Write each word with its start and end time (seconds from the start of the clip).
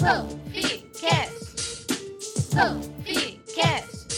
Fanficast. 0.00 1.92
Fanficast. 2.54 4.08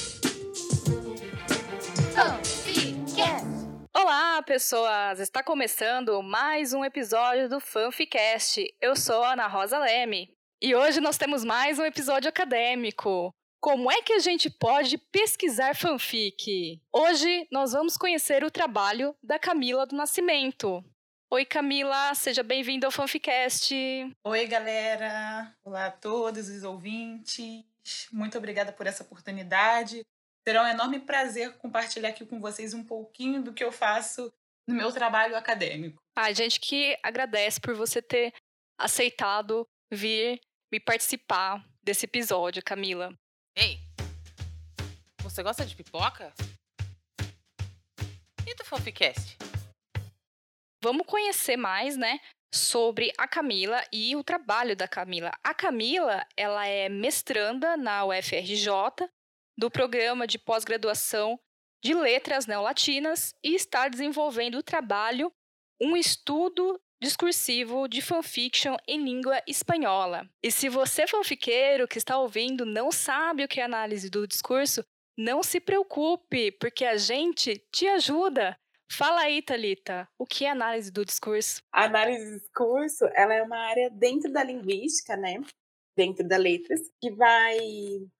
Fanficast. 2.14 3.46
Olá, 3.92 4.40
pessoas! 4.42 5.18
Está 5.18 5.42
começando 5.42 6.22
mais 6.22 6.72
um 6.72 6.84
episódio 6.84 7.48
do 7.48 7.58
Fanficast. 7.58 8.64
Eu 8.80 8.94
sou 8.94 9.24
a 9.24 9.32
Ana 9.32 9.48
Rosa 9.48 9.76
Leme 9.80 10.30
e 10.62 10.72
hoje 10.72 11.00
nós 11.00 11.18
temos 11.18 11.42
mais 11.44 11.80
um 11.80 11.84
episódio 11.84 12.28
acadêmico. 12.28 13.34
Como 13.60 13.90
é 13.90 14.02
que 14.02 14.12
a 14.12 14.20
gente 14.20 14.48
pode 14.48 14.96
pesquisar 14.96 15.74
fanfic? 15.74 16.80
Hoje 16.92 17.48
nós 17.50 17.72
vamos 17.72 17.96
conhecer 17.96 18.44
o 18.44 18.52
trabalho 18.52 19.16
da 19.20 19.36
Camila 19.36 19.84
do 19.84 19.96
Nascimento. 19.96 20.84
Oi, 21.34 21.46
Camila, 21.46 22.14
seja 22.14 22.42
bem-vinda 22.42 22.86
ao 22.86 22.90
Fanficast. 22.90 23.74
Oi, 24.22 24.46
galera. 24.46 25.50
Olá 25.64 25.86
a 25.86 25.90
todos 25.90 26.50
os 26.50 26.62
ouvintes. 26.62 27.64
Muito 28.12 28.36
obrigada 28.36 28.70
por 28.70 28.86
essa 28.86 29.02
oportunidade. 29.02 30.02
Será 30.46 30.62
um 30.62 30.66
enorme 30.66 31.00
prazer 31.00 31.56
compartilhar 31.56 32.10
aqui 32.10 32.26
com 32.26 32.38
vocês 32.38 32.74
um 32.74 32.84
pouquinho 32.84 33.42
do 33.42 33.54
que 33.54 33.64
eu 33.64 33.72
faço 33.72 34.30
no 34.68 34.74
meu 34.74 34.92
trabalho 34.92 35.34
acadêmico. 35.34 36.02
A 36.14 36.34
gente 36.34 36.60
que 36.60 36.98
agradece 37.02 37.58
por 37.58 37.74
você 37.74 38.02
ter 38.02 38.34
aceitado 38.78 39.66
vir 39.90 40.38
e 40.70 40.78
participar 40.78 41.66
desse 41.82 42.04
episódio, 42.04 42.62
Camila. 42.62 43.10
Ei, 43.56 43.78
você 45.22 45.42
gosta 45.42 45.64
de 45.64 45.74
pipoca? 45.74 46.30
E 48.46 48.54
do 48.54 48.66
Fanficast? 48.66 49.38
Vamos 50.82 51.06
conhecer 51.06 51.56
mais, 51.56 51.96
né, 51.96 52.18
sobre 52.52 53.12
a 53.16 53.26
Camila 53.26 53.82
e 53.92 54.14
o 54.14 54.22
trabalho 54.22 54.76
da 54.76 54.86
Camila. 54.86 55.32
A 55.42 55.54
Camila, 55.54 56.26
ela 56.36 56.66
é 56.66 56.88
mestranda 56.88 57.76
na 57.76 58.04
UFRJ 58.04 59.08
do 59.56 59.70
programa 59.70 60.26
de 60.26 60.38
pós-graduação 60.38 61.38
de 61.82 61.94
Letras 61.94 62.46
Neolatinas 62.46 63.34
e 63.42 63.54
está 63.54 63.88
desenvolvendo 63.88 64.56
o 64.56 64.62
trabalho 64.62 65.32
Um 65.80 65.96
Estudo 65.96 66.78
Discursivo 67.02 67.88
de 67.88 68.00
Fanfiction 68.00 68.76
em 68.86 69.02
Língua 69.02 69.42
Espanhola. 69.48 70.28
E 70.42 70.52
se 70.52 70.68
você, 70.68 71.06
fanfiqueiro 71.06 71.88
que 71.88 71.98
está 71.98 72.16
ouvindo, 72.18 72.64
não 72.64 72.92
sabe 72.92 73.42
o 73.42 73.48
que 73.48 73.60
é 73.60 73.64
análise 73.64 74.08
do 74.08 74.26
discurso, 74.26 74.84
não 75.18 75.42
se 75.42 75.58
preocupe, 75.58 76.52
porque 76.52 76.84
a 76.84 76.96
gente 76.96 77.58
te 77.72 77.88
ajuda. 77.88 78.56
Fala 78.94 79.22
aí, 79.22 79.40
Talita, 79.40 80.06
o 80.18 80.26
que 80.26 80.44
é 80.44 80.50
análise 80.50 80.90
do 80.90 81.02
discurso? 81.02 81.62
A 81.72 81.84
análise 81.84 82.30
do 82.30 82.38
discurso, 82.38 83.06
ela 83.14 83.32
é 83.32 83.42
uma 83.42 83.56
área 83.56 83.88
dentro 83.88 84.30
da 84.30 84.44
linguística, 84.44 85.16
né? 85.16 85.42
Dentro 85.96 86.28
da 86.28 86.36
letras, 86.36 86.78
que 87.00 87.10
vai, 87.10 87.58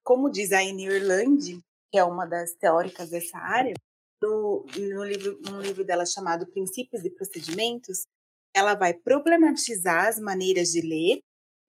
como 0.03 0.31
diz 0.31 0.51
a 0.51 0.61
Anne 0.61 0.87
Irlande, 0.87 1.61
que 1.91 1.99
é 1.99 2.05
uma 2.05 2.25
das 2.25 2.55
teóricas 2.55 3.11
dessa 3.11 3.37
área, 3.37 3.75
no, 4.23 4.65
no 4.79 5.05
livro, 5.05 5.39
num 5.45 5.61
livro 5.61 5.85
dela 5.85 6.07
chamado 6.07 6.47
Princípios 6.47 7.05
e 7.05 7.11
Procedimentos, 7.11 8.07
ela 8.55 8.75
vai 8.75 8.95
problematizar 8.95 10.09
as 10.09 10.19
maneiras 10.19 10.69
de 10.69 10.81
ler, 10.81 11.21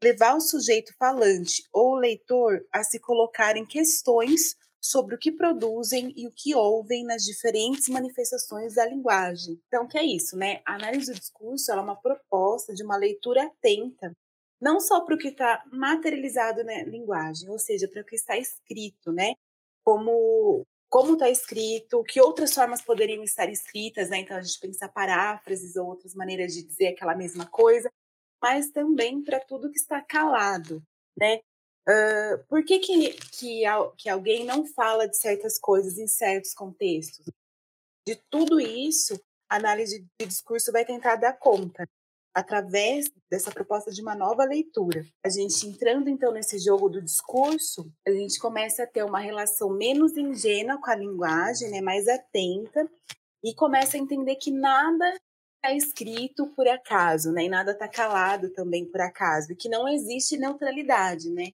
levar 0.01 0.33
o 0.33 0.41
sujeito 0.41 0.93
falante 0.97 1.61
ou 1.73 1.95
leitor 1.95 2.65
a 2.71 2.85
se 2.85 2.99
colocar 3.01 3.57
em 3.57 3.65
questões 3.65 4.55
sobre 4.83 5.15
o 5.15 5.17
que 5.17 5.31
produzem 5.31 6.13
e 6.17 6.27
o 6.27 6.31
que 6.31 6.53
ouvem 6.53 7.05
nas 7.05 7.23
diferentes 7.23 7.87
manifestações 7.87 8.75
da 8.75 8.85
linguagem. 8.85 9.59
Então, 9.67 9.87
que 9.87 9.97
é 9.97 10.03
isso, 10.03 10.35
né? 10.35 10.61
A 10.65 10.75
análise 10.75 11.13
do 11.13 11.19
discurso 11.19 11.71
é 11.71 11.75
uma 11.79 11.95
proposta 11.95 12.73
de 12.73 12.83
uma 12.83 12.97
leitura 12.97 13.45
atenta, 13.45 14.11
não 14.61 14.81
só 14.81 15.01
para 15.01 15.15
o 15.15 15.17
que 15.17 15.29
está 15.29 15.63
materializado 15.71 16.63
na 16.63 16.83
linguagem, 16.83 17.49
ou 17.49 17.57
seja, 17.57 17.87
para 17.87 18.01
o 18.01 18.05
que 18.05 18.15
está 18.15 18.37
escrito, 18.37 19.11
né? 19.11 19.33
Como 19.83 20.65
como 20.89 21.13
está 21.13 21.27
escrito, 21.27 22.03
que 22.03 22.21
outras 22.21 22.53
formas 22.53 22.79
poderiam 22.79 23.23
estar 23.23 23.49
escritas, 23.49 24.11
né? 24.11 24.19
Então 24.19 24.37
a 24.37 24.41
gente 24.41 24.59
pensa 24.59 24.87
paráfrases 24.87 25.75
ou 25.75 25.87
outras 25.87 26.13
maneiras 26.13 26.53
de 26.53 26.63
dizer 26.63 26.89
aquela 26.89 27.15
mesma 27.15 27.47
coisa, 27.47 27.89
mas 28.41 28.69
também 28.69 29.23
para 29.23 29.39
tudo 29.39 29.71
que 29.71 29.79
está 29.79 30.01
calado, 30.01 30.83
né? 31.17 31.39
Uh, 31.87 32.43
por 32.47 32.63
que, 32.63 32.79
que, 32.79 33.13
que, 33.13 33.63
que 33.97 34.09
alguém 34.09 34.45
não 34.45 34.65
fala 34.65 35.07
de 35.07 35.17
certas 35.17 35.59
coisas 35.59 35.97
em 35.97 36.07
certos 36.07 36.53
contextos? 36.53 37.25
De 38.07 38.15
tudo 38.29 38.59
isso, 38.59 39.19
a 39.49 39.57
análise 39.57 40.05
de 40.19 40.25
discurso 40.25 40.71
vai 40.71 40.85
tentar 40.85 41.17
dar 41.17 41.33
conta, 41.33 41.87
através 42.33 43.11
dessa 43.29 43.51
proposta 43.51 43.91
de 43.91 44.01
uma 44.01 44.15
nova 44.15 44.43
leitura. 44.43 45.05
A 45.23 45.29
gente 45.29 45.67
entrando 45.67 46.09
então 46.09 46.31
nesse 46.31 46.57
jogo 46.57 46.89
do 46.89 47.01
discurso, 47.01 47.91
a 48.07 48.11
gente 48.11 48.39
começa 48.39 48.83
a 48.83 48.87
ter 48.87 49.03
uma 49.03 49.19
relação 49.19 49.69
menos 49.69 50.17
ingênua 50.17 50.79
com 50.81 50.89
a 50.89 50.95
linguagem, 50.95 51.69
né, 51.69 51.81
mais 51.81 52.07
atenta, 52.07 52.89
e 53.43 53.53
começa 53.53 53.97
a 53.97 53.99
entender 53.99 54.37
que 54.37 54.51
nada 54.51 55.05
está 55.55 55.75
escrito 55.75 56.47
por 56.55 56.67
acaso, 56.67 57.31
né, 57.31 57.43
e 57.43 57.49
nada 57.49 57.71
está 57.71 57.87
calado 57.87 58.49
também 58.49 58.85
por 58.89 59.01
acaso, 59.01 59.51
e 59.51 59.55
que 59.55 59.69
não 59.69 59.87
existe 59.87 60.35
neutralidade, 60.37 61.29
né? 61.29 61.51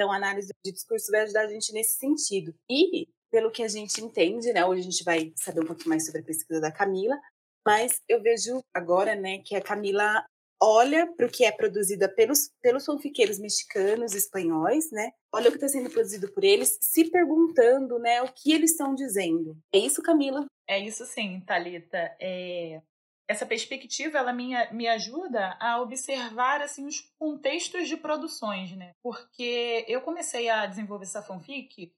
Então, 0.00 0.10
a 0.10 0.16
análise 0.16 0.48
de 0.64 0.72
discurso 0.72 1.12
vai 1.12 1.20
ajudar 1.20 1.42
a 1.42 1.48
gente 1.48 1.74
nesse 1.74 1.98
sentido. 1.98 2.54
E, 2.70 3.06
pelo 3.30 3.50
que 3.50 3.62
a 3.62 3.68
gente 3.68 4.02
entende, 4.02 4.50
né, 4.50 4.64
hoje 4.64 4.80
a 4.80 4.84
gente 4.84 5.04
vai 5.04 5.30
saber 5.36 5.60
um 5.60 5.66
pouquinho 5.66 5.90
mais 5.90 6.06
sobre 6.06 6.22
a 6.22 6.24
pesquisa 6.24 6.58
da 6.58 6.72
Camila, 6.72 7.20
mas 7.66 8.00
eu 8.08 8.22
vejo 8.22 8.62
agora, 8.72 9.14
né, 9.14 9.42
que 9.44 9.54
a 9.54 9.60
Camila 9.60 10.24
olha 10.58 11.06
para 11.06 11.26
o 11.26 11.30
que 11.30 11.44
é 11.44 11.52
produzida 11.52 12.08
pelos, 12.08 12.50
pelos 12.62 12.86
fanfiqueiros 12.86 13.38
mexicanos, 13.38 14.14
espanhóis, 14.14 14.90
né? 14.90 15.10
Olha 15.34 15.48
o 15.48 15.50
que 15.50 15.58
está 15.58 15.68
sendo 15.68 15.90
produzido 15.90 16.32
por 16.32 16.44
eles, 16.44 16.78
se 16.80 17.10
perguntando, 17.10 17.98
né, 17.98 18.22
o 18.22 18.32
que 18.32 18.54
eles 18.54 18.70
estão 18.70 18.94
dizendo. 18.94 19.54
É 19.70 19.78
isso, 19.78 20.02
Camila? 20.02 20.46
É 20.66 20.78
isso 20.78 21.04
sim, 21.04 21.42
Talita. 21.46 22.16
É 22.18 22.80
essa 23.30 23.46
perspectiva 23.46 24.18
ela 24.18 24.32
me, 24.32 24.52
me 24.72 24.88
ajuda 24.88 25.56
a 25.60 25.80
observar 25.80 26.60
assim 26.60 26.84
os 26.84 27.00
contextos 27.16 27.86
de 27.86 27.96
produções, 27.96 28.72
né? 28.72 28.90
Porque 29.00 29.84
eu 29.86 30.00
comecei 30.00 30.48
a 30.48 30.66
desenvolver 30.66 31.04
essa 31.04 31.22
fanfic 31.22 31.92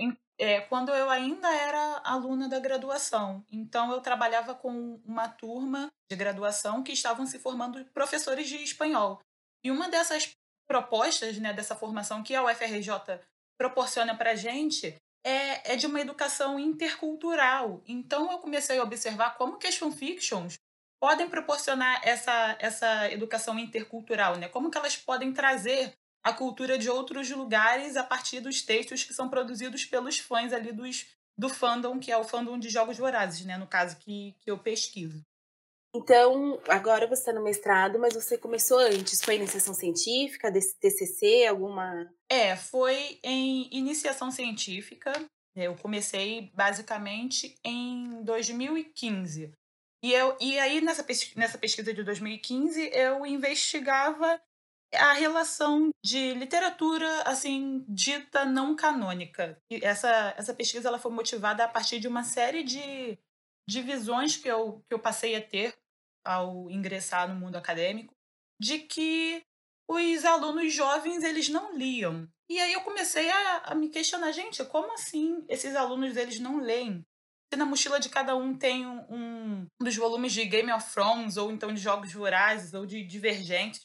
em, 0.00 0.16
é, 0.38 0.62
quando 0.62 0.90
eu 0.90 1.10
ainda 1.10 1.46
era 1.54 2.00
aluna 2.02 2.48
da 2.48 2.58
graduação. 2.58 3.44
Então 3.52 3.92
eu 3.92 4.00
trabalhava 4.00 4.54
com 4.54 4.98
uma 5.04 5.28
turma 5.28 5.92
de 6.10 6.16
graduação 6.16 6.82
que 6.82 6.92
estavam 6.92 7.26
se 7.26 7.38
formando 7.38 7.84
professores 7.92 8.48
de 8.48 8.56
espanhol. 8.56 9.20
E 9.62 9.70
uma 9.70 9.90
dessas 9.90 10.32
propostas, 10.66 11.36
né, 11.36 11.52
dessa 11.52 11.76
formação 11.76 12.22
que 12.22 12.34
a 12.34 12.42
UFRJ 12.42 13.20
proporciona 13.58 14.16
para 14.16 14.34
gente 14.34 14.96
é, 15.22 15.74
é 15.74 15.76
de 15.76 15.86
uma 15.86 16.00
educação 16.00 16.58
intercultural. 16.58 17.82
Então 17.86 18.32
eu 18.32 18.38
comecei 18.38 18.78
a 18.78 18.82
observar 18.82 19.36
como 19.36 19.58
que 19.58 19.66
as 19.66 19.76
fanfictions 19.76 20.58
podem 21.00 21.28
proporcionar 21.28 22.00
essa, 22.04 22.56
essa 22.58 23.10
educação 23.12 23.58
intercultural, 23.58 24.36
né? 24.36 24.48
Como 24.48 24.70
que 24.70 24.78
elas 24.78 24.96
podem 24.96 25.32
trazer 25.32 25.92
a 26.22 26.32
cultura 26.32 26.76
de 26.76 26.90
outros 26.90 27.30
lugares 27.30 27.96
a 27.96 28.02
partir 28.02 28.40
dos 28.40 28.62
textos 28.62 29.04
que 29.04 29.14
são 29.14 29.28
produzidos 29.28 29.84
pelos 29.84 30.18
fãs 30.18 30.52
ali 30.52 30.72
dos, 30.72 31.06
do 31.36 31.48
fandom, 31.48 31.98
que 31.98 32.10
é 32.10 32.16
o 32.16 32.24
fandom 32.24 32.58
de 32.58 32.68
jogos 32.68 32.98
vorazes, 32.98 33.44
né? 33.46 33.56
No 33.56 33.66
caso 33.66 33.96
que, 33.98 34.34
que 34.40 34.50
eu 34.50 34.58
pesquiso. 34.58 35.24
Então, 35.94 36.60
agora 36.68 37.06
você 37.06 37.22
está 37.22 37.32
no 37.32 37.42
mestrado, 37.42 37.98
mas 37.98 38.14
você 38.14 38.36
começou 38.36 38.78
antes. 38.78 39.22
Foi 39.22 39.36
iniciação 39.36 39.72
científica, 39.72 40.52
TCC, 40.52 41.46
alguma? 41.46 42.08
É, 42.28 42.54
foi 42.56 43.18
em 43.22 43.68
iniciação 43.72 44.30
científica. 44.30 45.12
Eu 45.56 45.74
comecei 45.76 46.52
basicamente 46.54 47.58
em 47.64 48.22
2015. 48.22 49.52
E, 50.02 50.12
eu, 50.12 50.36
e 50.40 50.58
aí, 50.58 50.80
nessa, 50.80 51.04
nessa 51.36 51.58
pesquisa 51.58 51.92
de 51.92 52.02
2015, 52.02 52.90
eu 52.92 53.26
investigava 53.26 54.40
a 54.94 55.12
relação 55.12 55.90
de 56.02 56.32
literatura, 56.34 57.22
assim, 57.22 57.84
dita 57.88 58.44
não 58.44 58.76
canônica. 58.76 59.60
E 59.70 59.84
essa, 59.84 60.34
essa 60.36 60.54
pesquisa 60.54 60.88
ela 60.88 60.98
foi 60.98 61.12
motivada 61.12 61.64
a 61.64 61.68
partir 61.68 61.98
de 61.98 62.08
uma 62.08 62.24
série 62.24 62.62
de, 62.62 63.18
de 63.68 63.82
visões 63.82 64.36
que 64.36 64.48
eu, 64.48 64.84
que 64.88 64.94
eu 64.94 64.98
passei 64.98 65.34
a 65.34 65.42
ter 65.42 65.76
ao 66.24 66.70
ingressar 66.70 67.28
no 67.28 67.34
mundo 67.34 67.56
acadêmico, 67.56 68.14
de 68.60 68.78
que 68.78 69.42
os 69.88 70.24
alunos 70.24 70.72
jovens 70.72 71.24
eles 71.24 71.48
não 71.48 71.76
liam. 71.76 72.28
E 72.48 72.58
aí 72.60 72.72
eu 72.72 72.82
comecei 72.82 73.28
a, 73.30 73.56
a 73.58 73.74
me 73.74 73.88
questionar, 73.88 74.32
gente, 74.32 74.64
como 74.66 74.92
assim 74.92 75.44
esses 75.48 75.74
alunos 75.74 76.16
eles 76.16 76.38
não 76.38 76.60
leem? 76.60 77.04
Na 77.56 77.64
mochila 77.64 77.98
de 77.98 78.08
cada 78.08 78.36
um 78.36 78.56
tem 78.56 78.86
um, 78.86 79.06
um, 79.10 79.66
dos 79.80 79.96
volumes 79.96 80.32
de 80.32 80.44
Game 80.44 80.70
of 80.70 80.92
Thrones, 80.92 81.36
ou 81.36 81.50
então 81.50 81.72
de 81.72 81.80
Jogos 81.80 82.12
Vorazes, 82.12 82.74
ou 82.74 82.86
de 82.86 83.02
Divergentes, 83.02 83.80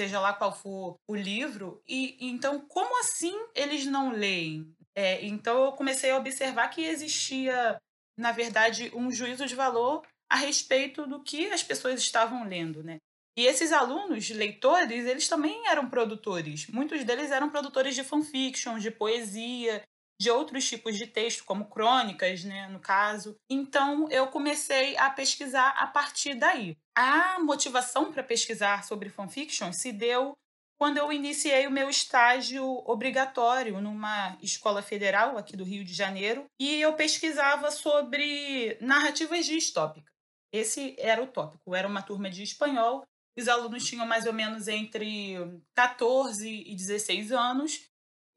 seja 0.00 0.20
lá 0.20 0.32
qual 0.32 0.54
for 0.54 0.96
o 1.08 1.14
livro, 1.14 1.82
e 1.86 2.16
então 2.20 2.60
como 2.68 3.00
assim 3.00 3.34
eles 3.54 3.84
não 3.84 4.12
leem? 4.12 4.72
É, 4.94 5.24
então 5.24 5.64
eu 5.64 5.72
comecei 5.72 6.10
a 6.10 6.16
observar 6.16 6.68
que 6.68 6.84
existia, 6.84 7.78
na 8.16 8.32
verdade, 8.32 8.90
um 8.94 9.10
juízo 9.10 9.46
de 9.46 9.54
valor 9.54 10.06
a 10.30 10.36
respeito 10.36 11.06
do 11.06 11.22
que 11.22 11.50
as 11.50 11.62
pessoas 11.62 12.00
estavam 12.00 12.44
lendo, 12.46 12.82
né? 12.82 12.98
E 13.36 13.46
esses 13.46 13.72
alunos, 13.72 14.28
leitores, 14.30 15.06
eles 15.06 15.28
também 15.28 15.68
eram 15.68 15.88
produtores. 15.88 16.66
Muitos 16.66 17.04
deles 17.04 17.30
eram 17.30 17.48
produtores 17.48 17.94
de 17.94 18.02
fanfiction, 18.02 18.78
de 18.78 18.90
poesia, 18.90 19.82
de 20.20 20.30
outros 20.30 20.68
tipos 20.68 20.96
de 20.96 21.06
texto, 21.06 21.44
como 21.44 21.66
crônicas, 21.66 22.44
né, 22.44 22.68
no 22.68 22.80
caso. 22.80 23.36
Então, 23.48 24.08
eu 24.10 24.26
comecei 24.28 24.96
a 24.96 25.08
pesquisar 25.10 25.70
a 25.70 25.86
partir 25.86 26.34
daí. 26.34 26.76
A 26.96 27.38
motivação 27.38 28.12
para 28.12 28.22
pesquisar 28.22 28.84
sobre 28.84 29.08
fanfiction 29.08 29.72
se 29.72 29.92
deu 29.92 30.36
quando 30.76 30.98
eu 30.98 31.12
iniciei 31.12 31.66
o 31.66 31.72
meu 31.72 31.90
estágio 31.90 32.64
obrigatório 32.86 33.80
numa 33.80 34.36
escola 34.40 34.80
federal 34.80 35.36
aqui 35.36 35.56
do 35.56 35.64
Rio 35.64 35.84
de 35.84 35.92
Janeiro 35.92 36.46
e 36.60 36.80
eu 36.80 36.94
pesquisava 36.94 37.70
sobre 37.70 38.78
narrativas 38.80 39.44
distópicas. 39.44 40.12
Esse 40.52 40.94
era 40.98 41.22
o 41.22 41.26
tópico. 41.26 41.74
Era 41.74 41.86
uma 41.86 42.02
turma 42.02 42.30
de 42.30 42.42
espanhol 42.42 43.04
os 43.38 43.48
alunos 43.48 43.84
tinham 43.84 44.04
mais 44.04 44.26
ou 44.26 44.32
menos 44.32 44.66
entre 44.66 45.36
14 45.74 46.48
e 46.48 46.74
16 46.74 47.30
anos. 47.30 47.87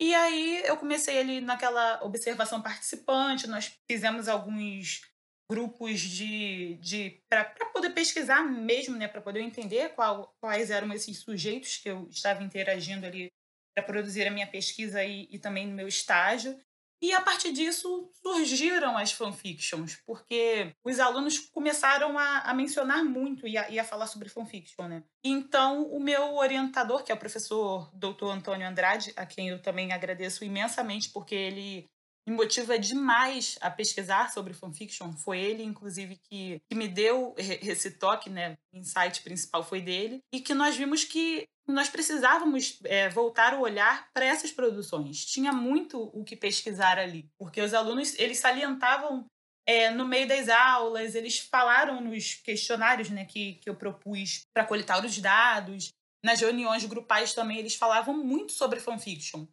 E 0.02 0.16
aí 0.16 0.64
eu 0.66 0.76
comecei 0.78 1.20
ali 1.20 1.40
naquela 1.40 2.04
observação 2.04 2.60
participante, 2.60 3.46
nós 3.46 3.72
fizemos 3.88 4.28
alguns 4.28 5.02
grupos 5.48 6.00
de, 6.00 6.74
de 6.82 7.22
para 7.30 7.46
poder 7.72 7.92
pesquisar 7.92 8.42
mesmo, 8.42 8.98
né, 8.98 9.08
para 9.08 9.22
poder 9.22 9.42
entender 9.42 9.90
qual, 9.90 10.36
quais 10.40 10.72
eram 10.72 10.92
esses 10.92 11.20
sujeitos 11.20 11.78
que 11.78 11.88
eu 11.88 12.08
estava 12.10 12.42
interagindo 12.42 13.06
ali 13.06 13.32
para 13.76 13.84
produzir 13.84 14.26
a 14.26 14.32
minha 14.32 14.48
pesquisa 14.48 15.04
e, 15.04 15.28
e 15.30 15.38
também 15.38 15.68
no 15.68 15.76
meu 15.76 15.88
estágio. 15.88 16.60
E 17.02 17.14
a 17.14 17.22
partir 17.22 17.52
disso 17.52 18.12
surgiram 18.22 18.96
as 18.96 19.12
fanfictions, 19.12 19.96
porque 20.06 20.76
os 20.84 21.00
alunos 21.00 21.40
começaram 21.40 22.18
a, 22.18 22.40
a 22.40 22.54
mencionar 22.54 23.04
muito 23.04 23.48
e 23.48 23.58
a, 23.58 23.70
e 23.72 23.80
a, 23.80 23.84
falar 23.84 24.06
sobre 24.06 24.30
fanfiction, 24.30 24.88
né? 24.88 25.04
Então, 25.24 25.84
o 25.92 26.00
meu 26.00 26.36
orientador, 26.36 27.04
que 27.04 27.12
é 27.12 27.16
o 27.16 27.20
professor 27.20 27.90
Dr. 27.96 28.26
Antônio 28.26 28.68
Andrade, 28.68 29.12
a 29.16 29.26
quem 29.26 29.50
eu 29.50 29.60
também 29.60 29.92
agradeço 29.92 30.46
imensamente, 30.46 31.10
porque 31.12 31.34
ele 31.34 31.90
me 32.28 32.36
motiva 32.36 32.78
demais 32.78 33.58
a 33.62 33.70
pesquisar 33.70 34.32
sobre 34.32 34.54
fanfiction. 34.54 35.12
Foi 35.14 35.40
ele, 35.40 35.64
inclusive, 35.64 36.18
que, 36.30 36.62
que 36.70 36.76
me 36.76 36.88
deu 36.88 37.34
esse 37.38 37.92
toque, 37.92 38.30
né? 38.30 38.58
O 38.74 38.78
insight 38.78 39.22
principal 39.22 39.64
foi 39.64 39.82
dele. 39.82 40.22
E 40.34 40.40
que 40.40 40.54
nós 40.54 40.76
vimos 40.76 41.04
que 41.04 41.48
nós 41.68 41.90
precisávamos 41.90 42.80
é, 42.86 43.10
voltar 43.10 43.54
o 43.54 43.62
olhar 43.62 44.08
para 44.14 44.26
essas 44.26 44.52
produções. 44.52 45.26
Tinha 45.26 45.52
muito 45.52 46.12
o 46.14 46.24
que 46.24 46.36
pesquisar 46.36 46.98
ali, 46.98 47.30
porque 47.38 47.62
os 47.62 47.74
alunos 47.74 48.18
eles 48.20 48.40
salientavam 48.40 49.26
é, 49.66 49.90
no 49.90 50.06
meio 50.06 50.28
das 50.28 50.50
aulas, 50.50 51.16
eles 51.16 51.40
falaram 51.40 52.02
nos 52.02 52.34
questionários 52.34 53.10
né, 53.10 53.26
que, 53.26 53.54
que 53.56 53.70
eu 53.70 53.76
propus 53.76 54.42
para 54.54 54.66
coletar 54.66 55.06
os 55.06 55.18
dados, 55.20 55.92
nas 56.24 56.40
reuniões 56.40 56.86
grupais 56.86 57.34
também 57.34 57.58
eles 57.58 57.76
falavam 57.76 58.16
muito 58.16 58.52
sobre 58.52 58.80
fanfiction. 58.80 59.46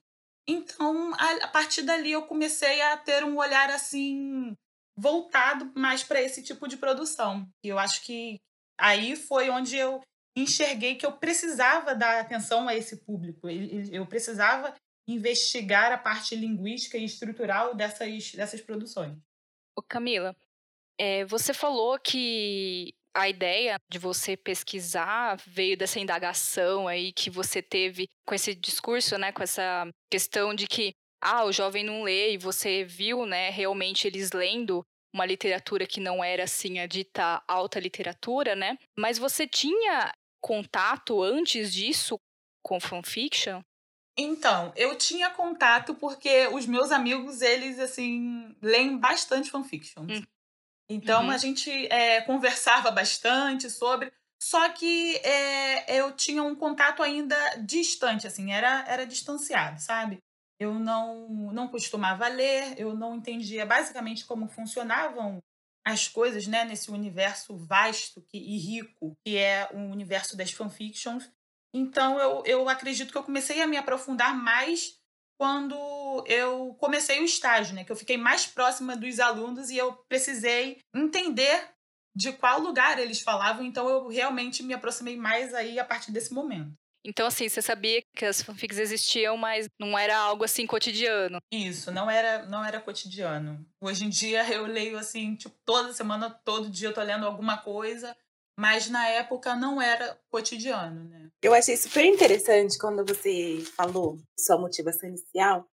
Então, 0.49 1.13
a, 1.15 1.45
a 1.45 1.49
partir 1.49 1.83
dali 1.83 2.11
eu 2.11 2.23
comecei 2.23 2.81
a 2.81 2.97
ter 2.97 3.23
um 3.23 3.37
olhar 3.37 3.69
assim 3.69 4.57
voltado 4.97 5.71
mais 5.77 6.03
para 6.03 6.23
esse 6.23 6.43
tipo 6.43 6.67
de 6.67 6.79
produção. 6.79 7.47
E 7.63 7.69
eu 7.69 7.79
acho 7.79 8.03
que 8.05 8.41
aí 8.81 9.15
foi 9.15 9.51
onde 9.51 9.77
eu 9.77 10.01
enxerguei 10.35 10.95
que 10.95 11.05
eu 11.05 11.13
precisava 11.13 11.95
dar 11.95 12.21
atenção 12.21 12.67
a 12.67 12.75
esse 12.75 13.05
público. 13.05 13.49
Eu 13.93 14.07
precisava 14.07 14.75
investigar 15.07 15.93
a 15.93 15.99
parte 15.99 16.35
linguística 16.35 16.97
e 16.97 17.05
estrutural 17.05 17.75
dessas, 17.75 18.33
dessas 18.33 18.61
produções. 18.61 19.17
Camila, 19.89 20.35
é, 20.99 21.25
você 21.27 21.55
falou 21.55 21.99
que 22.01 22.95
a 23.15 23.29
ideia 23.29 23.77
de 23.91 23.99
você 23.99 24.37
pesquisar 24.37 25.37
veio 25.47 25.77
dessa 25.77 25.99
indagação 25.99 26.87
aí 26.87 27.13
que 27.13 27.31
você 27.31 27.61
teve 27.63 28.07
com 28.27 28.35
esse 28.35 28.55
discurso, 28.55 29.19
né, 29.19 29.33
com 29.33 29.43
essa 29.43 29.89
questão 30.11 30.55
de 30.55 30.67
que 30.67 30.93
ah, 31.21 31.45
o 31.45 31.53
jovem 31.53 31.85
não 31.85 32.03
lê 32.03 32.33
e 32.33 32.39
você 32.39 32.85
viu, 32.85 33.27
né, 33.27 33.51
realmente 33.51 34.07
eles 34.07 34.31
lendo 34.33 34.85
uma 35.13 35.27
literatura 35.27 35.87
que 35.87 36.01
não 36.01 36.23
era 36.23 36.45
assim 36.45 36.79
a 36.79 36.87
dita 36.87 37.43
alta 37.49 37.81
literatura, 37.81 38.55
né? 38.55 38.77
Mas 38.97 39.19
você 39.19 39.47
tinha 39.47 40.13
contato 40.41 41.23
antes 41.23 41.73
disso 41.73 42.19
com 42.63 42.79
fanfiction? 42.79 43.63
Então, 44.17 44.73
eu 44.77 44.97
tinha 44.99 45.31
contato 45.31 45.95
porque 45.95 46.49
os 46.49 46.67
meus 46.67 46.91
amigos, 46.91 47.41
eles, 47.41 47.79
assim, 47.79 48.55
leem 48.61 48.99
bastante 48.99 49.51
fanfiction. 49.51 50.03
Hum. 50.03 50.23
Então, 50.89 51.25
uhum. 51.25 51.31
a 51.31 51.37
gente 51.37 51.71
é, 51.93 52.21
conversava 52.23 52.91
bastante 52.91 53.71
sobre... 53.71 54.13
Só 54.41 54.69
que 54.69 55.17
é, 55.17 56.01
eu 56.01 56.13
tinha 56.13 56.45
um 56.45 56.55
contato 56.55 57.03
ainda 57.03 57.37
distante, 57.57 58.25
assim, 58.27 58.53
era, 58.53 58.85
era 58.87 59.05
distanciado, 59.05 59.81
sabe? 59.81 60.19
Eu 60.61 60.75
não, 60.75 61.29
não 61.53 61.69
costumava 61.69 62.29
ler, 62.29 62.79
eu 62.79 62.95
não 62.95 63.17
entendia 63.17 63.67
basicamente 63.67 64.25
como 64.25 64.49
funcionavam 64.49 65.43
as 65.85 66.07
coisas 66.07 66.47
né, 66.47 66.65
nesse 66.65 66.91
universo 66.91 67.57
vasto 67.57 68.21
que, 68.23 68.37
e 68.39 68.59
rico 68.59 69.17
que 69.25 69.37
é 69.37 69.69
o 69.73 69.79
universo 69.79 70.37
das 70.37 70.51
fanfictions. 70.51 71.31
Então 71.75 72.19
eu, 72.19 72.43
eu 72.45 72.69
acredito 72.69 73.11
que 73.11 73.19
eu 73.19 73.23
comecei 73.23 73.63
a 73.63 73.67
me 73.67 73.77
aprofundar 73.77 74.37
mais 74.37 74.99
quando 75.39 76.25
eu 76.27 76.75
comecei 76.81 77.21
o 77.21 77.25
estágio, 77.25 77.75
né? 77.75 77.85
Que 77.85 77.93
eu 77.93 77.97
fiquei 77.97 78.17
mais 78.17 78.45
próxima 78.45 78.97
dos 78.97 79.21
alunos 79.21 79.71
e 79.71 79.79
eu 79.79 79.93
precisei 80.09 80.79
entender 80.95 81.71
de 82.15 82.33
qual 82.33 82.59
lugar 82.59 82.99
eles 82.99 83.21
falavam, 83.21 83.65
então 83.65 83.89
eu 83.89 84.09
realmente 84.09 84.63
me 84.65 84.75
aproximei 84.75 85.17
mais 85.17 85.55
aí 85.55 85.79
a 85.79 85.85
partir 85.85 86.11
desse 86.11 86.35
momento. 86.35 86.73
Então, 87.05 87.29
assim, 87.29 87.49
você 87.49 87.63
sabia 87.63 88.03
que 88.15 88.25
as 88.25 88.43
fanfics 88.43 88.77
existiam, 88.77 89.37
mas 89.37 89.69
não 89.81 89.97
era 89.97 90.19
algo 90.19 90.43
assim 90.43 90.67
cotidiano. 90.67 91.39
Isso, 91.53 91.93
não 91.93 92.11
era, 92.11 92.45
não 92.47 92.65
era 92.65 92.81
cotidiano. 92.81 93.65
Hoje 93.81 94.05
em 94.05 94.09
dia 94.09 94.43
eu 94.53 94.67
leio 94.67 94.99
assim, 94.99 95.37
tipo, 95.37 95.55
toda 95.65 95.93
semana, 95.93 96.29
todo 96.45 96.69
dia 96.69 96.89
eu 96.89 96.93
tô 96.93 97.01
lendo 97.01 97.25
alguma 97.25 97.57
coisa, 97.57 98.17
mas 98.59 98.91
na 98.91 99.07
época 99.07 99.55
não 99.55 99.81
era 99.81 100.19
cotidiano, 100.29 101.05
né? 101.05 101.29
Eu 101.41 101.55
achei 101.55 101.77
super 101.77 102.05
interessante 102.05 102.77
quando 102.77 103.07
você 103.07 103.63
falou 103.77 104.19
sua 104.37 104.59
motivação 104.59 105.09
inicial, 105.09 105.65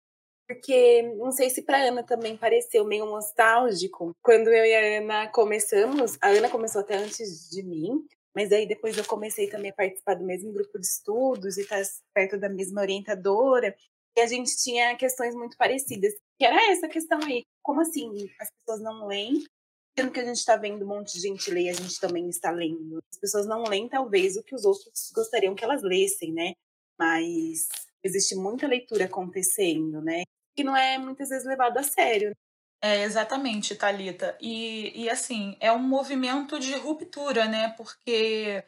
porque 0.47 1.03
não 1.17 1.33
sei 1.33 1.49
se 1.49 1.62
para 1.62 1.79
Ana 1.79 2.03
também 2.03 2.37
pareceu 2.37 2.85
meio 2.85 3.07
nostálgico. 3.07 4.12
Quando 4.23 4.49
eu 4.49 4.67
e 4.67 4.75
a 4.75 4.99
Ana 4.99 5.29
começamos, 5.29 6.19
a 6.21 6.29
Ana 6.29 6.50
começou 6.50 6.83
até 6.83 6.97
antes 6.97 7.49
de 7.49 7.62
mim, 7.62 8.07
mas 8.37 8.53
aí 8.53 8.69
depois 8.69 8.99
eu 8.99 9.05
comecei 9.07 9.49
também 9.49 9.71
a 9.71 9.75
participar 9.75 10.17
do 10.17 10.25
mesmo 10.25 10.53
grupo 10.53 10.79
de 10.79 10.87
estudos 10.87 11.57
e 11.57 11.62
estar 11.62 11.81
perto 12.12 12.37
da 12.38 12.50
mesma 12.50 12.83
orientadora. 12.83 13.75
E 14.14 14.21
a 14.21 14.26
gente 14.26 14.55
tinha 14.62 14.95
questões 14.97 15.35
muito 15.35 15.57
parecidas, 15.57 16.12
que 16.38 16.45
era 16.45 16.71
essa 16.71 16.87
questão 16.87 17.19
aí. 17.25 17.45
Como 17.62 17.81
assim 17.81 18.29
as 18.38 18.49
pessoas 18.50 18.83
não 18.83 19.07
leem? 19.07 19.43
Sendo 19.97 20.11
que 20.11 20.21
a 20.21 20.25
gente 20.25 20.39
está 20.39 20.57
vendo 20.57 20.85
um 20.85 20.89
monte 20.89 21.15
de 21.15 21.21
gente 21.21 21.51
ler, 21.51 21.69
a 21.69 21.73
gente 21.73 22.01
também 22.01 22.29
está 22.29 22.51
lendo. 22.51 23.03
As 23.13 23.19
pessoas 23.19 23.47
não 23.47 23.63
leem, 23.63 23.89
talvez, 23.89 24.37
o 24.37 24.43
que 24.43 24.55
os 24.55 24.65
outros 24.65 25.13
gostariam 25.15 25.55
que 25.55 25.65
elas 25.65 25.83
lessem, 25.83 26.33
né? 26.33 26.55
Mas 26.99 27.69
existe 28.03 28.35
muita 28.35 28.67
leitura 28.67 29.05
acontecendo, 29.05 30.03
né? 30.03 30.25
Que 30.57 30.65
não 30.65 30.77
é 30.77 30.99
muitas 30.99 31.29
vezes 31.29 31.47
levado 31.47 31.79
a 31.79 31.83
sério. 31.83 32.35
É, 32.83 33.03
exatamente, 33.03 33.75
Talita. 33.75 34.37
E, 34.41 35.05
e 35.05 35.09
assim, 35.09 35.57
é 35.59 35.73
um 35.73 35.79
movimento 35.79 36.59
de 36.59 36.75
ruptura, 36.75 37.47
né? 37.47 37.73
Porque 37.77 38.63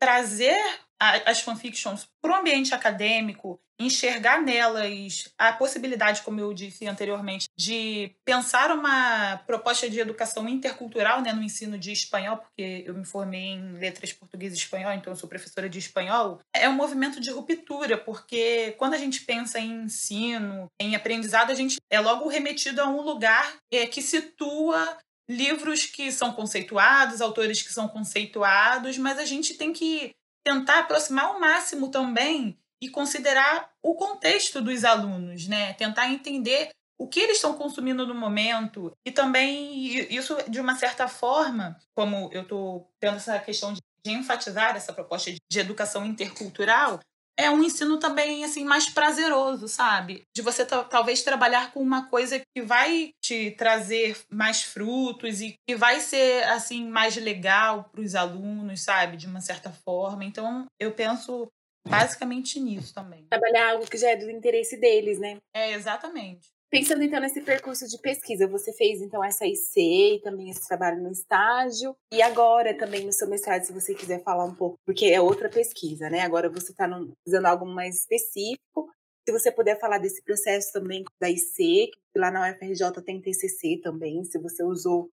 trazer 0.00 0.58
as 0.98 1.40
fanfictions 1.40 2.06
para 2.20 2.32
o 2.32 2.34
ambiente 2.34 2.74
acadêmico 2.74 3.58
enxergar 3.80 4.42
nelas 4.42 5.32
a 5.38 5.54
possibilidade, 5.54 6.20
como 6.20 6.38
eu 6.38 6.52
disse 6.52 6.86
anteriormente, 6.86 7.48
de 7.58 8.14
pensar 8.24 8.70
uma 8.70 9.38
proposta 9.46 9.88
de 9.88 9.98
educação 9.98 10.46
intercultural 10.46 11.22
né, 11.22 11.32
no 11.32 11.42
ensino 11.42 11.78
de 11.78 11.90
espanhol, 11.90 12.36
porque 12.36 12.84
eu 12.86 12.92
me 12.92 13.06
formei 13.06 13.52
em 13.52 13.72
letras 13.72 14.12
português 14.12 14.52
e 14.52 14.56
espanhol, 14.56 14.92
então 14.92 15.16
sou 15.16 15.28
professora 15.28 15.66
de 15.66 15.78
espanhol, 15.78 16.40
é 16.54 16.68
um 16.68 16.74
movimento 16.74 17.18
de 17.20 17.30
ruptura, 17.30 17.96
porque 17.96 18.74
quando 18.76 18.92
a 18.92 18.98
gente 18.98 19.22
pensa 19.22 19.58
em 19.58 19.84
ensino, 19.84 20.66
em 20.78 20.94
aprendizado, 20.94 21.50
a 21.50 21.54
gente 21.54 21.78
é 21.90 21.98
logo 21.98 22.28
remetido 22.28 22.82
a 22.82 22.86
um 22.86 23.00
lugar 23.00 23.56
é, 23.72 23.86
que 23.86 24.02
situa 24.02 24.98
livros 25.30 25.86
que 25.86 26.10
são 26.10 26.32
conceituados, 26.32 27.20
autores 27.20 27.62
que 27.62 27.72
são 27.72 27.86
conceituados, 27.86 28.98
mas 28.98 29.16
a 29.16 29.24
gente 29.24 29.54
tem 29.54 29.72
que 29.72 30.10
tentar 30.44 30.80
aproximar 30.80 31.26
ao 31.26 31.38
máximo 31.38 31.88
também 31.88 32.58
e 32.82 32.88
considerar 32.88 33.70
o 33.80 33.94
contexto 33.94 34.60
dos 34.60 34.84
alunos, 34.84 35.46
né? 35.46 35.72
Tentar 35.74 36.08
entender 36.08 36.70
o 36.98 37.06
que 37.06 37.20
eles 37.20 37.36
estão 37.36 37.54
consumindo 37.54 38.06
no 38.06 38.14
momento 38.14 38.92
e 39.06 39.12
também 39.12 39.86
isso 40.12 40.36
de 40.48 40.60
uma 40.60 40.74
certa 40.74 41.06
forma, 41.06 41.78
como 41.94 42.28
eu 42.32 42.42
estou 42.42 42.92
tendo 42.98 43.16
essa 43.16 43.38
questão 43.38 43.72
de, 43.72 43.80
enfatizar 44.06 44.74
essa 44.74 44.94
proposta 44.94 45.30
de 45.30 45.60
educação 45.60 46.06
intercultural, 46.06 46.98
é 47.40 47.50
um 47.50 47.62
ensino 47.62 47.98
também 47.98 48.44
assim 48.44 48.64
mais 48.64 48.88
prazeroso, 48.88 49.66
sabe? 49.68 50.22
De 50.34 50.42
você 50.42 50.64
talvez 50.64 51.22
trabalhar 51.22 51.72
com 51.72 51.80
uma 51.80 52.08
coisa 52.08 52.40
que 52.54 52.62
vai 52.62 53.10
te 53.22 53.50
trazer 53.52 54.16
mais 54.30 54.62
frutos 54.62 55.40
e 55.40 55.54
que 55.66 55.74
vai 55.74 56.00
ser 56.00 56.44
assim 56.44 56.88
mais 56.88 57.16
legal 57.16 57.84
para 57.84 58.00
os 58.00 58.14
alunos, 58.14 58.82
sabe? 58.82 59.16
De 59.16 59.26
uma 59.26 59.40
certa 59.40 59.70
forma. 59.70 60.24
Então, 60.24 60.66
eu 60.78 60.92
penso 60.92 61.48
basicamente 61.88 62.60
nisso 62.60 62.94
também. 62.94 63.26
Trabalhar 63.30 63.72
algo 63.72 63.88
que 63.88 63.96
já 63.96 64.10
é 64.10 64.16
do 64.16 64.30
interesse 64.30 64.76
deles, 64.78 65.18
né? 65.18 65.38
É, 65.54 65.72
exatamente. 65.72 66.48
Pensando 66.70 67.02
então 67.02 67.18
nesse 67.18 67.40
percurso 67.40 67.88
de 67.88 67.98
pesquisa, 67.98 68.46
você 68.46 68.72
fez 68.72 69.02
então 69.02 69.24
essa 69.24 69.44
IC 69.44 70.14
e 70.14 70.20
também 70.22 70.50
esse 70.50 70.68
trabalho 70.68 71.02
no 71.02 71.10
estágio. 71.10 71.96
E 72.12 72.22
agora 72.22 72.72
também 72.78 73.04
no 73.04 73.12
seu 73.12 73.28
mestrado, 73.28 73.64
se 73.64 73.72
você 73.72 73.92
quiser 73.92 74.22
falar 74.22 74.44
um 74.44 74.54
pouco, 74.54 74.78
porque 74.86 75.06
é 75.06 75.20
outra 75.20 75.48
pesquisa, 75.48 76.08
né? 76.08 76.20
Agora 76.20 76.48
você 76.48 76.70
está 76.70 76.88
fazendo 77.24 77.46
algo 77.46 77.66
mais 77.66 77.96
específico. 77.96 78.88
Se 79.26 79.32
você 79.32 79.50
puder 79.50 79.80
falar 79.80 79.98
desse 79.98 80.22
processo 80.22 80.72
também 80.72 81.04
da 81.20 81.28
IC, 81.28 81.90
que 82.12 82.18
lá 82.18 82.30
na 82.30 82.48
UFRJ 82.48 83.02
tem 83.04 83.20
TCC 83.20 83.80
também, 83.82 84.22
se 84.24 84.38
você 84.38 84.62
usou 84.62 85.10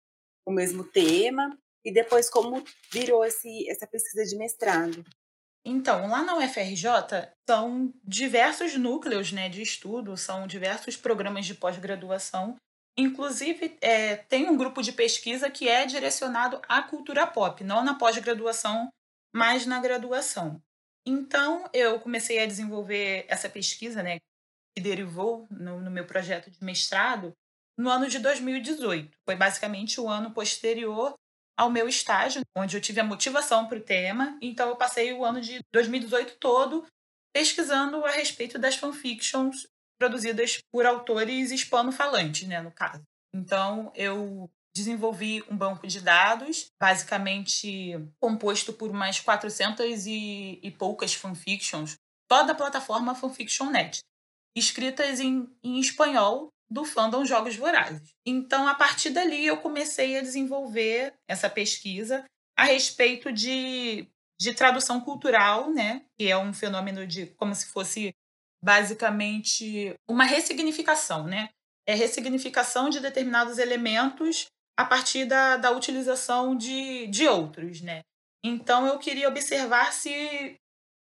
o 0.45 0.51
mesmo 0.51 0.83
tema. 0.83 1.57
E 1.85 1.91
depois 1.91 2.29
como 2.29 2.63
virou 2.91 3.23
esse, 3.23 3.69
essa 3.69 3.87
pesquisa 3.87 4.25
de 4.25 4.35
mestrado. 4.35 5.05
Então, 5.67 6.07
lá 6.07 6.21
na 6.21 6.37
UFRJ 6.37 6.85
são 7.49 7.91
diversos 8.03 8.75
núcleos 8.77 9.31
né, 9.31 9.49
de 9.49 9.63
estudo, 9.63 10.15
são 10.15 10.45
diversos 10.45 10.95
programas 10.95 11.47
de 11.47 11.55
pós-graduação. 11.55 12.55
Inclusive, 12.95 13.75
é, 13.81 14.15
tem 14.15 14.47
um 14.47 14.55
grupo 14.55 14.83
de 14.83 14.91
pesquisa 14.91 15.49
que 15.49 15.67
é 15.67 15.87
direcionado 15.87 16.61
à 16.69 16.83
cultura 16.83 17.25
pop, 17.25 17.63
não 17.63 17.83
na 17.83 17.95
pós-graduação, 17.95 18.89
mas 19.33 19.65
na 19.65 19.81
graduação. 19.81 20.61
Então, 21.03 21.67
eu 21.73 21.99
comecei 21.99 22.39
a 22.39 22.45
desenvolver 22.45 23.25
essa 23.27 23.49
pesquisa, 23.49 24.03
né, 24.03 24.19
que 24.75 24.81
derivou 24.83 25.47
no, 25.49 25.81
no 25.81 25.89
meu 25.89 26.05
projeto 26.05 26.51
de 26.51 26.63
mestrado, 26.63 27.33
no 27.77 27.89
ano 27.89 28.07
de 28.07 28.19
2018. 28.19 29.17
Foi 29.25 29.35
basicamente 29.35 29.99
o 29.99 30.07
ano 30.07 30.31
posterior 30.31 31.15
ao 31.57 31.69
meu 31.69 31.87
estágio, 31.87 32.41
onde 32.55 32.75
eu 32.75 32.81
tive 32.81 32.99
a 32.99 33.03
motivação 33.03 33.67
para 33.67 33.77
o 33.77 33.83
tema. 33.83 34.37
Então, 34.41 34.69
eu 34.69 34.75
passei 34.75 35.13
o 35.13 35.23
ano 35.23 35.41
de 35.41 35.59
2018 35.73 36.37
todo 36.39 36.85
pesquisando 37.33 38.05
a 38.05 38.11
respeito 38.11 38.57
das 38.57 38.75
fanfictions 38.75 39.67
produzidas 39.97 40.59
por 40.71 40.85
autores 40.85 41.51
hispano-falantes, 41.51 42.47
né, 42.47 42.61
no 42.61 42.71
caso. 42.71 43.03
Então, 43.33 43.91
eu 43.95 44.49
desenvolvi 44.75 45.43
um 45.49 45.55
banco 45.55 45.87
de 45.87 46.01
dados, 46.01 46.67
basicamente 46.79 47.93
composto 48.19 48.73
por 48.73 48.89
umas 48.89 49.19
400 49.19 50.05
e, 50.05 50.59
e 50.61 50.71
poucas 50.71 51.13
fanfictions, 51.13 51.95
toda 52.27 52.51
a 52.51 52.55
plataforma 52.55 53.15
Fanfiction.net, 53.15 53.99
escritas 54.55 55.19
em, 55.19 55.49
em 55.63 55.79
espanhol 55.79 56.49
do 56.69 56.83
fandom 56.83 57.25
Jogos 57.25 57.55
Vorazes. 57.55 58.13
Então, 58.25 58.67
a 58.67 58.75
partir 58.75 59.11
dali, 59.11 59.45
eu 59.45 59.57
comecei 59.57 60.17
a 60.17 60.21
desenvolver 60.21 61.13
essa 61.27 61.49
pesquisa 61.49 62.25
a 62.57 62.63
respeito 62.63 63.31
de, 63.31 64.07
de 64.39 64.53
tradução 64.53 64.99
cultural, 65.01 65.71
né? 65.71 66.05
que 66.17 66.29
é 66.29 66.37
um 66.37 66.53
fenômeno 66.53 67.05
de 67.05 67.27
como 67.27 67.53
se 67.53 67.67
fosse 67.67 68.13
basicamente 68.63 69.93
uma 70.09 70.23
ressignificação, 70.23 71.25
né? 71.27 71.49
É 71.87 71.93
ressignificação 71.93 72.89
de 72.89 72.99
determinados 72.99 73.59
elementos 73.59 74.47
a 74.75 74.83
partir 74.83 75.25
da, 75.25 75.55
da 75.55 75.69
utilização 75.69 76.55
de, 76.55 77.05
de 77.07 77.27
outros, 77.27 77.81
né? 77.81 78.01
Então 78.43 78.87
eu 78.87 78.97
queria 78.97 79.27
observar 79.27 79.93
se 79.93 80.55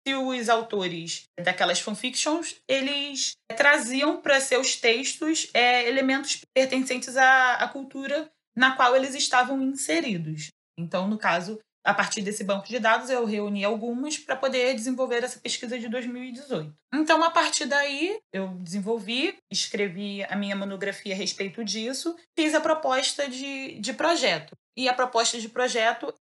se 0.06 0.14
os 0.14 0.49
autores 0.49 1.25
daquelas 1.40 1.80
fanfictions 1.80 2.56
eles 2.68 3.32
traziam 3.56 4.21
para 4.21 4.40
seus 4.40 4.76
textos 4.76 5.49
é, 5.54 5.88
elementos 5.88 6.40
pertencentes 6.54 7.16
à, 7.16 7.54
à 7.54 7.68
cultura 7.68 8.30
na 8.56 8.76
qual 8.76 8.94
eles 8.94 9.14
estavam 9.14 9.62
inseridos. 9.62 10.49
Então, 10.78 11.09
no 11.09 11.18
caso, 11.18 11.59
a 11.85 11.92
partir 11.92 12.23
desse 12.23 12.44
banco 12.44 12.68
de 12.68 12.78
dados, 12.78 13.11
eu 13.11 13.25
reuni 13.25 13.64
algumas 13.64 14.16
para 14.16 14.37
poder 14.37 14.75
desenvolver 14.75 15.25
essa 15.25 15.40
pesquisa 15.40 15.78
de 15.78 15.88
2018. 15.88 16.73
Então, 16.94 17.23
a 17.25 17.30
partir 17.30 17.66
daí, 17.66 18.21
eu 18.32 18.49
desenvolvi, 18.61 19.37
escrevi 19.50 20.23
a 20.25 20.37
minha 20.37 20.54
monografia 20.54 21.14
a 21.14 21.16
respeito 21.16 21.64
disso, 21.64 22.16
fiz 22.38 22.54
a 22.54 22.61
proposta 22.61 23.28
de, 23.28 23.80
de 23.80 23.92
projeto. 23.92 24.52
E 24.76 24.88
a 24.88 24.94
proposta 24.94 25.40
de 25.40 25.49
projeto 25.49 26.14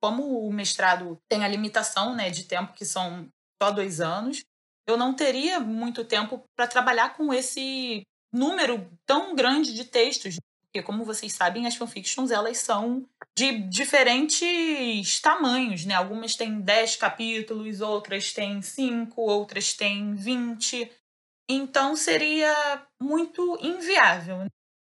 como 0.00 0.46
o 0.46 0.52
mestrado 0.52 1.18
tem 1.28 1.44
a 1.44 1.48
limitação 1.48 2.14
né, 2.14 2.30
de 2.30 2.44
tempo, 2.44 2.72
que 2.72 2.84
são 2.84 3.28
só 3.62 3.70
dois 3.70 4.00
anos, 4.00 4.42
eu 4.86 4.96
não 4.96 5.14
teria 5.14 5.58
muito 5.58 6.04
tempo 6.04 6.44
para 6.54 6.68
trabalhar 6.68 7.16
com 7.16 7.32
esse 7.34 8.02
número 8.32 8.88
tão 9.04 9.34
grande 9.34 9.74
de 9.74 9.84
textos. 9.84 10.36
Porque, 10.66 10.82
como 10.82 11.04
vocês 11.04 11.32
sabem, 11.32 11.66
as 11.66 11.74
fanfictions 11.74 12.30
elas 12.30 12.58
são 12.58 13.04
de 13.36 13.52
diferentes 13.68 15.20
tamanhos, 15.20 15.84
né? 15.84 15.94
Algumas 15.94 16.36
têm 16.36 16.60
10 16.60 16.96
capítulos, 16.96 17.80
outras 17.80 18.32
têm 18.32 18.60
5, 18.60 19.20
outras 19.20 19.72
têm 19.72 20.14
20. 20.14 20.90
Então, 21.48 21.96
seria 21.96 22.86
muito 23.00 23.58
inviável. 23.62 24.46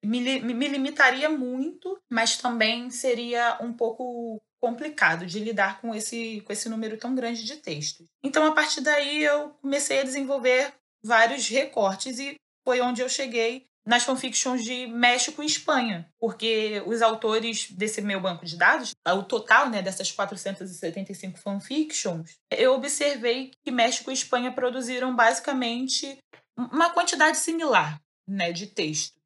Me, 0.04 0.40
me 0.42 0.68
limitaria 0.68 1.30
muito, 1.30 1.98
mas 2.10 2.38
também 2.38 2.90
seria 2.90 3.58
um 3.62 3.74
pouco 3.74 4.42
complicado 4.62 5.26
de 5.26 5.40
lidar 5.40 5.80
com 5.82 5.94
esse, 5.96 6.42
com 6.42 6.52
esse 6.52 6.68
número 6.70 6.98
tão 6.98 7.16
grande 7.16 7.44
de 7.46 7.58
textos. 7.58 8.06
Então, 8.24 8.46
a 8.46 8.52
partir 8.52 8.82
daí, 8.82 9.24
eu 9.24 9.50
comecei 9.62 10.02
a 10.02 10.04
desenvolver 10.04 10.74
vários 11.04 11.48
recortes 11.48 12.20
e 12.20 12.36
foi 12.66 12.82
onde 12.82 13.02
eu 13.02 13.10
cheguei 13.10 13.68
nas 13.86 14.04
fanfictions 14.04 14.64
de 14.64 14.86
México 14.86 15.42
e 15.42 15.48
Espanha, 15.48 16.08
porque 16.20 16.84
os 16.86 17.02
autores 17.02 17.72
desse 17.72 18.02
meu 18.02 18.22
banco 18.22 18.46
de 18.46 18.56
dados, 18.56 18.92
o 19.08 19.24
total 19.24 19.70
né, 19.70 19.82
dessas 19.82 20.12
475 20.12 21.40
fanfictions, 21.40 22.38
eu 22.52 22.76
observei 22.76 23.52
que 23.64 23.72
México 23.72 24.12
e 24.12 24.14
Espanha 24.14 24.52
produziram 24.52 25.16
basicamente 25.16 26.20
uma 26.56 26.92
quantidade 26.92 27.38
similar 27.38 28.00
né, 28.28 28.52
de 28.52 28.68
texto 28.68 29.20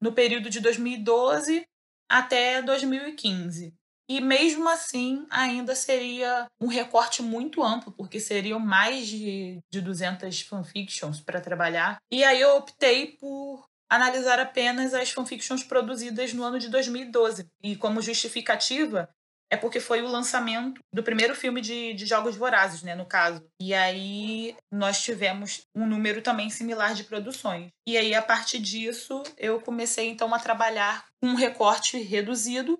no 0.00 0.12
período 0.12 0.48
de 0.48 0.60
2012 0.60 1.66
até 2.08 2.62
2015. 2.62 3.74
E 4.08 4.20
mesmo 4.20 4.68
assim, 4.68 5.26
ainda 5.30 5.74
seria 5.74 6.46
um 6.60 6.68
recorte 6.68 7.22
muito 7.22 7.62
amplo, 7.62 7.92
porque 7.92 8.20
seriam 8.20 8.60
mais 8.60 9.06
de, 9.08 9.58
de 9.70 9.80
200 9.80 10.42
fanfictions 10.42 11.20
para 11.20 11.40
trabalhar. 11.40 11.98
E 12.10 12.22
aí 12.22 12.40
eu 12.40 12.56
optei 12.56 13.16
por 13.18 13.64
analisar 13.90 14.38
apenas 14.38 14.94
as 14.94 15.10
fanfictions 15.10 15.62
produzidas 15.62 16.32
no 16.32 16.44
ano 16.44 16.58
de 16.58 16.68
2012. 16.68 17.46
E 17.62 17.76
como 17.76 18.00
justificativa, 18.00 19.08
é 19.50 19.56
porque 19.56 19.78
foi 19.78 20.02
o 20.02 20.08
lançamento 20.08 20.80
do 20.92 21.02
primeiro 21.02 21.34
filme 21.34 21.60
de, 21.60 21.94
de 21.94 22.06
Jogos 22.06 22.36
Vorazes, 22.36 22.82
né, 22.82 22.94
no 22.94 23.06
caso. 23.06 23.44
E 23.60 23.72
aí 23.72 24.56
nós 24.72 25.02
tivemos 25.02 25.62
um 25.74 25.86
número 25.86 26.20
também 26.20 26.50
similar 26.50 26.94
de 26.94 27.04
produções. 27.04 27.68
E 27.86 27.96
aí, 27.96 28.14
a 28.14 28.22
partir 28.22 28.58
disso, 28.58 29.22
eu 29.36 29.60
comecei 29.60 30.08
então 30.08 30.34
a 30.34 30.38
trabalhar 30.38 31.04
com 31.20 31.28
um 31.28 31.34
recorte 31.34 31.98
reduzido 31.98 32.76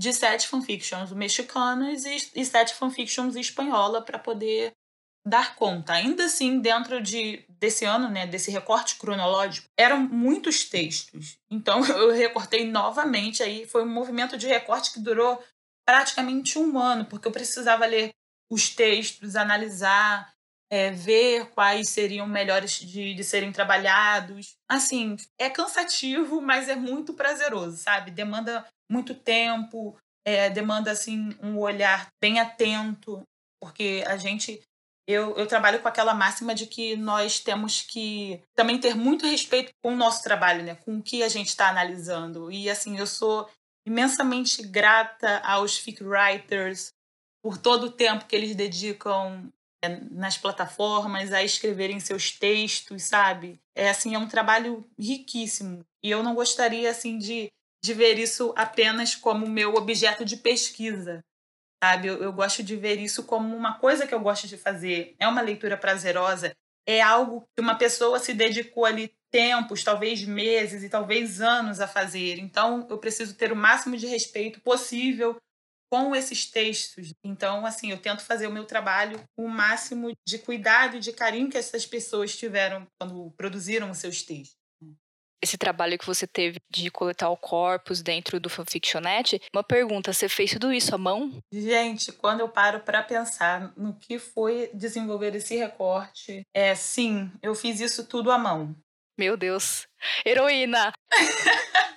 de 0.00 0.14
sete 0.14 0.48
fanfictions 0.48 1.12
mexicanas 1.12 2.06
e, 2.06 2.42
sete 2.42 2.72
fanfictions 2.72 3.36
espanhola 3.36 4.00
para 4.00 4.18
poder 4.18 4.72
dar 5.28 5.54
conta. 5.54 5.92
Ainda 5.92 6.24
assim, 6.24 6.58
dentro 6.58 7.02
de, 7.02 7.44
desse 7.50 7.84
ano, 7.84 8.08
né, 8.08 8.26
desse 8.26 8.50
recorte 8.50 8.96
cronológico, 8.96 9.68
eram 9.76 10.00
muitos 10.00 10.64
textos. 10.64 11.36
Então 11.50 11.84
eu 11.84 12.12
recortei 12.12 12.66
novamente 12.66 13.42
aí, 13.42 13.66
foi 13.66 13.82
um 13.82 13.92
movimento 13.92 14.38
de 14.38 14.46
recorte 14.46 14.90
que 14.90 15.00
durou 15.00 15.38
praticamente 15.86 16.58
um 16.58 16.78
ano, 16.78 17.04
porque 17.04 17.28
eu 17.28 17.32
precisava 17.32 17.84
ler 17.84 18.08
os 18.50 18.70
textos, 18.70 19.36
analisar, 19.36 20.32
é, 20.70 20.90
ver 20.90 21.50
quais 21.50 21.90
seriam 21.90 22.26
melhores 22.26 22.80
de, 22.80 23.12
de 23.12 23.22
serem 23.22 23.52
trabalhados. 23.52 24.56
Assim, 24.66 25.16
é 25.38 25.50
cansativo, 25.50 26.40
mas 26.40 26.70
é 26.70 26.74
muito 26.74 27.12
prazeroso, 27.12 27.76
sabe? 27.76 28.10
Demanda 28.10 28.66
muito 28.90 29.14
tempo, 29.14 29.96
é, 30.26 30.50
demanda 30.50 30.90
assim 30.90 31.36
um 31.42 31.58
olhar 31.58 32.08
bem 32.20 32.40
atento, 32.40 33.22
porque 33.60 34.04
a 34.06 34.16
gente 34.16 34.60
eu, 35.08 35.36
eu 35.36 35.46
trabalho 35.46 35.80
com 35.80 35.88
aquela 35.88 36.14
máxima 36.14 36.54
de 36.54 36.66
que 36.66 36.96
nós 36.96 37.40
temos 37.40 37.82
que 37.82 38.40
também 38.54 38.78
ter 38.78 38.94
muito 38.94 39.26
respeito 39.26 39.72
com 39.82 39.92
o 39.92 39.96
nosso 39.96 40.22
trabalho, 40.22 40.62
né? 40.62 40.76
com 40.76 40.98
o 40.98 41.02
que 41.02 41.22
a 41.22 41.28
gente 41.28 41.48
está 41.48 41.68
analisando. 41.68 42.50
E 42.52 42.70
assim, 42.70 42.96
eu 42.96 43.06
sou 43.06 43.48
imensamente 43.86 44.62
grata 44.62 45.40
aos 45.40 45.76
fic 45.76 46.04
writers 46.04 46.92
por 47.42 47.58
todo 47.58 47.84
o 47.84 47.90
tempo 47.90 48.26
que 48.26 48.36
eles 48.36 48.54
dedicam 48.54 49.50
nas 50.10 50.36
plataformas, 50.36 51.32
a 51.32 51.42
escreverem 51.42 51.98
seus 51.98 52.30
textos, 52.30 53.04
sabe? 53.04 53.58
É 53.74 53.88
assim, 53.88 54.14
é 54.14 54.18
um 54.18 54.28
trabalho 54.28 54.86
riquíssimo. 54.98 55.84
E 56.04 56.10
eu 56.10 56.22
não 56.22 56.34
gostaria 56.34 56.90
assim 56.90 57.16
de, 57.16 57.48
de 57.82 57.94
ver 57.94 58.18
isso 58.18 58.52
apenas 58.56 59.14
como 59.14 59.48
meu 59.48 59.74
objeto 59.74 60.24
de 60.24 60.36
pesquisa, 60.36 61.20
sabe? 61.82 62.08
Eu, 62.08 62.22
eu 62.22 62.32
gosto 62.32 62.62
de 62.62 62.76
ver 62.76 62.98
isso 62.98 63.24
como 63.24 63.56
uma 63.56 63.78
coisa 63.78 64.06
que 64.06 64.14
eu 64.14 64.20
gosto 64.20 64.46
de 64.46 64.56
fazer. 64.56 65.14
É 65.18 65.26
uma 65.26 65.40
leitura 65.40 65.76
prazerosa, 65.76 66.52
é 66.86 67.00
algo 67.00 67.44
que 67.56 67.62
uma 67.62 67.76
pessoa 67.76 68.18
se 68.18 68.34
dedicou 68.34 68.84
ali 68.84 69.12
tempos, 69.30 69.84
talvez 69.84 70.24
meses 70.24 70.82
e 70.82 70.88
talvez 70.88 71.40
anos 71.40 71.80
a 71.80 71.86
fazer. 71.86 72.38
Então, 72.38 72.86
eu 72.90 72.98
preciso 72.98 73.34
ter 73.34 73.52
o 73.52 73.56
máximo 73.56 73.96
de 73.96 74.06
respeito 74.06 74.60
possível 74.60 75.36
com 75.90 76.14
esses 76.14 76.46
textos. 76.46 77.12
Então, 77.24 77.66
assim, 77.66 77.90
eu 77.90 77.98
tento 77.98 78.22
fazer 78.22 78.46
o 78.46 78.52
meu 78.52 78.64
trabalho 78.64 79.20
com 79.36 79.44
o 79.44 79.50
máximo 79.50 80.12
de 80.26 80.38
cuidado 80.38 80.96
e 80.96 81.00
de 81.00 81.12
carinho 81.12 81.50
que 81.50 81.58
essas 81.58 81.84
pessoas 81.84 82.36
tiveram 82.36 82.86
quando 82.98 83.30
produziram 83.36 83.90
os 83.90 83.98
seus 83.98 84.22
textos. 84.22 84.59
Esse 85.42 85.56
trabalho 85.56 85.98
que 85.98 86.06
você 86.06 86.26
teve 86.26 86.60
de 86.70 86.90
coletar 86.90 87.30
o 87.30 87.36
corpus 87.36 88.02
dentro 88.02 88.38
do 88.38 88.50
Fanfictionet, 88.50 89.40
uma 89.54 89.64
pergunta, 89.64 90.12
você 90.12 90.28
fez 90.28 90.52
tudo 90.52 90.72
isso 90.72 90.94
à 90.94 90.98
mão? 90.98 91.42
Gente, 91.50 92.12
quando 92.12 92.40
eu 92.40 92.48
paro 92.48 92.80
para 92.80 93.02
pensar 93.02 93.72
no 93.76 93.94
que 93.94 94.18
foi 94.18 94.70
desenvolver 94.74 95.34
esse 95.34 95.56
recorte, 95.56 96.42
é 96.54 96.74
sim, 96.74 97.30
eu 97.42 97.54
fiz 97.54 97.80
isso 97.80 98.06
tudo 98.06 98.30
à 98.30 98.38
mão. 98.38 98.76
Meu 99.18 99.36
Deus, 99.36 99.86
heroína! 100.24 100.92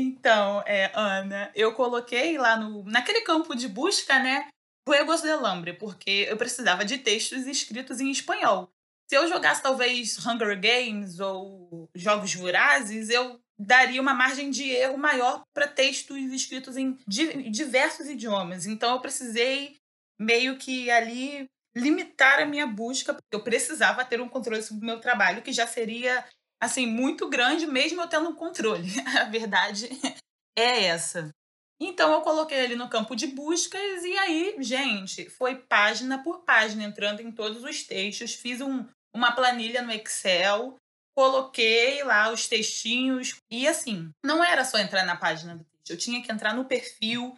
Então, 0.00 0.62
é, 0.64 0.92
Ana, 0.94 1.50
eu 1.56 1.74
coloquei 1.74 2.38
lá 2.38 2.56
no, 2.56 2.84
naquele 2.84 3.22
campo 3.22 3.52
de 3.56 3.66
busca, 3.66 4.16
né, 4.20 4.46
Juegos 4.88 5.22
de 5.22 5.34
Lambre, 5.34 5.72
porque 5.72 6.26
eu 6.30 6.36
precisava 6.36 6.84
de 6.84 6.98
textos 6.98 7.46
escritos 7.48 8.00
em 8.00 8.10
espanhol. 8.10 8.70
Se 9.08 9.16
eu 9.16 9.26
jogasse 9.26 9.62
talvez 9.62 10.18
Hunger 10.26 10.60
Games 10.60 11.18
ou 11.18 11.88
Jogos 11.94 12.34
Vorazes, 12.34 13.08
eu 13.08 13.40
daria 13.58 14.02
uma 14.02 14.12
margem 14.12 14.50
de 14.50 14.68
erro 14.70 14.98
maior 14.98 15.42
para 15.54 15.66
textos 15.66 16.16
escritos 16.30 16.76
em 16.76 16.96
diversos 17.50 18.06
idiomas. 18.06 18.66
Então 18.66 18.92
eu 18.92 19.00
precisei 19.00 19.76
meio 20.20 20.58
que 20.58 20.90
ali 20.90 21.46
limitar 21.74 22.40
a 22.40 22.46
minha 22.46 22.66
busca, 22.66 23.14
porque 23.14 23.34
eu 23.34 23.42
precisava 23.42 24.04
ter 24.04 24.20
um 24.20 24.28
controle 24.28 24.62
sobre 24.62 24.82
o 24.82 24.86
meu 24.86 25.00
trabalho, 25.00 25.42
que 25.42 25.52
já 25.52 25.66
seria 25.66 26.24
assim, 26.60 26.86
muito 26.86 27.28
grande, 27.28 27.66
mesmo 27.66 28.02
eu 28.02 28.08
tendo 28.08 28.28
um 28.28 28.34
controle. 28.34 28.88
A 29.18 29.24
verdade 29.24 29.88
é 30.58 30.84
essa. 30.84 31.30
Então 31.80 32.12
eu 32.12 32.20
coloquei 32.22 32.58
ele 32.58 32.74
no 32.74 32.88
campo 32.88 33.14
de 33.14 33.28
buscas 33.28 34.04
e 34.04 34.18
aí, 34.18 34.56
gente, 34.58 35.30
foi 35.30 35.54
página 35.54 36.22
por 36.22 36.42
página, 36.42 36.82
entrando 36.82 37.20
em 37.20 37.30
todos 37.30 37.62
os 37.62 37.84
textos. 37.84 38.34
Fiz 38.34 38.60
um, 38.60 38.84
uma 39.14 39.32
planilha 39.32 39.82
no 39.82 39.92
Excel, 39.92 40.76
coloquei 41.16 42.02
lá 42.04 42.30
os 42.30 42.46
textinhos 42.46 43.36
e 43.50 43.66
assim, 43.66 44.10
não 44.24 44.42
era 44.42 44.64
só 44.64 44.78
entrar 44.78 45.04
na 45.04 45.16
página 45.16 45.56
do 45.56 45.64
texto, 45.64 45.90
eu 45.90 45.98
tinha 45.98 46.22
que 46.22 46.30
entrar 46.30 46.54
no 46.54 46.64
perfil 46.64 47.34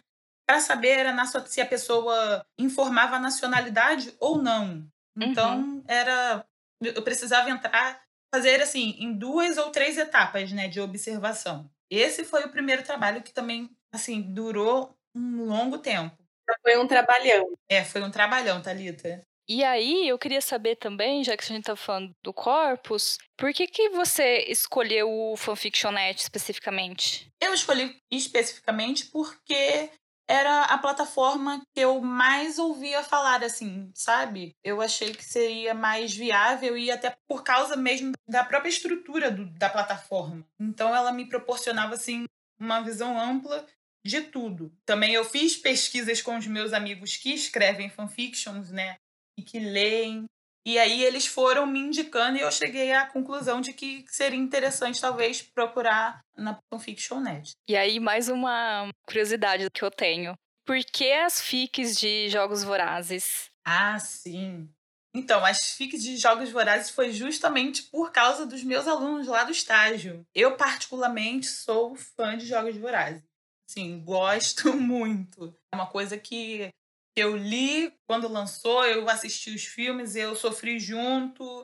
para 0.47 0.59
saber 0.59 1.05
se 1.47 1.61
a 1.61 1.65
pessoa 1.65 2.45
informava 2.59 3.15
a 3.15 3.19
nacionalidade 3.19 4.13
ou 4.19 4.41
não. 4.41 4.85
Então, 5.17 5.59
uhum. 5.59 5.83
era 5.87 6.45
eu 6.81 7.01
precisava 7.03 7.49
entrar 7.49 8.01
fazer 8.33 8.61
assim 8.61 8.95
em 8.97 9.13
duas 9.13 9.57
ou 9.57 9.71
três 9.71 9.97
etapas, 9.97 10.51
né, 10.51 10.67
de 10.67 10.79
observação. 10.79 11.69
Esse 11.89 12.23
foi 12.23 12.45
o 12.45 12.51
primeiro 12.51 12.83
trabalho 12.83 13.21
que 13.21 13.33
também 13.33 13.69
assim 13.93 14.21
durou 14.21 14.95
um 15.15 15.45
longo 15.45 15.77
tempo. 15.77 16.15
Foi 16.61 16.77
um 16.77 16.87
trabalhão. 16.87 17.45
É, 17.69 17.83
foi 17.83 18.01
um 18.01 18.11
trabalhão, 18.11 18.61
Talita. 18.61 19.21
E 19.47 19.63
aí, 19.63 20.07
eu 20.07 20.17
queria 20.17 20.41
saber 20.41 20.75
também, 20.77 21.23
já 21.23 21.35
que 21.35 21.43
a 21.43 21.47
gente 21.47 21.65
tá 21.65 21.75
falando 21.75 22.13
do 22.23 22.33
corpus, 22.33 23.17
por 23.37 23.53
que 23.53 23.67
que 23.67 23.89
você 23.89 24.45
escolheu 24.47 25.09
o 25.09 25.35
Fanfictionet 25.35 26.19
especificamente? 26.19 27.27
Eu 27.41 27.53
escolhi 27.53 27.97
especificamente 28.09 29.05
porque 29.07 29.89
era 30.31 30.63
a 30.63 30.77
plataforma 30.77 31.61
que 31.73 31.81
eu 31.81 31.99
mais 31.99 32.57
ouvia 32.57 33.03
falar, 33.03 33.43
assim, 33.43 33.91
sabe? 33.93 34.55
Eu 34.63 34.81
achei 34.81 35.13
que 35.13 35.25
seria 35.25 35.73
mais 35.73 36.13
viável 36.13 36.77
e 36.77 36.89
até 36.89 37.13
por 37.27 37.43
causa 37.43 37.75
mesmo 37.75 38.13
da 38.25 38.43
própria 38.43 38.69
estrutura 38.69 39.29
do, 39.29 39.45
da 39.57 39.69
plataforma. 39.69 40.47
Então 40.57 40.95
ela 40.95 41.11
me 41.11 41.27
proporcionava, 41.27 41.95
assim, 41.95 42.23
uma 42.57 42.79
visão 42.79 43.19
ampla 43.19 43.65
de 44.05 44.21
tudo. 44.21 44.71
Também 44.85 45.13
eu 45.13 45.25
fiz 45.25 45.57
pesquisas 45.57 46.21
com 46.21 46.37
os 46.37 46.47
meus 46.47 46.71
amigos 46.71 47.17
que 47.17 47.33
escrevem 47.33 47.89
fanfictions, 47.89 48.71
né? 48.71 48.97
E 49.37 49.43
que 49.43 49.59
leem. 49.59 50.25
E 50.65 50.77
aí 50.77 51.03
eles 51.03 51.25
foram 51.25 51.65
me 51.65 51.79
indicando 51.79 52.37
e 52.37 52.41
eu 52.41 52.51
cheguei 52.51 52.91
à 52.91 53.05
conclusão 53.07 53.61
de 53.61 53.73
que 53.73 54.05
seria 54.07 54.37
interessante 54.37 55.01
talvez 55.01 55.41
procurar 55.41 56.21
na 56.37 56.59
Fanfiction.net. 56.71 57.53
E 57.67 57.75
aí 57.75 57.99
mais 57.99 58.29
uma 58.29 58.87
curiosidade 59.07 59.69
que 59.71 59.83
eu 59.83 59.89
tenho. 59.89 60.35
Por 60.65 60.77
que 60.85 61.11
as 61.11 61.41
fics 61.41 61.99
de 61.99 62.29
Jogos 62.29 62.63
Vorazes? 62.63 63.49
Ah, 63.65 63.97
sim. 63.97 64.69
Então, 65.13 65.43
as 65.43 65.71
fics 65.71 66.01
de 66.01 66.15
Jogos 66.15 66.51
Vorazes 66.51 66.89
foi 66.89 67.11
justamente 67.11 67.83
por 67.83 68.11
causa 68.11 68.45
dos 68.45 68.63
meus 68.63 68.87
alunos 68.87 69.27
lá 69.27 69.43
do 69.43 69.51
estágio. 69.51 70.25
Eu, 70.33 70.55
particularmente, 70.55 71.47
sou 71.47 71.95
fã 71.95 72.37
de 72.37 72.45
Jogos 72.45 72.77
Vorazes. 72.77 73.21
Sim, 73.67 74.01
gosto 74.03 74.71
muito. 74.77 75.53
É 75.71 75.75
uma 75.75 75.87
coisa 75.87 76.17
que 76.17 76.69
eu 77.15 77.35
li 77.35 77.93
quando 78.07 78.27
lançou, 78.27 78.85
eu 78.85 79.09
assisti 79.09 79.53
os 79.53 79.65
filmes, 79.65 80.15
eu 80.15 80.35
sofri 80.35 80.79
junto, 80.79 81.63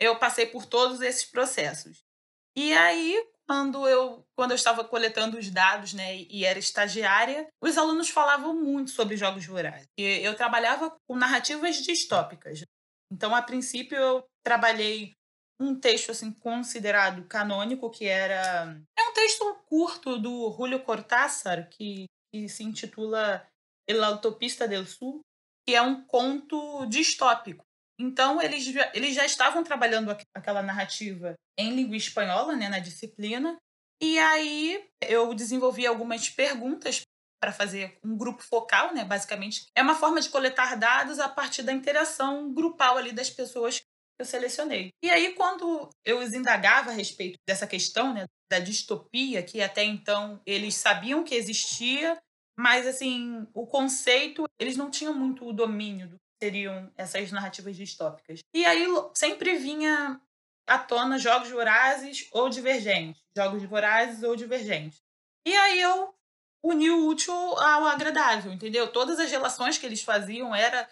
eu 0.00 0.18
passei 0.18 0.46
por 0.46 0.66
todos 0.66 1.00
esses 1.00 1.24
processos. 1.24 2.02
E 2.56 2.72
aí, 2.72 3.24
quando 3.46 3.86
eu, 3.88 4.26
quando 4.36 4.50
eu 4.50 4.56
estava 4.56 4.84
coletando 4.84 5.38
os 5.38 5.50
dados, 5.50 5.92
né, 5.92 6.16
e 6.16 6.44
era 6.44 6.58
estagiária, 6.58 7.46
os 7.62 7.78
alunos 7.78 8.08
falavam 8.08 8.54
muito 8.54 8.90
sobre 8.90 9.16
jogos 9.16 9.46
vorazes. 9.46 9.86
Eu 9.96 10.34
trabalhava 10.34 10.94
com 11.06 11.16
narrativas 11.16 11.76
distópicas. 11.76 12.62
Então, 13.10 13.34
a 13.34 13.40
princípio, 13.40 13.96
eu 13.96 14.24
trabalhei 14.44 15.14
um 15.60 15.74
texto 15.74 16.10
assim 16.10 16.32
considerado 16.32 17.24
canônico, 17.26 17.90
que 17.90 18.06
era 18.06 18.80
é 18.96 19.02
um 19.02 19.12
texto 19.12 19.44
curto 19.66 20.18
do 20.18 20.52
Julio 20.56 20.82
Cortázar, 20.84 21.68
que, 21.68 22.04
que 22.32 22.48
se 22.48 22.62
intitula 22.62 23.44
El 23.88 24.04
Autopista 24.04 24.68
del 24.68 24.86
Sul, 24.86 25.20
que 25.66 25.74
é 25.74 25.82
um 25.82 26.04
conto 26.04 26.86
distópico. 26.86 27.64
Então, 28.00 28.40
eles, 28.40 28.72
eles 28.94 29.14
já 29.14 29.24
estavam 29.24 29.64
trabalhando 29.64 30.16
aquela 30.34 30.62
narrativa 30.62 31.34
em 31.58 31.74
língua 31.74 31.96
espanhola, 31.96 32.54
né, 32.54 32.68
na 32.68 32.78
disciplina, 32.78 33.56
e 34.00 34.18
aí 34.18 34.88
eu 35.02 35.34
desenvolvi 35.34 35.86
algumas 35.86 36.28
perguntas 36.28 37.02
para 37.40 37.52
fazer 37.52 37.98
um 38.04 38.16
grupo 38.16 38.42
focal, 38.42 38.94
né, 38.94 39.04
basicamente. 39.04 39.66
É 39.74 39.82
uma 39.82 39.94
forma 39.94 40.20
de 40.20 40.28
coletar 40.28 40.76
dados 40.76 41.18
a 41.18 41.28
partir 41.28 41.62
da 41.62 41.72
interação 41.72 42.52
grupal 42.52 42.96
ali 42.96 43.12
das 43.12 43.30
pessoas 43.30 43.78
que 43.78 43.84
eu 44.20 44.26
selecionei. 44.26 44.90
E 45.02 45.10
aí, 45.10 45.34
quando 45.34 45.88
eu 46.04 46.18
os 46.18 46.32
indagava 46.32 46.90
a 46.90 46.94
respeito 46.94 47.36
dessa 47.48 47.66
questão, 47.66 48.12
né, 48.12 48.26
da 48.50 48.58
distopia, 48.58 49.42
que 49.42 49.60
até 49.60 49.84
então 49.84 50.40
eles 50.46 50.74
sabiam 50.74 51.22
que 51.22 51.34
existia, 51.34 52.18
mas, 52.58 52.88
assim, 52.88 53.46
o 53.54 53.64
conceito, 53.64 54.44
eles 54.58 54.76
não 54.76 54.90
tinham 54.90 55.14
muito 55.14 55.46
o 55.46 55.52
domínio 55.52 56.08
do 56.08 56.16
que 56.16 56.46
seriam 56.46 56.90
essas 56.96 57.30
narrativas 57.30 57.76
distópicas. 57.76 58.40
E 58.52 58.66
aí 58.66 58.84
sempre 59.14 59.54
vinha 59.54 60.20
à 60.66 60.76
tona 60.76 61.20
jogos 61.20 61.48
vorazes 61.50 62.26
ou 62.32 62.48
divergentes. 62.48 63.22
Jogos 63.36 63.62
vorazes 63.62 64.24
ou 64.24 64.34
divergentes. 64.34 64.98
E 65.46 65.54
aí 65.54 65.80
eu 65.80 66.12
uni 66.64 66.90
o 66.90 67.06
útil 67.06 67.32
ao 67.32 67.86
agradável, 67.86 68.52
entendeu? 68.52 68.90
Todas 68.90 69.20
as 69.20 69.30
relações 69.30 69.78
que 69.78 69.86
eles 69.86 70.02
faziam 70.02 70.52
era 70.52 70.90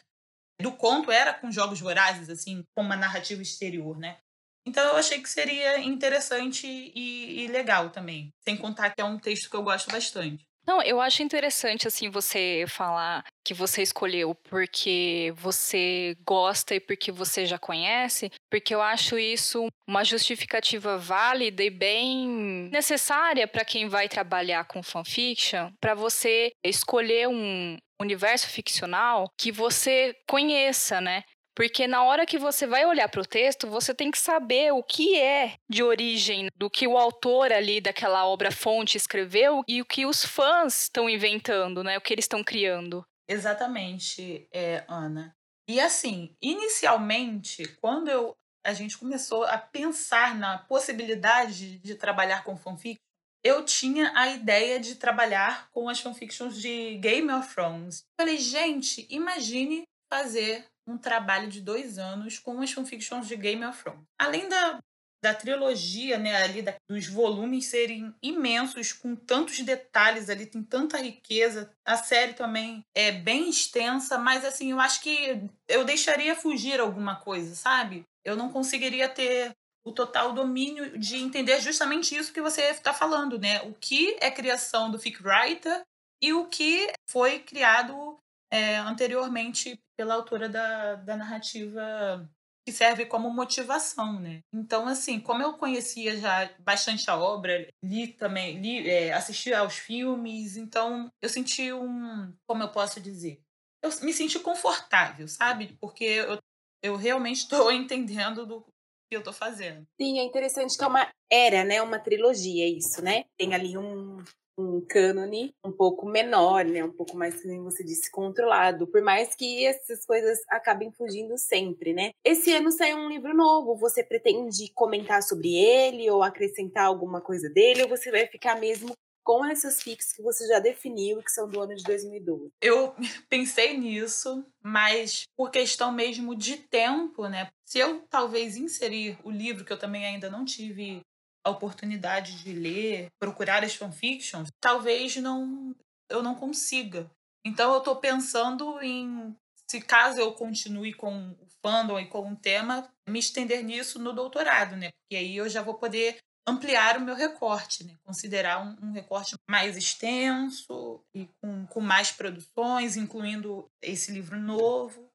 do 0.62 0.70
conto 0.70 1.10
era 1.10 1.34
com 1.34 1.50
jogos 1.50 1.80
vorazes, 1.80 2.30
assim, 2.30 2.62
com 2.76 2.82
uma 2.82 2.96
narrativa 2.96 3.42
exterior, 3.42 3.98
né? 3.98 4.18
Então 4.64 4.84
eu 4.84 4.96
achei 4.96 5.20
que 5.20 5.28
seria 5.28 5.80
interessante 5.80 6.66
e, 6.66 7.42
e 7.42 7.48
legal 7.48 7.90
também. 7.90 8.32
Sem 8.40 8.56
contar 8.56 8.94
que 8.94 9.00
é 9.00 9.04
um 9.04 9.18
texto 9.18 9.50
que 9.50 9.56
eu 9.56 9.64
gosto 9.64 9.90
bastante. 9.90 10.45
Não, 10.66 10.82
eu 10.82 11.00
acho 11.00 11.22
interessante, 11.22 11.86
assim, 11.86 12.10
você 12.10 12.64
falar 12.68 13.24
que 13.44 13.54
você 13.54 13.82
escolheu 13.82 14.34
porque 14.34 15.32
você 15.36 16.16
gosta 16.26 16.74
e 16.74 16.80
porque 16.80 17.12
você 17.12 17.46
já 17.46 17.56
conhece, 17.56 18.30
porque 18.50 18.74
eu 18.74 18.82
acho 18.82 19.16
isso 19.16 19.68
uma 19.88 20.02
justificativa 20.02 20.98
válida 20.98 21.62
e 21.62 21.70
bem 21.70 22.28
necessária 22.72 23.46
para 23.46 23.64
quem 23.64 23.88
vai 23.88 24.08
trabalhar 24.08 24.64
com 24.64 24.82
fanfiction, 24.82 25.70
para 25.80 25.94
você 25.94 26.50
escolher 26.64 27.28
um 27.28 27.76
universo 28.00 28.48
ficcional 28.48 29.28
que 29.38 29.52
você 29.52 30.14
conheça, 30.28 31.00
né? 31.00 31.22
Porque 31.56 31.86
na 31.86 32.04
hora 32.04 32.26
que 32.26 32.38
você 32.38 32.66
vai 32.66 32.84
olhar 32.84 33.08
para 33.08 33.22
o 33.22 33.26
texto, 33.26 33.66
você 33.66 33.94
tem 33.94 34.10
que 34.10 34.18
saber 34.18 34.74
o 34.74 34.82
que 34.82 35.18
é 35.18 35.54
de 35.66 35.82
origem 35.82 36.50
do 36.54 36.68
que 36.68 36.86
o 36.86 36.98
autor 36.98 37.50
ali 37.50 37.80
daquela 37.80 38.26
obra 38.26 38.52
fonte 38.52 38.98
escreveu 38.98 39.64
e 39.66 39.80
o 39.80 39.86
que 39.86 40.04
os 40.04 40.22
fãs 40.22 40.82
estão 40.82 41.08
inventando, 41.08 41.82
né? 41.82 41.96
O 41.96 42.00
que 42.02 42.12
eles 42.12 42.26
estão 42.26 42.44
criando. 42.44 43.02
Exatamente, 43.26 44.46
é, 44.52 44.84
Ana. 44.86 45.34
E 45.66 45.80
assim, 45.80 46.36
inicialmente, 46.42 47.66
quando 47.80 48.08
eu, 48.08 48.36
a 48.64 48.74
gente 48.74 48.98
começou 48.98 49.44
a 49.44 49.56
pensar 49.56 50.34
na 50.34 50.58
possibilidade 50.58 51.78
de 51.78 51.94
trabalhar 51.94 52.44
com 52.44 52.54
fanfic, 52.54 52.98
eu 53.42 53.64
tinha 53.64 54.12
a 54.14 54.28
ideia 54.28 54.78
de 54.78 54.96
trabalhar 54.96 55.70
com 55.70 55.88
as 55.88 56.00
fanfictions 56.00 56.60
de 56.60 56.98
Game 56.98 57.32
of 57.32 57.54
Thrones. 57.54 58.02
Falei, 58.20 58.36
gente, 58.36 59.06
imagine 59.08 59.84
fazer 60.12 60.66
um 60.86 60.96
trabalho 60.96 61.48
de 61.48 61.60
dois 61.60 61.98
anos 61.98 62.38
com 62.38 62.60
as 62.60 62.70
fanfictions 62.70 63.26
de 63.26 63.36
Game 63.36 63.64
of 63.64 63.82
Thrones. 63.82 64.02
Além 64.18 64.48
da, 64.48 64.78
da 65.22 65.34
trilogia, 65.34 66.18
né, 66.18 66.36
ali 66.36 66.62
da, 66.62 66.74
dos 66.88 67.08
volumes 67.08 67.66
serem 67.66 68.14
imensos, 68.22 68.92
com 68.92 69.16
tantos 69.16 69.60
detalhes 69.60 70.30
ali, 70.30 70.46
tem 70.46 70.62
tanta 70.62 70.98
riqueza. 70.98 71.70
A 71.84 71.96
série 71.96 72.34
também 72.34 72.82
é 72.94 73.10
bem 73.10 73.50
extensa, 73.50 74.18
mas 74.18 74.44
assim, 74.44 74.70
eu 74.70 74.80
acho 74.80 75.00
que 75.00 75.42
eu 75.68 75.84
deixaria 75.84 76.36
fugir 76.36 76.80
alguma 76.80 77.16
coisa, 77.16 77.54
sabe? 77.54 78.04
Eu 78.24 78.36
não 78.36 78.52
conseguiria 78.52 79.08
ter 79.08 79.52
o 79.84 79.92
total 79.92 80.32
domínio 80.32 80.98
de 80.98 81.16
entender 81.16 81.60
justamente 81.60 82.16
isso 82.16 82.32
que 82.32 82.40
você 82.40 82.62
está 82.70 82.92
falando, 82.92 83.38
né? 83.38 83.62
O 83.62 83.74
que 83.74 84.16
é 84.20 84.30
criação 84.30 84.90
do 84.90 84.98
fic 84.98 85.22
writer 85.22 85.80
e 86.20 86.32
o 86.32 86.46
que 86.46 86.92
foi 87.08 87.38
criado 87.38 88.18
é, 88.50 88.76
anteriormente 88.76 89.78
pela 89.96 90.14
autora 90.14 90.48
da, 90.48 90.94
da 90.96 91.16
narrativa 91.16 92.28
que 92.66 92.72
serve 92.72 93.06
como 93.06 93.30
motivação, 93.30 94.18
né? 94.18 94.40
Então, 94.52 94.88
assim, 94.88 95.20
como 95.20 95.40
eu 95.40 95.54
conhecia 95.54 96.16
já 96.16 96.50
bastante 96.58 97.08
a 97.08 97.16
obra, 97.16 97.68
li 97.82 98.08
também, 98.08 98.60
li, 98.60 98.90
é, 98.90 99.12
assisti 99.12 99.54
aos 99.54 99.76
filmes, 99.76 100.56
então 100.56 101.08
eu 101.22 101.28
senti 101.28 101.72
um, 101.72 102.34
como 102.44 102.64
eu 102.64 102.72
posso 102.72 103.00
dizer, 103.00 103.40
eu 103.80 103.90
me 104.02 104.12
senti 104.12 104.40
confortável, 104.40 105.28
sabe? 105.28 105.76
Porque 105.80 106.04
eu, 106.04 106.38
eu 106.82 106.96
realmente 106.96 107.38
estou 107.38 107.70
entendendo 107.72 108.44
do, 108.44 108.66
que 109.08 109.16
eu 109.16 109.22
tô 109.22 109.32
fazendo. 109.32 109.86
Sim, 110.00 110.18
é 110.18 110.24
interessante 110.24 110.76
que 110.76 110.82
é 110.82 110.86
uma 110.86 111.08
era, 111.30 111.64
né? 111.64 111.80
Uma 111.80 111.98
trilogia, 111.98 112.68
isso, 112.68 113.00
né? 113.02 113.24
Tem 113.38 113.54
ali 113.54 113.78
um, 113.78 114.16
um 114.58 114.80
cânone 114.80 115.54
um 115.64 115.72
pouco 115.72 116.06
menor, 116.06 116.64
né? 116.64 116.84
Um 116.84 116.92
pouco 116.92 117.16
mais, 117.16 117.42
como 117.42 117.64
você 117.64 117.84
disse, 117.84 118.10
controlado. 118.10 118.86
Por 118.86 119.02
mais 119.02 119.34
que 119.34 119.66
essas 119.66 120.04
coisas 120.04 120.38
acabem 120.48 120.90
fugindo 120.92 121.36
sempre, 121.38 121.92
né? 121.92 122.10
Esse 122.24 122.52
ano 122.52 122.70
saiu 122.70 122.96
um 122.96 123.08
livro 123.08 123.34
novo. 123.34 123.76
Você 123.76 124.02
pretende 124.02 124.70
comentar 124.74 125.22
sobre 125.22 125.54
ele 125.54 126.10
ou 126.10 126.22
acrescentar 126.22 126.86
alguma 126.86 127.20
coisa 127.20 127.48
dele? 127.48 127.82
Ou 127.82 127.88
você 127.88 128.10
vai 128.10 128.26
ficar 128.26 128.58
mesmo 128.58 128.92
com 129.26 129.44
essas 129.44 129.82
FICs 129.82 130.12
que 130.12 130.22
você 130.22 130.46
já 130.46 130.60
definiu 130.60 131.18
e 131.18 131.24
que 131.24 131.32
são 131.32 131.48
do 131.48 131.60
ano 131.60 131.74
de 131.74 131.82
2012? 131.82 132.52
Eu 132.62 132.94
pensei 133.28 133.76
nisso, 133.76 134.46
mas 134.62 135.24
por 135.36 135.50
questão 135.50 135.90
mesmo 135.90 136.36
de 136.36 136.56
tempo, 136.58 137.26
né? 137.26 137.48
Se 137.64 137.80
eu 137.80 138.02
talvez 138.08 138.56
inserir 138.56 139.18
o 139.24 139.30
livro, 139.30 139.64
que 139.64 139.72
eu 139.72 139.78
também 139.78 140.06
ainda 140.06 140.30
não 140.30 140.44
tive 140.44 141.00
a 141.46 141.50
oportunidade 141.50 142.42
de 142.42 142.52
ler, 142.52 143.06
procurar 143.20 143.62
as 143.62 143.76
fanfictions, 143.76 144.48
talvez 144.60 145.16
não 145.16 145.74
eu 146.10 146.20
não 146.22 146.34
consiga. 146.34 147.08
Então 147.44 147.72
eu 147.72 147.78
estou 147.78 147.96
pensando 147.96 148.80
em 148.82 149.34
se 149.68 149.80
caso 149.80 150.18
eu 150.18 150.32
continue 150.32 150.92
com 150.92 151.30
o 151.30 151.46
fandom 151.62 151.98
e 151.98 152.06
com 152.06 152.32
o 152.32 152.36
tema, 152.36 152.88
me 153.08 153.20
estender 153.20 153.62
nisso 153.64 153.98
no 154.00 154.12
doutorado, 154.12 154.76
né? 154.76 154.90
Porque 154.90 155.16
aí 155.16 155.36
eu 155.36 155.48
já 155.48 155.62
vou 155.62 155.74
poder 155.74 156.18
ampliar 156.48 156.96
o 156.96 157.00
meu 157.00 157.14
recorte, 157.14 157.84
né? 157.84 157.96
considerar 158.04 158.64
um, 158.64 158.76
um, 158.86 158.92
recorte 158.92 159.34
mais 159.50 159.76
extenso 159.76 161.00
e 161.12 161.28
com, 161.40 161.66
com 161.66 161.80
mais 161.80 162.12
produções, 162.12 162.96
incluindo 162.96 163.68
esse 163.82 164.12
livro 164.12 164.38
novo. 164.38 165.08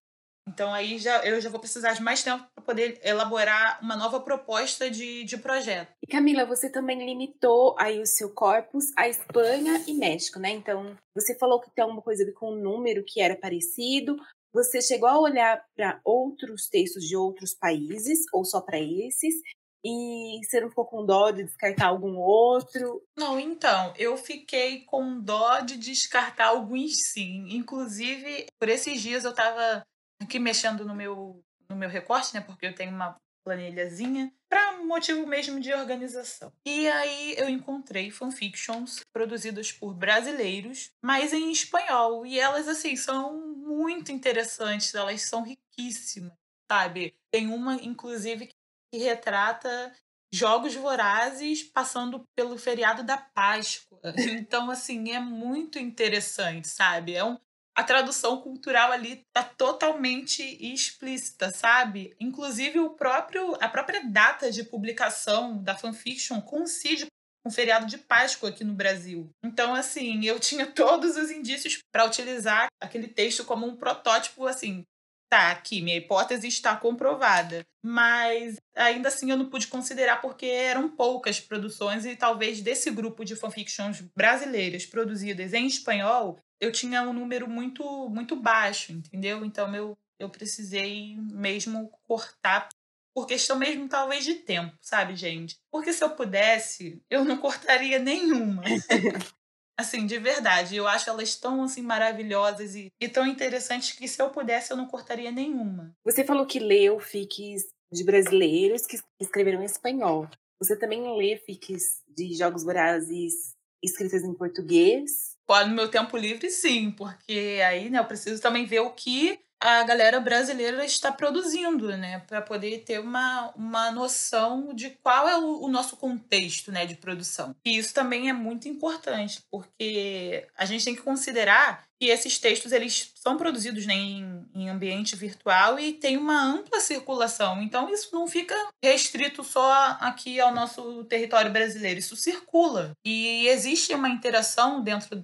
Então 0.48 0.74
aí 0.74 0.98
já, 0.98 1.24
eu 1.26 1.40
já 1.40 1.50
vou 1.50 1.60
precisar 1.60 1.94
de 1.94 2.02
mais 2.02 2.24
tempo 2.24 2.46
para 2.56 2.66
poder 2.66 3.00
elaborar 3.04 3.80
uma 3.82 3.96
nova 3.96 4.20
proposta 4.20 4.90
de, 4.90 5.24
de 5.24 5.38
projeto. 5.38 5.92
E 6.04 6.08
Camila, 6.08 6.46
você 6.46 6.70
também 6.70 7.06
limitou 7.06 7.76
aí 7.80 8.02
o 8.02 8.06
seu 8.06 8.34
corpus 8.34 8.86
à 8.98 9.08
Espanha 9.08 9.84
e 9.88 9.94
México, 9.94 10.40
né? 10.40 10.50
Então 10.52 10.96
você 11.16 11.38
falou 11.38 11.62
que 11.62 11.72
tem 11.72 11.84
alguma 11.84 12.02
coisa 12.02 12.30
com 12.34 12.54
um 12.54 12.62
número 12.62 13.04
que 13.06 13.22
era 13.22 13.36
parecido. 13.36 14.18
Você 14.54 14.82
chegou 14.82 15.08
a 15.08 15.20
olhar 15.20 15.64
para 15.76 16.02
outros 16.04 16.68
textos 16.68 17.04
de 17.04 17.16
outros 17.16 17.54
países 17.54 18.20
ou 18.34 18.44
só 18.44 18.60
para 18.60 18.80
esses? 18.80 19.36
E 19.84 20.40
você 20.44 20.62
não 20.62 20.70
ficou 20.70 20.86
com 20.86 21.06
dó 21.06 21.32
de 21.32 21.44
descartar 21.44 21.88
algum 21.88 22.18
outro? 22.18 23.02
Não, 23.18 23.40
então, 23.40 23.94
eu 23.98 24.16
fiquei 24.16 24.86
com 24.86 25.20
dó 25.20 25.62
de 25.62 25.76
descartar 25.78 26.48
alguns 26.48 27.12
sim. 27.12 27.48
Inclusive, 27.50 28.46
por 28.60 28.70
esses 28.70 29.02
dias 29.02 29.24
eu 29.24 29.34
tava 29.34 29.84
aqui 30.22 30.40
mexendo 30.40 30.86
no 30.86 30.96
meu, 30.96 31.44
no 31.70 31.76
meu 31.76 31.90
recorte, 31.90 32.34
né? 32.34 32.42
Porque 32.42 32.66
eu 32.66 32.76
tenho 32.76 32.92
uma 32.92 33.16
planilhazinha 33.44 34.32
para 34.50 34.72
motivo 34.92 35.26
mesmo 35.26 35.60
de 35.60 35.74
organização. 35.74 36.52
E 36.66 36.88
aí 36.88 37.36
eu 37.38 37.48
encontrei 37.48 38.12
fanfictions 38.12 39.00
produzidas 39.14 39.72
por 39.72 39.94
brasileiros, 39.94 40.92
mas 41.02 41.32
em 41.32 41.50
espanhol, 41.52 42.26
e 42.26 42.38
elas 42.38 42.68
assim 42.68 42.96
são 42.98 43.56
muito 43.56 44.12
interessantes, 44.12 44.94
elas 44.94 45.22
são 45.22 45.44
riquíssimas, 45.44 46.34
sabe? 46.70 47.16
Tem 47.32 47.48
uma 47.48 47.76
inclusive 47.76 48.50
que 48.92 49.00
retrata 49.00 49.94
jogos 50.34 50.76
vorazes 50.76 51.64
passando 51.64 52.24
pelo 52.36 52.58
feriado 52.58 53.04
da 53.04 53.18
Páscoa. 53.18 54.00
Então, 54.42 54.70
assim, 54.70 55.12
é 55.12 55.20
muito 55.20 55.80
interessante, 55.80 56.68
sabe? 56.68 57.14
É 57.14 57.24
um, 57.24 57.38
a 57.76 57.84
tradução 57.84 58.42
cultural 58.42 58.92
ali 58.92 59.26
tá 59.34 59.44
totalmente 59.44 60.44
explícita, 60.62 61.52
sabe? 61.52 62.16
Inclusive 62.20 62.80
o 62.80 62.92
próprio 62.92 63.56
a 63.62 63.70
própria 63.70 64.04
data 64.04 64.52
de 64.52 64.64
publicação 64.64 65.62
da 65.64 65.76
fanfiction 65.76 66.42
coincide 66.42 67.06
com 67.44 67.50
o 67.50 67.52
feriado 67.52 67.86
de 67.86 67.98
Páscoa 67.98 68.50
aqui 68.50 68.64
no 68.64 68.74
Brasil. 68.74 69.30
Então, 69.44 69.74
assim, 69.74 70.24
eu 70.26 70.40
tinha 70.40 70.66
todos 70.72 71.18
os 71.18 71.32
indícios 71.32 71.80
para 71.92 72.06
utilizar 72.06 72.68
aquele 72.80 73.08
texto 73.08 73.44
como 73.44 73.66
um 73.66 73.76
protótipo, 73.76 74.46
assim, 74.46 74.84
tá, 75.32 75.50
aqui, 75.50 75.82
minha 75.82 75.96
hipótese 75.96 76.46
está 76.46 76.76
comprovada. 76.76 77.66
Mas 77.82 78.58
ainda 78.76 79.08
assim 79.08 79.32
eu 79.32 79.38
não 79.38 79.50
pude 79.50 79.68
considerar 79.68 80.22
porque 80.22 80.46
eram 80.46 80.90
poucas 80.90 81.40
produções 81.40 82.06
e 82.06 82.18
talvez 82.18 82.62
desse 82.62 82.92
grupo 82.92 83.24
de 83.24 83.38
fanfictions 83.38 84.02
brasileiras 84.14 84.86
produzidas 84.86 85.54
em 85.54 85.66
espanhol, 85.66 86.38
eu 86.60 86.70
tinha 86.70 87.02
um 87.04 87.14
número 87.14 87.50
muito 87.50 88.10
muito 88.10 88.36
baixo, 88.36 88.92
entendeu? 88.92 89.46
Então 89.46 89.74
eu, 89.74 89.98
eu 90.20 90.30
precisei 90.30 91.16
mesmo 91.18 91.90
cortar 92.04 92.68
por 93.16 93.26
questão 93.26 93.58
mesmo 93.58 93.88
talvez 93.88 94.26
de 94.26 94.36
tempo, 94.36 94.76
sabe, 94.82 95.16
gente? 95.16 95.58
Porque 95.72 95.94
se 95.94 96.04
eu 96.04 96.10
pudesse, 96.10 97.02
eu 97.10 97.24
não 97.24 97.38
cortaria 97.38 98.00
nenhuma. 98.00 98.64
Assim, 99.78 100.06
de 100.06 100.18
verdade, 100.20 100.76
eu 100.76 100.88
acho 100.88 101.10
elas 101.10 101.36
tão 101.36 101.64
assim 101.64 101.82
maravilhosas 101.82 102.76
e, 102.76 102.92
e 103.00 103.08
tão 103.08 103.26
interessantes 103.26 103.94
que 103.94 104.08
se 104.08 104.22
eu 104.22 104.30
pudesse 104.30 104.72
eu 104.72 104.78
não 104.78 104.88
cortaria 104.88 105.32
nenhuma. 105.32 105.96
Você 106.04 106.24
falou 106.24 106.46
que 106.46 106.60
leu 106.60 107.00
fics 107.00 107.64
de 107.92 108.04
brasileiros 108.04 108.86
que 108.86 109.00
escreveram 109.20 109.62
em 109.62 109.66
espanhol. 109.66 110.30
Você 110.60 110.78
também 110.78 111.18
lê 111.18 111.38
fics 111.38 112.04
de 112.08 112.34
jogos 112.36 112.64
vorazes 112.64 113.56
escritas 113.84 114.24
em 114.24 114.34
português? 114.34 115.36
Pode, 115.48 115.70
no 115.70 115.76
meu 115.76 115.90
tempo 115.90 116.16
livre, 116.16 116.50
sim, 116.50 116.92
porque 116.92 117.60
aí, 117.66 117.90
né, 117.90 118.00
eu 118.00 118.06
preciso 118.06 118.42
também 118.42 118.66
ver 118.66 118.82
o 118.82 118.92
que 118.92 119.40
a 119.62 119.84
galera 119.84 120.20
brasileira 120.20 120.84
está 120.84 121.12
produzindo, 121.12 121.96
né, 121.96 122.20
para 122.28 122.42
poder 122.42 122.80
ter 122.80 123.00
uma, 123.00 123.52
uma 123.56 123.92
noção 123.92 124.74
de 124.74 124.90
qual 125.04 125.30
é 125.30 125.38
o, 125.38 125.66
o, 125.66 125.68
nosso 125.70 125.96
contexto, 125.96 126.72
né, 126.72 126.84
de 126.88 126.96
produção. 126.96 127.56
E 127.64 127.78
isso 127.78 127.94
também 127.94 128.28
é 128.28 128.34
muito 128.34 128.68
importante, 128.68 129.44
porque 129.52 130.48
a 130.58 130.66
gente 130.66 130.84
tem 130.84 130.96
que 130.96 131.04
considerar 131.04 131.86
que 132.00 132.08
esses 132.08 132.40
textos 132.40 132.72
eles 132.72 133.12
são 133.14 133.38
produzidos 133.38 133.86
né, 133.86 133.94
em, 133.94 134.50
em 134.56 134.68
ambiente 134.68 135.16
virtual 135.16 135.80
e 135.80 135.94
tem 135.94 136.18
uma 136.18 136.42
ampla 136.42 136.80
circulação. 136.80 137.62
Então 137.62 137.88
isso 137.88 138.10
não 138.12 138.28
fica 138.28 138.56
restrito 138.84 139.44
só 139.44 139.96
aqui 140.00 140.40
ao 140.40 140.52
nosso 140.52 141.04
território 141.04 141.52
brasileiro, 141.52 142.00
isso 142.00 142.16
circula. 142.16 142.94
E 143.06 143.48
existe 143.48 143.94
uma 143.94 144.10
interação 144.10 144.82
dentro 144.82 145.24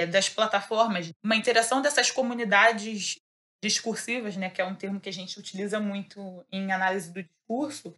é, 0.00 0.06
das 0.06 0.28
plataformas, 0.28 1.10
uma 1.24 1.36
interação 1.36 1.80
dessas 1.80 2.10
comunidades 2.10 3.16
discursivas, 3.62 4.36
né, 4.36 4.50
que 4.50 4.60
é 4.60 4.64
um 4.64 4.74
termo 4.74 5.00
que 5.00 5.08
a 5.08 5.12
gente 5.12 5.38
utiliza 5.38 5.80
muito 5.80 6.44
em 6.50 6.70
análise 6.72 7.12
do 7.12 7.22
discurso, 7.22 7.94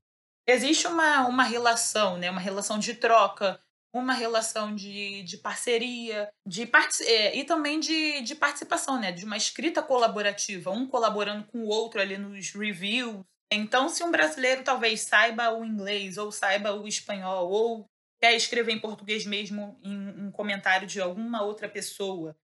existe 0.47 0.87
uma, 0.87 1.27
uma 1.27 1.45
relação, 1.45 2.17
né, 2.17 2.31
uma 2.31 2.41
relação 2.41 2.79
de 2.79 2.95
troca, 2.95 3.61
uma 3.93 4.15
relação 4.15 4.75
de, 4.75 5.23
de 5.23 5.37
parceria, 5.37 6.31
de 6.47 6.65
part... 6.67 7.03
É, 7.03 7.37
e 7.37 7.45
também 7.45 7.81
de, 7.81 8.23
de 8.23 8.35
participação, 8.35 9.01
né, 9.01 9.13
de 9.13 9.25
uma 9.25 9.37
escrita 9.37 9.83
colaborativa, 9.83 10.71
um 10.71 10.87
colaborando 10.87 11.45
com 11.45 11.59
o 11.65 11.69
outro 11.69 12.01
ali 12.01 12.17
nos 12.17 12.53
reviews. 12.53 13.25
Então, 13.53 13.89
se 13.89 14.05
um 14.05 14.11
brasileiro 14.11 14.63
talvez 14.63 15.03
saiba 15.03 15.53
o 15.53 15.65
inglês, 15.65 16.17
ou 16.19 16.31
saiba 16.31 16.73
o 16.73 16.87
espanhol, 16.87 17.51
ou 17.51 17.87
quer 18.21 18.35
escrever 18.37 18.73
em 18.73 18.81
português 18.81 19.27
mesmo 19.27 19.79
em 19.83 20.27
um 20.27 20.31
comentário 20.31 20.87
de 20.87 21.01
alguma 21.01 21.43
outra 21.43 21.69
pessoa, 21.69 22.37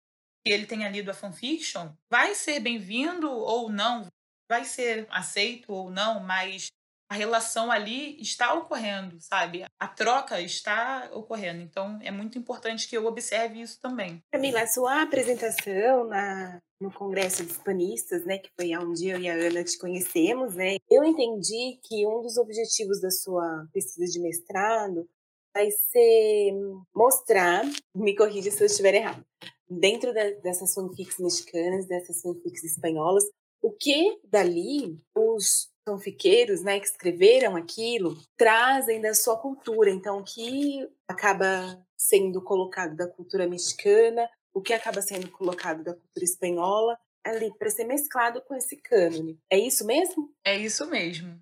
ele 0.45 0.65
tenha 0.65 0.89
lido 0.89 1.09
a 1.09 1.13
fanfiction, 1.13 1.89
vai 2.09 2.35
ser 2.35 2.59
bem-vindo 2.59 3.29
ou 3.29 3.69
não, 3.69 4.07
vai 4.49 4.63
ser 4.63 5.07
aceito 5.09 5.71
ou 5.73 5.89
não, 5.89 6.19
mas 6.19 6.67
a 7.09 7.15
relação 7.15 7.71
ali 7.71 8.19
está 8.19 8.53
ocorrendo, 8.53 9.17
sabe? 9.19 9.63
A 9.79 9.87
troca 9.87 10.41
está 10.41 11.09
ocorrendo. 11.13 11.61
Então, 11.61 11.99
é 12.01 12.11
muito 12.11 12.37
importante 12.37 12.87
que 12.87 12.97
eu 12.97 13.05
observe 13.05 13.61
isso 13.61 13.79
também. 13.79 14.23
Camila, 14.31 14.61
a 14.61 14.67
sua 14.67 15.03
apresentação 15.03 16.07
na, 16.07 16.59
no 16.81 16.91
Congresso 16.91 17.45
de 17.45 17.51
Hispanistas, 17.51 18.25
né, 18.25 18.39
que 18.39 18.49
foi 18.59 18.75
onde 18.75 19.07
eu 19.07 19.19
e 19.19 19.29
a 19.29 19.33
Ana 19.33 19.63
te 19.63 19.77
conhecemos, 19.77 20.55
né, 20.55 20.77
eu 20.89 21.03
entendi 21.03 21.79
que 21.83 22.05
um 22.07 22.21
dos 22.21 22.37
objetivos 22.37 22.99
da 22.99 23.11
sua 23.11 23.67
pesquisa 23.71 24.11
de 24.11 24.19
mestrado 24.19 25.07
vai 25.55 25.71
ser 25.71 26.51
mostrar, 26.93 27.63
me 27.95 28.13
corrija 28.13 28.51
se 28.51 28.61
eu 28.61 28.67
estiver 28.67 28.93
errado, 28.95 29.25
dentro 29.69 30.13
da, 30.13 30.29
dessas 30.41 30.73
fanfics 30.73 31.17
mexicanas, 31.17 31.87
dessas 31.87 32.21
fanfics 32.21 32.65
espanholas, 32.65 33.23
o 33.61 33.71
que 33.71 34.19
dali 34.25 34.99
os 35.15 35.69
fanfiqueiros, 35.87 36.61
né, 36.61 36.77
que 36.79 36.87
escreveram 36.87 37.55
aquilo, 37.55 38.17
trazem 38.37 38.99
da 38.99 39.13
sua 39.13 39.37
cultura. 39.37 39.89
Então, 39.89 40.19
o 40.19 40.23
que 40.23 40.85
acaba 41.07 41.81
sendo 41.97 42.41
colocado 42.41 42.95
da 42.95 43.07
cultura 43.07 43.47
mexicana, 43.47 44.29
o 44.53 44.61
que 44.61 44.73
acaba 44.73 45.01
sendo 45.01 45.31
colocado 45.31 45.83
da 45.83 45.93
cultura 45.93 46.25
espanhola, 46.25 46.97
ali 47.23 47.51
para 47.57 47.69
ser 47.69 47.85
mesclado 47.85 48.41
com 48.41 48.55
esse 48.55 48.75
cânone. 48.77 49.39
É 49.49 49.57
isso 49.57 49.85
mesmo? 49.85 50.31
É 50.45 50.57
isso 50.57 50.87
mesmo. 50.89 51.39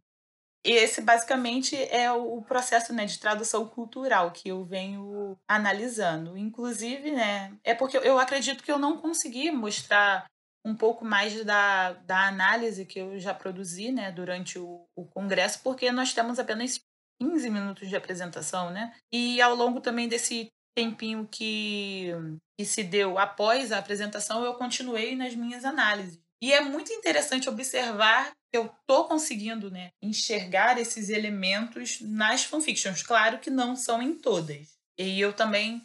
Esse 0.63 1.02
basicamente 1.02 1.76
é 1.76 2.10
o 2.12 2.41
processo 2.41 2.93
né, 2.93 3.06
de 3.06 3.19
tradução 3.19 3.67
cultural 3.67 4.32
que 4.32 4.47
eu 4.49 4.63
venho 4.63 5.38
analisando. 5.47 6.38
Inclusive, 6.38 7.12
né, 7.12 7.54
é 7.63 7.76
porque 7.76 7.97
eu 7.97 8.17
acredito 8.17 8.63
que 8.63 8.71
eu 8.71 8.80
não 8.80 8.97
consegui 8.97 9.52
mostrar 9.52 10.26
um 10.65 10.76
pouco 10.76 11.04
mais 11.04 11.43
da, 11.43 11.93
da 11.93 12.28
análise 12.28 12.86
que 12.86 12.99
eu 12.99 13.19
já 13.19 13.34
produzi 13.34 13.91
né, 13.91 14.12
durante 14.12 14.58
o, 14.58 14.86
o 14.95 15.06
congresso, 15.06 15.60
porque 15.62 15.91
nós 15.91 16.13
temos 16.13 16.39
apenas 16.39 16.80
15 17.21 17.49
minutos 17.49 17.89
de 17.89 17.95
apresentação, 17.95 18.71
né? 18.71 18.93
E 19.12 19.41
ao 19.41 19.56
longo 19.56 19.82
também 19.82 20.08
desse 20.08 20.47
tempinho 20.76 21.28
que, 21.30 22.12
que 22.58 22.65
se 22.65 22.84
deu 22.84 23.19
após 23.19 23.71
a 23.71 23.78
apresentação, 23.78 24.43
eu 24.43 24.54
continuei 24.56 25.15
nas 25.15 25.36
minhas 25.36 25.65
análises. 25.65 26.19
E 26.41 26.52
é 26.52 26.62
muito 26.62 26.91
interessante 26.91 27.49
observar 27.49 28.32
eu 28.53 28.67
estou 28.67 29.07
conseguindo 29.07 29.71
né, 29.71 29.89
enxergar 30.01 30.77
esses 30.77 31.09
elementos 31.09 31.99
nas 32.01 32.43
fanfictions. 32.43 33.01
Claro 33.01 33.39
que 33.39 33.49
não 33.49 33.75
são 33.75 34.01
em 34.01 34.13
todas. 34.13 34.77
E 34.97 35.19
eu 35.19 35.33
também 35.33 35.81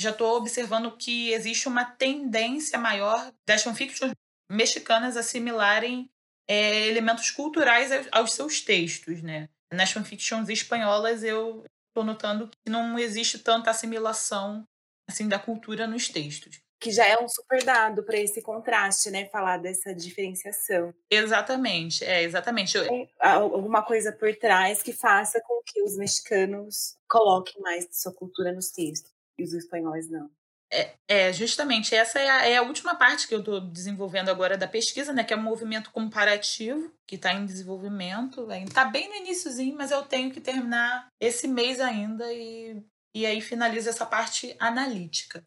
já 0.00 0.10
estou 0.10 0.36
observando 0.36 0.96
que 0.96 1.32
existe 1.32 1.66
uma 1.66 1.84
tendência 1.84 2.78
maior 2.78 3.32
das 3.46 3.62
fanfictions 3.62 4.12
mexicanas 4.50 5.16
assimilarem 5.16 6.10
é, 6.48 6.88
elementos 6.88 7.30
culturais 7.30 7.90
aos, 7.92 8.08
aos, 8.10 8.32
seus 8.32 8.60
textos, 8.60 9.22
né? 9.22 9.48
Nas 9.72 9.92
fanfictions 9.92 10.48
espanholas 10.48 11.22
eu 11.22 11.64
estou 11.88 12.04
notando 12.04 12.48
que 12.48 12.70
não 12.70 12.98
existe 12.98 13.38
tanta 13.38 13.70
assimilação 13.70 14.66
assim 15.08 15.28
da 15.28 15.38
cultura 15.38 15.86
nos 15.86 16.08
textos. 16.08 16.60
Que 16.80 16.90
já 16.90 17.06
é 17.06 17.18
um 17.22 17.28
super 17.28 17.62
dado 17.62 18.02
para 18.02 18.18
esse 18.18 18.40
contraste, 18.40 19.10
né? 19.10 19.26
Falar 19.26 19.58
dessa 19.58 19.94
diferenciação. 19.94 20.94
Exatamente, 21.10 22.04
é, 22.04 22.22
exatamente. 22.22 22.80
Tem 22.80 23.08
alguma 23.18 23.82
coisa 23.82 24.12
por 24.12 24.34
trás 24.36 24.82
que 24.82 24.92
faça 24.92 25.40
com 25.46 25.62
que 25.64 25.82
os 25.82 25.96
mexicanos 25.96 26.96
coloquem 27.08 27.60
mais 27.60 27.86
de 27.86 28.00
sua 28.00 28.12
cultura 28.12 28.52
nos 28.52 28.70
textos 28.70 29.12
e 29.38 29.44
os 29.44 29.52
espanhóis 29.52 30.10
não. 30.10 30.30
É, 30.72 30.94
é, 31.08 31.32
justamente, 31.32 31.96
essa 31.96 32.20
é 32.20 32.30
a, 32.30 32.46
é 32.46 32.56
a 32.56 32.62
última 32.62 32.94
parte 32.94 33.26
que 33.26 33.34
eu 33.34 33.40
estou 33.40 33.60
desenvolvendo 33.60 34.28
agora 34.28 34.56
da 34.56 34.68
pesquisa, 34.68 35.12
né? 35.12 35.24
Que 35.24 35.34
é 35.34 35.36
um 35.36 35.42
movimento 35.42 35.90
comparativo, 35.90 36.92
que 37.06 37.16
está 37.16 37.34
em 37.34 37.44
desenvolvimento. 37.44 38.50
Está 38.52 38.84
bem 38.84 39.08
no 39.08 39.16
iníciozinho, 39.16 39.76
mas 39.76 39.90
eu 39.90 40.02
tenho 40.02 40.30
que 40.30 40.40
terminar 40.40 41.08
esse 41.20 41.48
mês 41.48 41.80
ainda 41.80 42.32
e, 42.32 42.80
e 43.12 43.26
aí 43.26 43.40
finalizo 43.40 43.88
essa 43.88 44.06
parte 44.06 44.54
analítica. 44.60 45.42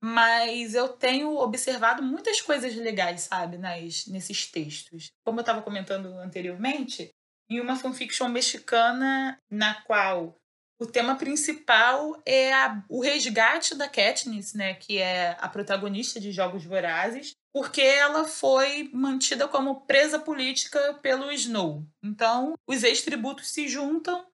Mas 0.00 0.74
eu 0.74 0.88
tenho 0.88 1.36
observado 1.36 2.02
muitas 2.02 2.40
coisas 2.40 2.74
legais, 2.74 3.22
sabe, 3.22 3.56
nas, 3.56 4.06
nesses 4.06 4.46
textos. 4.50 5.10
Como 5.24 5.38
eu 5.38 5.42
estava 5.42 5.62
comentando 5.62 6.06
anteriormente, 6.18 7.10
em 7.48 7.60
uma 7.60 7.76
fanfiction 7.76 8.28
mexicana 8.28 9.38
na 9.50 9.74
qual 9.82 10.36
o 10.80 10.86
tema 10.86 11.14
principal 11.14 12.20
é 12.24 12.54
a, 12.54 12.82
o 12.88 13.02
resgate 13.02 13.74
da 13.74 13.86
Katniss, 13.86 14.54
né, 14.54 14.72
que 14.72 14.96
é 14.96 15.36
a 15.38 15.46
protagonista 15.46 16.18
de 16.18 16.32
Jogos 16.32 16.64
Vorazes, 16.64 17.32
porque 17.52 17.82
ela 17.82 18.26
foi 18.26 18.88
mantida 18.92 19.46
como 19.46 19.82
presa 19.82 20.18
política 20.18 20.94
pelo 21.02 21.30
Snow. 21.32 21.84
Então, 22.02 22.54
os 22.66 22.82
ex-tributos 22.82 23.50
se 23.50 23.68
juntam 23.68 24.26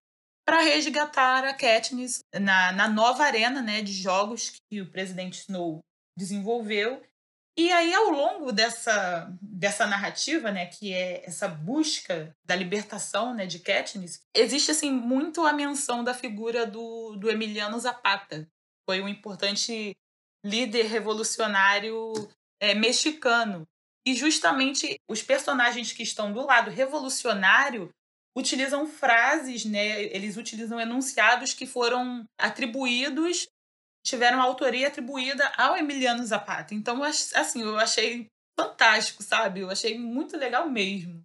para 0.47 0.61
resgatar 0.61 1.45
a 1.45 1.53
Katniss 1.53 2.21
na, 2.33 2.73
na 2.73 2.89
nova 2.89 3.25
arena 3.25 3.61
né, 3.61 3.83
de 3.83 3.93
jogos 3.93 4.53
que 4.71 4.81
o 4.81 4.91
presidente 4.91 5.41
Snow 5.41 5.81
desenvolveu 6.17 7.03
e 7.59 7.73
aí, 7.73 7.95
ao 7.95 8.11
longo 8.11 8.53
dessa, 8.53 9.35
dessa 9.41 9.87
narrativa, 9.87 10.53
né, 10.53 10.67
que 10.67 10.93
é 10.93 11.25
essa 11.25 11.49
busca 11.49 12.37
da 12.45 12.55
libertação 12.55 13.33
né, 13.33 13.47
de 13.47 13.61
Katniss, 13.61 14.21
existe 14.35 14.71
assim 14.71 14.93
muito 14.93 15.41
a 15.47 15.55
menção 15.55 16.05
da 16.05 16.13
figura 16.13 16.67
do, 16.67 17.17
do 17.17 17.31
Emiliano 17.31 17.81
Zapata. 17.81 18.47
Foi 18.85 19.01
um 19.01 19.09
importante 19.09 19.97
líder 20.45 20.85
revolucionário 20.85 22.13
é, 22.61 22.75
mexicano. 22.75 23.67
E 24.07 24.15
justamente 24.15 25.01
os 25.09 25.23
personagens 25.23 25.93
que 25.93 26.03
estão 26.03 26.35
do 26.35 26.45
lado 26.45 26.71
revolucionário 26.71 27.91
utilizam 28.37 28.87
frases, 28.87 29.65
né? 29.65 30.03
Eles 30.03 30.37
utilizam 30.37 30.79
enunciados 30.79 31.55
que 31.55 31.67
foram 31.67 32.25
atribuídos 32.39 33.49
tiveram 34.07 34.41
autoria 34.41 34.87
atribuída 34.87 35.45
ao 35.57 35.77
Emiliano 35.77 36.25
Zapata. 36.25 36.73
Então, 36.73 37.03
assim, 37.03 37.63
eu 37.63 37.77
achei 37.77 38.29
fantástico, 38.59 39.21
sabe? 39.23 39.61
Eu 39.61 39.71
achei 39.71 39.99
muito 39.99 40.37
legal 40.37 40.71
mesmo. 40.71 41.23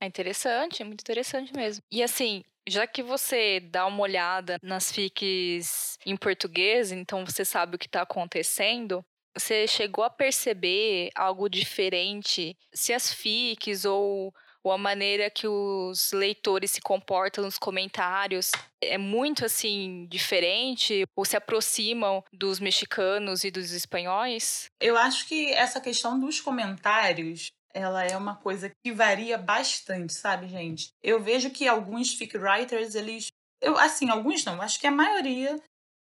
É 0.00 0.06
interessante, 0.06 0.80
é 0.80 0.84
muito 0.84 1.02
interessante 1.02 1.54
mesmo. 1.54 1.82
E 1.92 2.02
assim, 2.02 2.42
já 2.66 2.86
que 2.86 3.02
você 3.02 3.60
dá 3.60 3.86
uma 3.86 4.00
olhada 4.00 4.56
nas 4.62 4.90
fics 4.90 5.98
em 6.06 6.16
português, 6.16 6.90
então 6.90 7.24
você 7.24 7.44
sabe 7.44 7.76
o 7.76 7.78
que 7.78 7.86
está 7.86 8.02
acontecendo, 8.02 9.04
você 9.36 9.66
chegou 9.66 10.02
a 10.02 10.10
perceber 10.10 11.10
algo 11.14 11.48
diferente? 11.48 12.56
Se 12.72 12.92
as 12.92 13.12
fics 13.12 13.84
ou 13.84 14.34
ou 14.64 14.72
a 14.72 14.78
maneira 14.78 15.30
que 15.30 15.46
os 15.46 16.12
leitores 16.12 16.70
se 16.70 16.80
comportam 16.80 17.44
nos 17.44 17.58
comentários 17.58 18.50
é 18.80 18.96
muito 18.98 19.44
assim 19.44 20.06
diferente 20.08 21.04
ou 21.16 21.24
se 21.24 21.36
aproximam 21.36 22.22
dos 22.32 22.60
mexicanos 22.60 23.44
e 23.44 23.50
dos 23.50 23.72
espanhóis? 23.72 24.66
Eu 24.80 24.96
acho 24.96 25.26
que 25.26 25.52
essa 25.52 25.80
questão 25.80 26.18
dos 26.18 26.40
comentários 26.40 27.50
ela 27.74 28.04
é 28.04 28.16
uma 28.16 28.36
coisa 28.36 28.70
que 28.84 28.92
varia 28.92 29.38
bastante, 29.38 30.12
sabe, 30.12 30.46
gente? 30.46 30.88
Eu 31.02 31.22
vejo 31.22 31.50
que 31.50 31.66
alguns 31.66 32.12
fic 32.12 32.36
writers, 32.36 32.94
eles 32.94 33.28
eu 33.62 33.78
assim, 33.78 34.10
alguns 34.10 34.44
não, 34.44 34.60
acho 34.60 34.78
que 34.78 34.86
a 34.86 34.90
maioria 34.90 35.58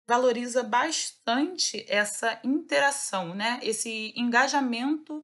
valoriza 0.09 0.65
bastante 0.65 1.85
essa 1.89 2.41
interação, 2.43 3.35
né? 3.35 3.61
Esse 3.63 4.13
engajamento 4.17 5.21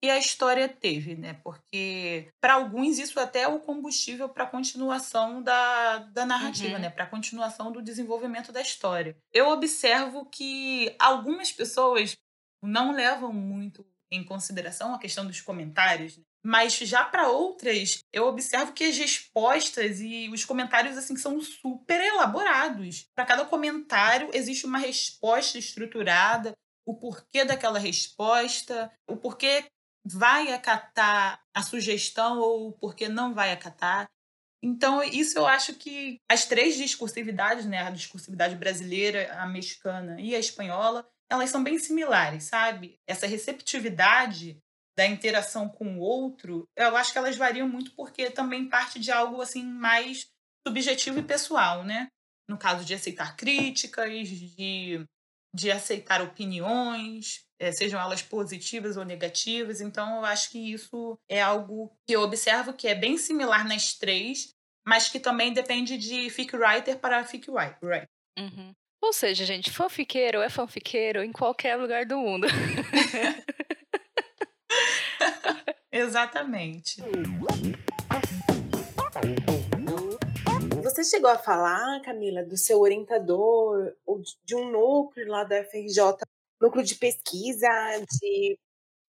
que 0.00 0.08
a 0.08 0.18
história 0.18 0.68
teve, 0.68 1.14
né? 1.14 1.34
Porque 1.44 2.28
para 2.40 2.54
alguns 2.54 2.98
isso 2.98 3.20
até 3.20 3.42
é 3.42 3.48
o 3.48 3.60
combustível 3.60 4.28
para 4.28 4.44
a 4.44 4.48
continuação 4.48 5.42
da, 5.42 5.98
da 5.98 6.24
narrativa, 6.24 6.76
uhum. 6.76 6.80
né? 6.80 6.90
Para 6.90 7.04
a 7.04 7.08
continuação 7.08 7.70
do 7.70 7.82
desenvolvimento 7.82 8.50
da 8.50 8.62
história. 8.62 9.16
Eu 9.32 9.48
observo 9.48 10.24
que 10.24 10.94
algumas 10.98 11.52
pessoas 11.52 12.16
não 12.62 12.92
levam 12.92 13.32
muito 13.32 13.86
em 14.10 14.24
consideração 14.24 14.94
a 14.94 14.98
questão 14.98 15.26
dos 15.26 15.40
comentários, 15.40 16.16
né? 16.16 16.24
mas 16.42 16.76
já 16.78 17.04
para 17.04 17.28
outras 17.28 18.00
eu 18.12 18.26
observo 18.26 18.72
que 18.72 18.84
as 18.84 18.96
respostas 18.96 20.00
e 20.00 20.28
os 20.30 20.44
comentários 20.44 20.96
assim 20.96 21.16
são 21.16 21.40
super 21.40 22.00
elaborados. 22.00 23.06
Para 23.14 23.26
cada 23.26 23.44
comentário 23.44 24.30
existe 24.32 24.66
uma 24.66 24.78
resposta 24.78 25.58
estruturada, 25.58 26.52
o 26.86 26.94
porquê 26.94 27.44
daquela 27.44 27.78
resposta, 27.78 28.90
o 29.06 29.16
porquê 29.16 29.64
vai 30.04 30.52
acatar 30.52 31.42
a 31.54 31.62
sugestão 31.62 32.38
ou 32.38 32.72
porque 32.72 33.08
não 33.08 33.34
vai 33.34 33.52
acatar. 33.52 34.08
Então, 34.62 35.02
isso 35.02 35.38
eu 35.38 35.46
acho 35.46 35.74
que 35.74 36.18
as 36.30 36.44
três 36.44 36.76
discursividades, 36.76 37.64
né, 37.64 37.78
a 37.78 37.90
discursividade 37.90 38.54
brasileira, 38.56 39.32
a 39.34 39.46
mexicana 39.46 40.20
e 40.20 40.34
a 40.34 40.38
espanhola, 40.38 41.08
elas 41.30 41.48
são 41.48 41.62
bem 41.62 41.78
similares, 41.78 42.44
sabe? 42.44 42.98
Essa 43.06 43.26
receptividade 43.26 44.58
da 44.96 45.06
interação 45.06 45.68
com 45.68 45.96
o 45.96 46.00
outro, 46.00 46.68
eu 46.76 46.96
acho 46.96 47.12
que 47.12 47.18
elas 47.18 47.36
variam 47.36 47.68
muito 47.68 47.94
porque 47.94 48.30
também 48.30 48.68
parte 48.68 48.98
de 48.98 49.10
algo 49.10 49.40
assim 49.40 49.64
mais 49.64 50.26
subjetivo 50.66 51.20
e 51.20 51.22
pessoal, 51.22 51.84
né? 51.84 52.08
No 52.48 52.58
caso 52.58 52.84
de 52.84 52.92
aceitar 52.92 53.36
críticas, 53.36 54.28
de, 54.28 55.06
de 55.54 55.70
aceitar 55.70 56.20
opiniões, 56.20 57.40
sejam 57.72 58.00
elas 58.00 58.22
positivas 58.22 58.96
ou 58.96 59.04
negativas. 59.04 59.80
Então, 59.80 60.16
eu 60.16 60.24
acho 60.24 60.50
que 60.50 60.72
isso 60.72 61.18
é 61.28 61.42
algo 61.42 61.92
que 62.06 62.14
eu 62.14 62.22
observo 62.22 62.72
que 62.72 62.88
é 62.88 62.94
bem 62.94 63.18
similar 63.18 63.68
nas 63.68 63.94
três, 63.94 64.54
mas 64.86 65.08
que 65.08 65.20
também 65.20 65.52
depende 65.52 65.98
de 65.98 66.30
fic 66.30 66.56
writer 66.56 66.98
para 66.98 67.24
fic 67.24 67.50
writer. 67.50 68.08
Uhum. 68.38 68.72
Ou 69.02 69.12
seja, 69.12 69.44
gente, 69.44 69.70
fanfiqueiro 69.70 70.40
é 70.40 70.48
fanfiqueiro 70.48 71.22
em 71.22 71.32
qualquer 71.32 71.76
lugar 71.76 72.06
do 72.06 72.18
mundo. 72.18 72.46
Exatamente. 75.92 77.02
Você 80.82 81.04
chegou 81.04 81.30
a 81.30 81.38
falar, 81.38 82.00
Camila, 82.02 82.42
do 82.44 82.56
seu 82.56 82.80
orientador 82.80 83.94
ou 84.04 84.22
de 84.44 84.54
um 84.54 84.70
núcleo 84.70 85.28
lá 85.28 85.44
da 85.44 85.64
FRJ, 85.64 85.98
núcleo 86.60 86.84
de 86.84 86.94
pesquisa 86.94 87.68
de 88.20 88.58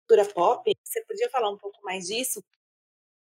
cultura 0.07 0.25
pop? 0.33 0.71
Você 0.83 1.03
podia 1.05 1.29
falar 1.29 1.49
um 1.51 1.57
pouco 1.57 1.81
mais 1.83 2.07
disso? 2.07 2.43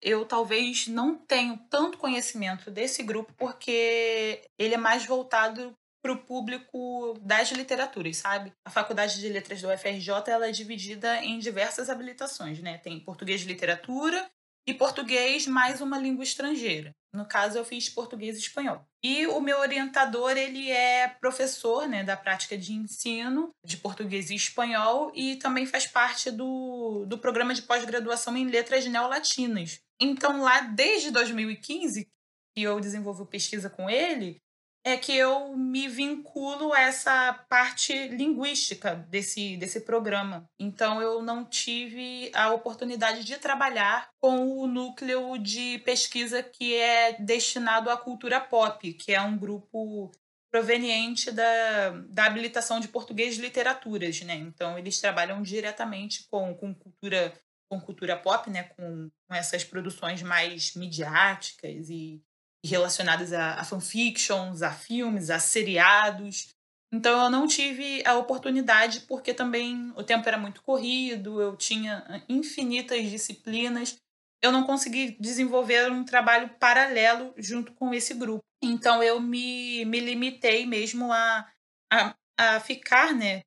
Eu 0.01 0.27
talvez 0.27 0.89
não 0.89 1.17
tenho 1.17 1.57
tanto 1.71 1.99
conhecimento 1.99 2.71
desse 2.71 3.03
grupo 3.03 3.33
porque 3.35 4.43
ele 4.59 4.75
é 4.75 4.79
mais 4.79 5.07
voltado 5.07 5.77
para 6.03 6.13
o 6.13 6.19
público 6.19 7.15
das 7.21 7.53
literaturas, 7.53 8.17
sabe? 8.17 8.53
A 8.65 8.71
Faculdade 8.71 9.21
de 9.21 9.29
Letras 9.29 9.63
do 9.63 9.69
UFRJ 9.69 10.11
ela 10.27 10.49
é 10.49 10.51
dividida 10.51 11.23
em 11.23 11.39
diversas 11.39 11.89
habilitações, 11.89 12.61
né? 12.61 12.79
Tem 12.79 12.99
português 12.99 13.43
de 13.43 13.47
literatura 13.47 14.29
e 14.67 14.75
português 14.75 15.47
mais 15.47 15.81
uma 15.81 15.99
língua 15.99 16.25
estrangeira. 16.25 16.93
No 17.15 17.27
caso, 17.27 17.59
eu 17.59 17.65
fiz 17.65 17.91
português 17.91 18.37
e 18.37 18.41
espanhol. 18.41 18.87
E 19.03 19.27
o 19.27 19.41
meu 19.41 19.59
orientador, 19.59 20.31
ele 20.31 20.71
é 20.71 21.09
professor 21.09 21.87
né, 21.87 22.03
da 22.03 22.17
prática 22.17 22.57
de 22.57 22.73
ensino 22.73 23.51
de 23.65 23.77
português 23.77 24.31
e 24.31 24.35
espanhol 24.35 25.13
e 25.15 25.37
também 25.37 25.67
faz 25.67 25.87
parte 25.87 26.31
do, 26.31 27.05
do 27.07 27.19
programa 27.19 27.53
de 27.53 27.63
pós-graduação 27.63 28.37
em 28.37 28.49
letras 28.49 28.87
neolatinas. 28.87 29.81
Então, 30.01 30.41
lá 30.41 30.63
desde 30.63 31.11
2015, 31.11 32.09
que 32.55 32.63
eu 32.63 32.81
desenvolvo 32.81 33.27
pesquisa 33.27 33.69
com 33.69 33.91
ele, 33.91 34.41
é 34.85 34.97
que 34.97 35.17
eu 35.17 35.57
me 35.57 35.87
vinculo 35.87 36.73
a 36.73 36.81
essa 36.81 37.33
parte 37.49 38.09
linguística 38.09 38.97
desse, 38.97 39.57
desse 39.57 39.81
programa. 39.81 40.49
Então, 40.59 41.01
eu 41.01 41.23
não 41.23 41.45
tive 41.45 42.31
a 42.35 42.53
oportunidade 42.53 43.25
de 43.25 43.37
trabalhar 43.39 44.11
com 44.21 44.59
o 44.59 44.67
núcleo 44.67 45.39
de 45.39 45.79
pesquisa 45.79 46.43
que 46.43 46.75
é 46.75 47.13
destinado 47.21 47.91
à 47.91 47.97
cultura 47.97 48.41
pop, 48.41 48.93
que 48.95 49.13
é 49.13 49.21
um 49.21 49.39
grupo 49.39 50.11
proveniente 50.51 51.31
da, 51.31 51.91
da 52.11 52.27
habilitação 52.27 52.79
de 52.79 52.89
português 52.89 53.37
de 53.37 53.41
literaturas, 53.41 54.21
né? 54.23 54.35
Então, 54.35 54.79
eles 54.79 55.01
trabalham 55.01 55.43
diretamente 55.43 56.27
com, 56.29 56.55
com 56.55 56.75
cultura 56.75 57.33
com 57.73 57.81
cultura 57.81 58.19
pop, 58.19 58.51
né, 58.51 58.65
com, 58.65 59.11
com 59.27 59.35
essas 59.35 59.65
produções 59.65 60.23
mais 60.23 60.75
midiáticas 60.75 61.89
e 61.89 62.23
relacionadas 62.65 63.33
a, 63.33 63.55
a 63.55 63.65
fanfictions, 63.65 64.63
a 64.63 64.71
filmes, 64.71 65.31
a 65.31 65.39
seriados. 65.39 66.49
Então 66.93 67.25
eu 67.25 67.31
não 67.31 67.47
tive 67.47 68.03
a 68.07 68.17
oportunidade 68.17 69.01
porque 69.01 69.33
também 69.33 69.93
o 69.97 70.05
tempo 70.05 70.29
era 70.29 70.39
muito 70.39 70.63
corrido, 70.63 71.41
eu 71.41 71.57
tinha 71.57 72.25
infinitas 72.29 73.09
disciplinas. 73.11 73.97
Eu 74.43 74.53
não 74.53 74.65
consegui 74.65 75.17
desenvolver 75.21 75.91
um 75.91 76.05
trabalho 76.05 76.51
paralelo 76.59 77.33
junto 77.37 77.73
com 77.73 77.95
esse 77.95 78.13
grupo. 78.13 78.45
Então 78.63 79.03
eu 79.03 79.21
me, 79.21 79.85
me 79.85 80.01
limitei 80.01 80.67
mesmo 80.67 81.13
a, 81.13 81.49
a, 81.93 82.15
a 82.37 82.61
ficar 82.61 83.15
né, 83.15 83.43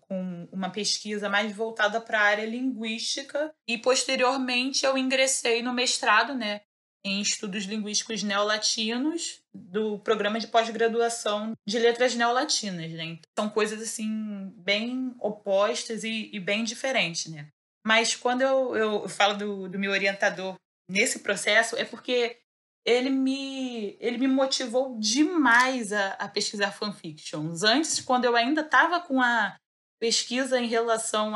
com 0.00 0.48
uma 0.52 0.70
pesquisa 0.70 1.28
mais 1.28 1.54
voltada 1.54 2.00
para 2.00 2.20
a 2.20 2.24
área 2.24 2.46
linguística 2.46 3.52
e 3.66 3.78
posteriormente 3.78 4.84
eu 4.84 4.98
ingressei 4.98 5.62
no 5.62 5.72
mestrado, 5.72 6.34
né, 6.34 6.60
em 7.04 7.20
estudos 7.20 7.64
linguísticos 7.64 8.22
neolatinos 8.22 9.40
do 9.52 9.98
programa 9.98 10.38
de 10.38 10.46
pós-graduação 10.46 11.52
de 11.66 11.78
letras 11.78 12.14
neolatinas, 12.14 12.92
né? 12.92 13.04
Então, 13.04 13.30
são 13.38 13.48
coisas 13.50 13.82
assim 13.82 14.52
bem 14.56 15.14
opostas 15.18 16.04
e, 16.04 16.30
e 16.32 16.38
bem 16.38 16.64
diferentes, 16.64 17.26
né? 17.26 17.48
Mas 17.84 18.14
quando 18.14 18.42
eu, 18.42 18.76
eu 18.76 19.08
falo 19.08 19.36
do, 19.36 19.68
do 19.68 19.78
meu 19.78 19.90
orientador 19.90 20.54
nesse 20.88 21.18
processo 21.18 21.76
é 21.76 21.84
porque 21.84 22.38
ele 22.84 23.10
me, 23.10 23.96
ele 24.00 24.18
me 24.18 24.28
motivou 24.28 24.98
demais 24.98 25.92
a, 25.92 26.08
a 26.14 26.28
pesquisar 26.28 26.72
fanfictions. 26.72 27.62
Antes, 27.62 28.00
quando 28.00 28.24
eu 28.24 28.36
ainda 28.36 28.60
estava 28.60 29.00
com 29.00 29.20
a 29.20 29.56
pesquisa 30.02 30.58
em 30.58 30.66
relação 30.66 31.32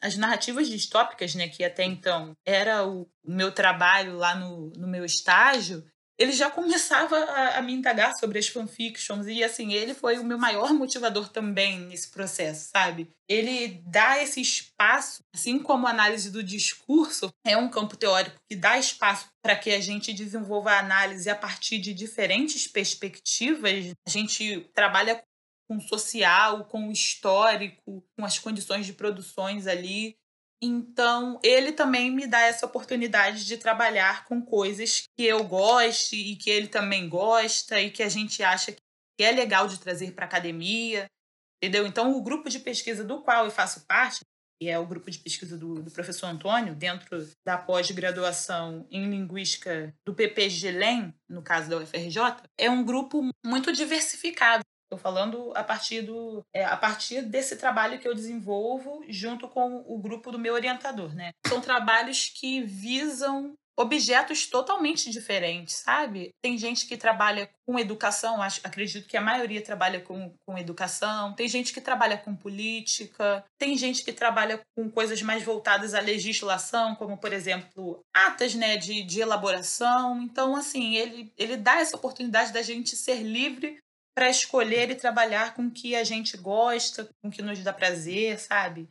às 0.00 0.16
narrativas 0.16 0.68
distópicas, 0.68 1.34
né, 1.34 1.48
que 1.48 1.64
até 1.64 1.82
então 1.82 2.30
era 2.46 2.86
o, 2.86 3.08
meu 3.26 3.50
trabalho 3.50 4.16
lá 4.16 4.36
no, 4.36 4.70
no 4.76 4.86
meu 4.86 5.04
estágio, 5.04 5.84
ele 6.16 6.30
já 6.30 6.48
começava 6.48 7.16
a, 7.16 7.58
a, 7.58 7.62
me 7.62 7.72
indagar 7.72 8.12
sobre 8.14 8.38
as 8.38 8.46
fanfictions 8.46 9.26
e 9.26 9.42
assim 9.42 9.72
ele 9.72 9.94
foi 9.94 10.16
o 10.18 10.24
meu 10.24 10.38
maior 10.38 10.72
motivador 10.72 11.28
também 11.28 11.80
nesse 11.80 12.12
processo 12.12 12.70
sabe? 12.70 13.10
Ele 13.28 13.82
dá 13.84 14.22
esse 14.22 14.40
espaço 14.40 15.24
assim 15.34 15.58
como 15.58 15.88
a 15.88 15.90
análise 15.90 16.30
do 16.30 16.40
discurso 16.40 17.32
é 17.44 17.56
um 17.56 17.68
campo 17.68 17.96
teórico 17.96 18.36
que 18.48 18.54
dá 18.54 18.78
espaço 18.78 19.26
para 19.42 19.56
que 19.56 19.72
a 19.72 19.80
gente 19.80 20.12
desenvolva 20.12 20.70
a 20.70 20.78
análise 20.78 21.28
a 21.28 21.34
partir 21.34 21.78
de 21.78 21.92
diferentes 21.92 22.68
perspectivas. 22.68 23.92
A 24.06 24.10
gente 24.10 24.60
trabalha 24.72 25.20
com 25.68 25.76
o 25.76 25.80
social, 25.80 26.64
com 26.66 26.88
o 26.88 26.92
histórico, 26.92 28.04
com 28.16 28.24
as 28.24 28.38
condições 28.38 28.86
de 28.86 28.92
produções 28.92 29.66
ali. 29.66 30.16
Então, 30.62 31.38
ele 31.42 31.72
também 31.72 32.10
me 32.10 32.26
dá 32.26 32.40
essa 32.40 32.64
oportunidade 32.64 33.44
de 33.44 33.58
trabalhar 33.58 34.24
com 34.24 34.40
coisas 34.40 35.04
que 35.16 35.24
eu 35.24 35.44
goste 35.44 36.16
e 36.16 36.36
que 36.36 36.48
ele 36.48 36.68
também 36.68 37.08
gosta 37.08 37.80
e 37.80 37.90
que 37.90 38.02
a 38.02 38.08
gente 38.08 38.42
acha 38.42 38.72
que 38.72 38.80
é 39.22 39.30
legal 39.30 39.68
de 39.68 39.78
trazer 39.78 40.12
para 40.12 40.24
a 40.24 40.28
academia, 40.28 41.06
entendeu? 41.62 41.86
Então, 41.86 42.16
o 42.16 42.22
grupo 42.22 42.48
de 42.48 42.58
pesquisa 42.58 43.04
do 43.04 43.22
qual 43.22 43.44
eu 43.44 43.50
faço 43.50 43.84
parte, 43.86 44.20
que 44.60 44.68
é 44.68 44.78
o 44.78 44.86
grupo 44.86 45.10
de 45.10 45.18
pesquisa 45.18 45.58
do, 45.58 45.82
do 45.82 45.90
professor 45.90 46.26
Antônio, 46.26 46.74
dentro 46.74 47.28
da 47.44 47.58
pós-graduação 47.58 48.86
em 48.90 49.10
Linguística 49.10 49.94
do 50.06 50.14
PPG-LEM, 50.14 51.14
no 51.28 51.42
caso 51.42 51.68
da 51.68 51.76
UFRJ, 51.76 52.18
é 52.56 52.70
um 52.70 52.82
grupo 52.82 53.28
muito 53.44 53.70
diversificado. 53.72 54.63
Estou 54.84 54.98
falando 54.98 55.52
a 55.56 55.64
partir, 55.64 56.02
do, 56.02 56.44
é, 56.52 56.64
a 56.64 56.76
partir 56.76 57.22
desse 57.22 57.56
trabalho 57.56 57.98
que 57.98 58.06
eu 58.06 58.14
desenvolvo 58.14 59.04
junto 59.08 59.48
com 59.48 59.84
o 59.86 59.98
grupo 59.98 60.30
do 60.30 60.38
meu 60.38 60.54
orientador, 60.54 61.14
né? 61.14 61.32
São 61.46 61.60
trabalhos 61.60 62.28
que 62.28 62.62
visam 62.62 63.56
objetos 63.76 64.46
totalmente 64.46 65.10
diferentes, 65.10 65.76
sabe? 65.76 66.32
Tem 66.40 66.56
gente 66.56 66.86
que 66.86 66.96
trabalha 66.96 67.50
com 67.66 67.78
educação, 67.78 68.40
acho, 68.40 68.60
acredito 68.62 69.08
que 69.08 69.16
a 69.16 69.20
maioria 69.20 69.62
trabalha 69.62 70.00
com, 70.00 70.32
com 70.46 70.56
educação, 70.56 71.34
tem 71.34 71.48
gente 71.48 71.72
que 71.72 71.80
trabalha 71.80 72.16
com 72.16 72.36
política, 72.36 73.44
tem 73.58 73.76
gente 73.76 74.04
que 74.04 74.12
trabalha 74.12 74.60
com 74.76 74.90
coisas 74.90 75.20
mais 75.22 75.42
voltadas 75.42 75.94
à 75.94 76.00
legislação, 76.00 76.94
como, 76.94 77.18
por 77.18 77.32
exemplo, 77.32 78.00
atas 78.14 78.54
né, 78.54 78.76
de, 78.76 79.02
de 79.02 79.20
elaboração. 79.20 80.22
Então, 80.22 80.54
assim, 80.54 80.94
ele, 80.94 81.32
ele 81.36 81.56
dá 81.56 81.80
essa 81.80 81.96
oportunidade 81.96 82.52
da 82.52 82.62
gente 82.62 82.94
ser 82.94 83.22
livre 83.22 83.78
para 84.14 84.30
escolher 84.30 84.90
e 84.90 84.94
trabalhar 84.94 85.54
com 85.54 85.66
o 85.66 85.70
que 85.70 85.96
a 85.96 86.04
gente 86.04 86.36
gosta, 86.36 87.08
com 87.20 87.28
o 87.28 87.30
que 87.30 87.42
nos 87.42 87.58
dá 87.62 87.72
prazer, 87.72 88.38
sabe? 88.38 88.88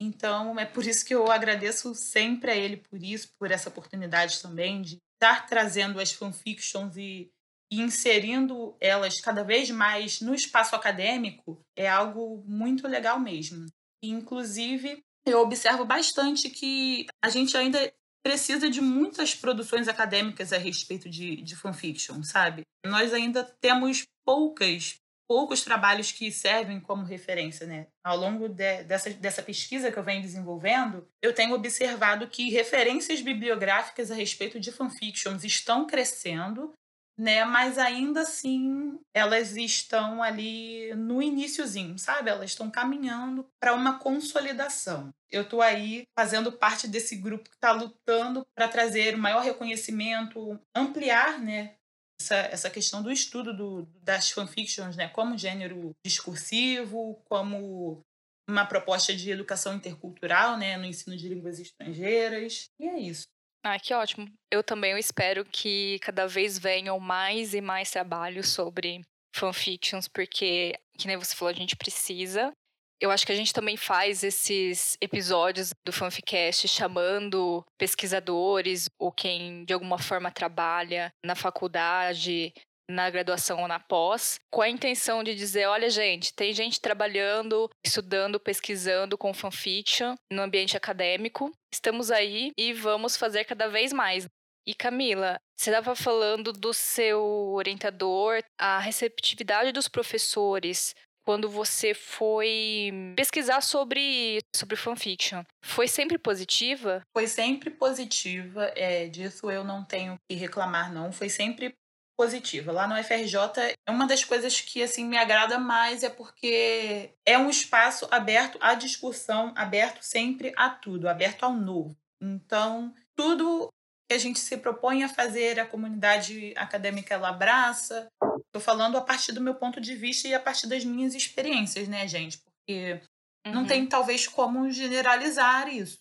Então, 0.00 0.58
é 0.58 0.66
por 0.66 0.84
isso 0.84 1.04
que 1.04 1.14
eu 1.14 1.30
agradeço 1.30 1.94
sempre 1.94 2.50
a 2.50 2.56
ele 2.56 2.78
por 2.78 3.02
isso, 3.02 3.28
por 3.38 3.50
essa 3.50 3.68
oportunidade 3.68 4.42
também 4.42 4.82
de 4.82 4.98
estar 5.14 5.46
trazendo 5.46 6.00
as 6.00 6.12
fanfictions 6.12 6.96
e, 6.96 7.30
e 7.70 7.80
inserindo 7.80 8.76
elas 8.80 9.20
cada 9.20 9.44
vez 9.44 9.70
mais 9.70 10.20
no 10.20 10.34
espaço 10.34 10.74
acadêmico 10.74 11.60
é 11.76 11.88
algo 11.88 12.42
muito 12.46 12.88
legal 12.88 13.18
mesmo. 13.20 13.66
Inclusive, 14.02 15.02
eu 15.24 15.40
observo 15.40 15.84
bastante 15.84 16.50
que 16.50 17.06
a 17.22 17.30
gente 17.30 17.56
ainda 17.56 17.92
precisa 18.24 18.70
de 18.70 18.80
muitas 18.80 19.34
produções 19.34 19.86
acadêmicas 19.86 20.52
a 20.52 20.58
respeito 20.58 21.10
de, 21.10 21.36
de 21.36 21.54
fanfiction, 21.54 22.22
sabe? 22.22 22.62
Nós 22.84 23.12
ainda 23.12 23.44
temos 23.60 24.04
poucas 24.24 24.96
poucos 25.26 25.62
trabalhos 25.62 26.12
que 26.12 26.30
servem 26.30 26.78
como 26.78 27.04
referência, 27.04 27.66
né? 27.66 27.86
Ao 28.04 28.16
longo 28.16 28.48
de, 28.48 28.82
dessa, 28.84 29.10
dessa 29.10 29.42
pesquisa 29.42 29.90
que 29.90 29.98
eu 29.98 30.02
venho 30.02 30.22
desenvolvendo, 30.22 31.08
eu 31.22 31.34
tenho 31.34 31.54
observado 31.54 32.28
que 32.28 32.50
referências 32.50 33.20
bibliográficas 33.20 34.10
a 34.10 34.14
respeito 34.14 34.60
de 34.60 34.70
fanfictions 34.70 35.42
estão 35.42 35.86
crescendo, 35.86 36.72
né? 37.16 37.44
Mas 37.44 37.78
ainda 37.78 38.22
assim, 38.22 38.98
elas 39.14 39.56
estão 39.56 40.22
ali 40.22 40.94
no 40.94 41.22
iníciozinho, 41.22 41.98
sabe? 41.98 42.30
Elas 42.30 42.50
estão 42.50 42.70
caminhando 42.70 43.46
para 43.60 43.74
uma 43.74 43.98
consolidação. 43.98 45.12
Eu 45.30 45.42
estou 45.42 45.62
aí 45.62 46.04
fazendo 46.18 46.52
parte 46.52 46.88
desse 46.88 47.16
grupo 47.16 47.48
que 47.48 47.56
está 47.56 47.72
lutando 47.72 48.44
para 48.54 48.68
trazer 48.68 49.16
maior 49.16 49.42
reconhecimento, 49.42 50.58
ampliar, 50.74 51.38
né, 51.38 51.74
essa, 52.20 52.36
essa 52.36 52.70
questão 52.70 53.02
do 53.02 53.10
estudo 53.10 53.54
do, 53.54 53.88
das 54.02 54.30
fanfictions, 54.30 54.96
né, 54.96 55.08
como 55.08 55.38
gênero 55.38 55.92
discursivo, 56.04 57.20
como 57.28 58.00
uma 58.48 58.66
proposta 58.66 59.14
de 59.14 59.30
educação 59.30 59.74
intercultural, 59.74 60.56
né, 60.56 60.76
no 60.76 60.84
ensino 60.84 61.16
de 61.16 61.28
línguas 61.28 61.58
estrangeiras. 61.58 62.68
E 62.78 62.86
é 62.86 62.98
isso. 62.98 63.26
Ah, 63.66 63.78
que 63.78 63.94
ótimo. 63.94 64.30
Eu 64.50 64.62
também 64.62 64.92
eu 64.92 64.98
espero 64.98 65.42
que 65.42 65.98
cada 66.00 66.26
vez 66.26 66.58
venham 66.58 67.00
mais 67.00 67.54
e 67.54 67.62
mais 67.62 67.90
trabalhos 67.90 68.50
sobre 68.50 69.00
fanfictions, 69.34 70.06
porque, 70.06 70.78
que 70.98 71.06
nem 71.06 71.16
você 71.16 71.34
falou, 71.34 71.50
a 71.50 71.56
gente 71.56 71.74
precisa. 71.74 72.52
Eu 73.00 73.10
acho 73.10 73.24
que 73.24 73.32
a 73.32 73.34
gente 73.34 73.54
também 73.54 73.76
faz 73.76 74.22
esses 74.22 74.98
episódios 75.00 75.72
do 75.84 75.92
Fanficast 75.92 76.68
chamando 76.68 77.64
pesquisadores 77.78 78.88
ou 78.98 79.10
quem 79.10 79.64
de 79.64 79.72
alguma 79.72 79.98
forma 79.98 80.30
trabalha 80.30 81.10
na 81.24 81.34
faculdade 81.34 82.52
na 82.88 83.08
graduação 83.10 83.60
ou 83.60 83.68
na 83.68 83.80
pós, 83.80 84.38
com 84.50 84.60
a 84.60 84.68
intenção 84.68 85.22
de 85.22 85.34
dizer, 85.34 85.66
olha 85.66 85.88
gente, 85.88 86.34
tem 86.34 86.52
gente 86.52 86.80
trabalhando, 86.80 87.70
estudando, 87.84 88.38
pesquisando 88.38 89.16
com 89.16 89.32
fanfiction 89.32 90.14
no 90.30 90.42
ambiente 90.42 90.76
acadêmico. 90.76 91.50
Estamos 91.72 92.10
aí 92.10 92.52
e 92.58 92.72
vamos 92.72 93.16
fazer 93.16 93.44
cada 93.44 93.68
vez 93.68 93.92
mais. 93.92 94.28
E 94.66 94.74
Camila, 94.74 95.38
você 95.54 95.70
estava 95.70 95.94
falando 95.94 96.52
do 96.52 96.72
seu 96.72 97.22
orientador, 97.52 98.42
a 98.58 98.78
receptividade 98.78 99.72
dos 99.72 99.88
professores 99.88 100.94
quando 101.24 101.48
você 101.48 101.94
foi 101.94 102.90
pesquisar 103.16 103.62
sobre, 103.62 104.40
sobre 104.54 104.76
fanfiction. 104.76 105.42
Foi 105.62 105.88
sempre 105.88 106.18
positiva? 106.18 107.02
Foi 107.16 107.26
sempre 107.26 107.70
positiva, 107.70 108.70
é, 108.76 109.06
disso 109.08 109.50
eu 109.50 109.64
não 109.64 109.84
tenho 109.84 110.16
que 110.28 110.36
reclamar, 110.36 110.92
não. 110.92 111.10
Foi 111.10 111.28
sempre 111.28 111.74
positiva. 112.16 112.72
Lá 112.72 112.86
no 112.86 113.02
FRJ, 113.02 113.76
é 113.86 113.90
uma 113.90 114.06
das 114.06 114.24
coisas 114.24 114.60
que 114.60 114.82
assim 114.82 115.04
me 115.04 115.16
agrada 115.16 115.58
mais 115.58 116.02
é 116.02 116.10
porque 116.10 117.10
é 117.26 117.38
um 117.38 117.50
espaço 117.50 118.06
aberto 118.10 118.58
à 118.60 118.74
discussão, 118.74 119.52
aberto 119.56 120.02
sempre 120.02 120.52
a 120.56 120.70
tudo, 120.70 121.08
aberto 121.08 121.44
ao 121.44 121.52
novo. 121.52 121.96
Então, 122.20 122.94
tudo 123.16 123.68
que 124.08 124.14
a 124.14 124.18
gente 124.18 124.38
se 124.38 124.56
propõe 124.56 125.02
a 125.02 125.08
fazer, 125.08 125.58
a 125.58 125.66
comunidade 125.66 126.52
acadêmica 126.56 127.14
ela 127.14 127.28
abraça. 127.28 128.08
Estou 128.46 128.60
falando 128.60 128.96
a 128.96 129.00
partir 129.00 129.32
do 129.32 129.40
meu 129.40 129.54
ponto 129.54 129.80
de 129.80 129.94
vista 129.94 130.28
e 130.28 130.34
a 130.34 130.40
partir 130.40 130.66
das 130.66 130.84
minhas 130.84 131.14
experiências, 131.14 131.88
né, 131.88 132.06
gente? 132.06 132.38
Porque 132.38 133.00
uhum. 133.46 133.52
não 133.52 133.66
tem 133.66 133.86
talvez 133.86 134.28
como 134.28 134.70
generalizar 134.70 135.68
isso. 135.68 135.98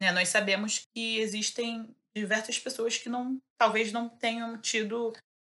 Né? 0.00 0.10
Nós 0.12 0.28
sabemos 0.28 0.82
que 0.94 1.18
existem 1.18 1.88
diversas 2.16 2.58
pessoas 2.58 2.96
que 2.96 3.08
não 3.08 3.38
talvez 3.58 3.92
não 3.92 4.08
tenham 4.08 4.58
tido 4.58 5.12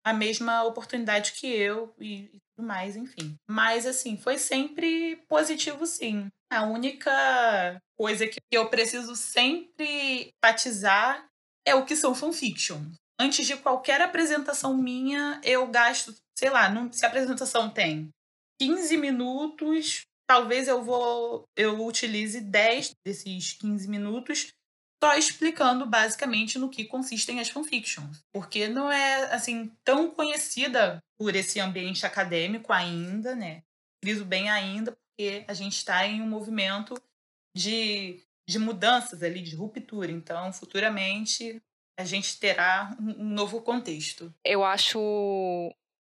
a 0.05 0.12
mesma 0.12 0.62
oportunidade 0.64 1.32
que 1.32 1.46
eu 1.46 1.94
e, 1.98 2.24
e 2.24 2.38
tudo 2.55 2.66
mais, 2.66 2.94
enfim. 2.94 3.34
Mas, 3.48 3.86
assim, 3.86 4.16
foi 4.16 4.38
sempre 4.38 5.16
positivo, 5.28 5.86
sim. 5.86 6.28
A 6.52 6.62
única 6.62 7.80
coisa 7.98 8.26
que 8.26 8.38
eu 8.52 8.68
preciso 8.68 9.16
sempre 9.16 10.30
enfatizar 10.44 11.26
é 11.66 11.74
o 11.74 11.84
que 11.84 11.96
são 11.96 12.14
fanfiction. 12.14 12.80
Antes 13.18 13.46
de 13.46 13.57
qualquer 13.57 14.00
apresentação 14.00 14.76
minha, 14.76 15.40
eu 15.42 15.66
gasto, 15.68 16.14
sei 16.38 16.50
lá, 16.50 16.70
se 16.92 17.05
a 17.05 17.09
apresentação 17.09 17.70
tem 17.70 18.11
15 18.61 18.96
minutos, 18.96 20.02
talvez 20.28 20.68
eu 20.68 20.82
vou 20.82 21.44
eu 21.57 21.84
utilize 21.84 22.40
10 22.40 22.92
desses 23.05 23.52
15 23.55 23.88
minutos 23.88 24.52
só 25.05 25.14
explicando 25.18 25.84
basicamente 25.84 26.59
no 26.59 26.70
que 26.70 26.86
consistem 26.86 27.38
as 27.38 27.50
fanfictions, 27.50 28.24
porque 28.32 28.68
não 28.68 28.90
é 28.90 29.34
assim 29.34 29.70
tão 29.84 30.11
conhecida 30.11 30.98
por 31.18 31.36
esse 31.36 31.61
ambiente 31.61 32.07
acadêmico 32.07 32.72
ainda, 32.72 33.36
né? 33.36 33.62
Friso 34.02 34.24
bem 34.24 34.48
ainda, 34.48 34.92
porque 34.92 35.44
a 35.46 35.52
gente 35.52 35.76
está 35.76 36.07
em 36.07 36.22
um 36.22 36.26
movimento 36.26 36.94
de, 37.55 38.22
de 38.48 38.59
mudanças 38.59 39.22
ali, 39.22 39.42
de 39.42 39.55
ruptura. 39.55 40.11
Então, 40.11 40.50
futuramente, 40.55 41.62
a 42.00 42.05
gente 42.07 42.40
terá 42.40 42.96
um, 42.98 43.24
um 43.24 43.28
novo 43.28 43.61
contexto. 43.61 44.34
Eu 44.42 44.64
acho 44.64 44.98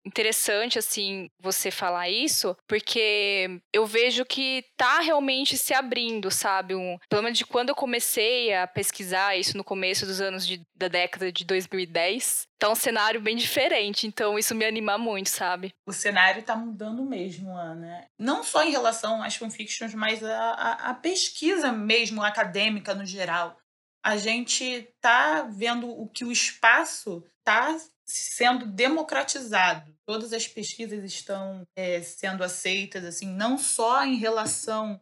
interessante, 0.04 0.78
assim, 0.78 1.30
você 1.40 1.70
falar 1.70 2.08
isso, 2.08 2.56
porque 2.66 3.60
eu 3.72 3.86
vejo 3.86 4.24
que 4.24 4.64
tá 4.76 5.00
realmente 5.00 5.56
se 5.56 5.72
abrindo, 5.72 6.30
sabe? 6.30 6.74
Um, 6.74 6.98
pelo 7.08 7.22
menos 7.22 7.38
de 7.38 7.46
quando 7.46 7.70
eu 7.70 7.74
comecei 7.74 8.54
a 8.54 8.66
pesquisar 8.66 9.36
isso 9.36 9.56
no 9.56 9.64
começo 9.64 10.04
dos 10.04 10.20
anos 10.20 10.46
de, 10.46 10.62
da 10.74 10.88
década 10.88 11.32
de 11.32 11.44
2010, 11.44 12.46
tá 12.58 12.70
um 12.70 12.74
cenário 12.74 13.20
bem 13.20 13.36
diferente, 13.36 14.06
então 14.06 14.38
isso 14.38 14.54
me 14.54 14.64
anima 14.64 14.98
muito, 14.98 15.30
sabe? 15.30 15.74
O 15.86 15.92
cenário 15.92 16.42
tá 16.42 16.54
mudando 16.54 17.04
mesmo, 17.04 17.56
Ana. 17.56 18.06
Não 18.18 18.42
só 18.42 18.62
em 18.62 18.70
relação 18.70 19.22
às 19.22 19.36
fanfictions, 19.36 19.94
mas 19.94 20.22
a, 20.22 20.98
pesquisa 21.02 21.72
mesmo 21.72 22.22
acadêmica 22.22 22.94
no 22.94 23.04
geral. 23.04 23.58
A 24.02 24.16
gente 24.16 24.88
tá 25.00 25.42
vendo 25.42 25.88
o 25.88 26.06
que 26.08 26.24
o 26.24 26.32
espaço 26.32 27.24
tá 27.42 27.74
sendo 28.06 28.66
democratizado. 28.66 29.94
Todas 30.06 30.32
as 30.32 30.46
pesquisas 30.46 31.02
estão 31.04 31.62
é, 31.76 32.02
sendo 32.02 32.44
aceitas, 32.44 33.04
assim, 33.04 33.26
não 33.26 33.56
só 33.56 34.04
em 34.04 34.16
relação 34.16 35.00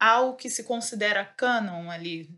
ao 0.00 0.36
que 0.36 0.48
se 0.48 0.64
considera 0.64 1.24
canon 1.24 1.90
ali, 1.90 2.28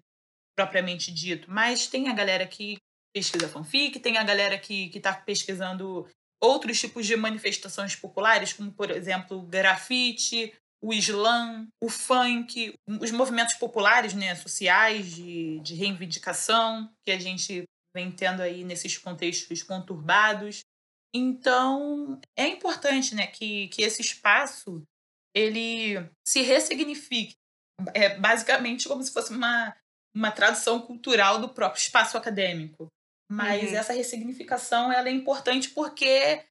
propriamente 0.56 1.12
dito, 1.12 1.50
mas 1.50 1.86
tem 1.86 2.08
a 2.08 2.12
galera 2.12 2.46
que 2.46 2.76
pesquisa 3.14 3.48
fanfic, 3.48 4.00
tem 4.00 4.18
a 4.18 4.24
galera 4.24 4.58
que 4.58 4.90
está 4.94 5.14
pesquisando 5.14 6.08
outros 6.42 6.80
tipos 6.80 7.06
de 7.06 7.16
manifestações 7.16 7.94
populares, 7.94 8.52
como, 8.52 8.72
por 8.72 8.90
exemplo, 8.90 9.38
o 9.38 9.46
grafite, 9.46 10.52
o 10.82 10.92
slam, 10.92 11.68
o 11.80 11.88
funk, 11.88 12.74
os 13.00 13.12
movimentos 13.12 13.54
populares, 13.54 14.14
né, 14.14 14.34
sociais 14.34 15.14
de, 15.14 15.60
de 15.60 15.74
reivindicação 15.74 16.92
que 17.06 17.12
a 17.12 17.18
gente 17.18 17.64
vem 17.94 18.10
tendo 18.10 18.42
aí 18.42 18.64
nesses 18.64 18.96
contextos 18.98 19.62
conturbados. 19.62 20.60
Então, 21.14 22.20
é 22.36 22.46
importante 22.46 23.14
né, 23.14 23.26
que, 23.26 23.68
que 23.68 23.82
esse 23.82 24.00
espaço 24.00 24.82
ele 25.34 25.96
se 26.26 26.42
ressignifique. 26.42 27.34
É 27.94 28.18
basicamente 28.18 28.88
como 28.88 29.02
se 29.02 29.12
fosse 29.12 29.32
uma, 29.32 29.74
uma 30.14 30.30
tradução 30.30 30.80
cultural 30.80 31.40
do 31.40 31.48
próprio 31.48 31.80
espaço 31.80 32.16
acadêmico. 32.16 32.88
Mas 33.30 33.70
uhum. 33.70 33.76
essa 33.76 33.92
ressignificação 33.92 34.92
ela 34.92 35.08
é 35.08 35.12
importante 35.12 35.70
porque 35.70 36.44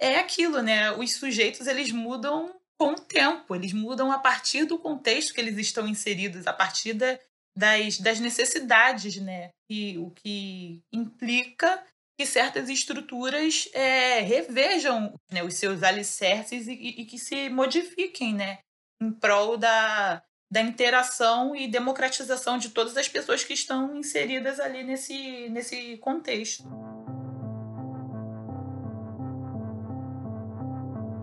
é 0.00 0.16
aquilo, 0.16 0.62
né? 0.62 0.92
Os 0.92 1.14
sujeitos 1.14 1.66
eles 1.66 1.90
mudam 1.90 2.54
com 2.78 2.92
o 2.92 3.00
tempo, 3.00 3.56
eles 3.56 3.72
mudam 3.72 4.12
a 4.12 4.20
partir 4.20 4.64
do 4.64 4.78
contexto 4.78 5.34
que 5.34 5.40
eles 5.40 5.58
estão 5.58 5.88
inseridos, 5.88 6.46
a 6.46 6.52
partir 6.52 6.92
da, 6.92 7.18
das, 7.58 7.98
das 7.98 8.20
necessidades, 8.20 9.16
né? 9.16 9.50
E, 9.68 9.98
o 9.98 10.10
que 10.12 10.80
implica 10.92 11.82
que 12.16 12.24
certas 12.24 12.68
estruturas 12.68 13.68
é, 13.74 14.20
revejam 14.20 15.12
né, 15.30 15.42
os 15.42 15.54
seus 15.54 15.82
alicerces 15.82 16.68
e, 16.68 16.72
e, 16.72 17.04
que 17.04 17.18
se 17.18 17.48
modifiquem, 17.48 18.32
né? 18.32 18.58
Em 19.02 19.10
prol 19.10 19.56
da, 19.56 20.22
da 20.50 20.62
interação 20.62 21.54
e 21.54 21.66
democratização 21.66 22.58
de 22.58 22.70
todas 22.70 22.96
as 22.96 23.08
pessoas 23.08 23.42
que 23.42 23.54
estão 23.54 23.96
inseridas 23.96 24.60
ali 24.60 24.84
nesse, 24.84 25.48
nesse 25.48 25.96
contexto. 25.98 26.62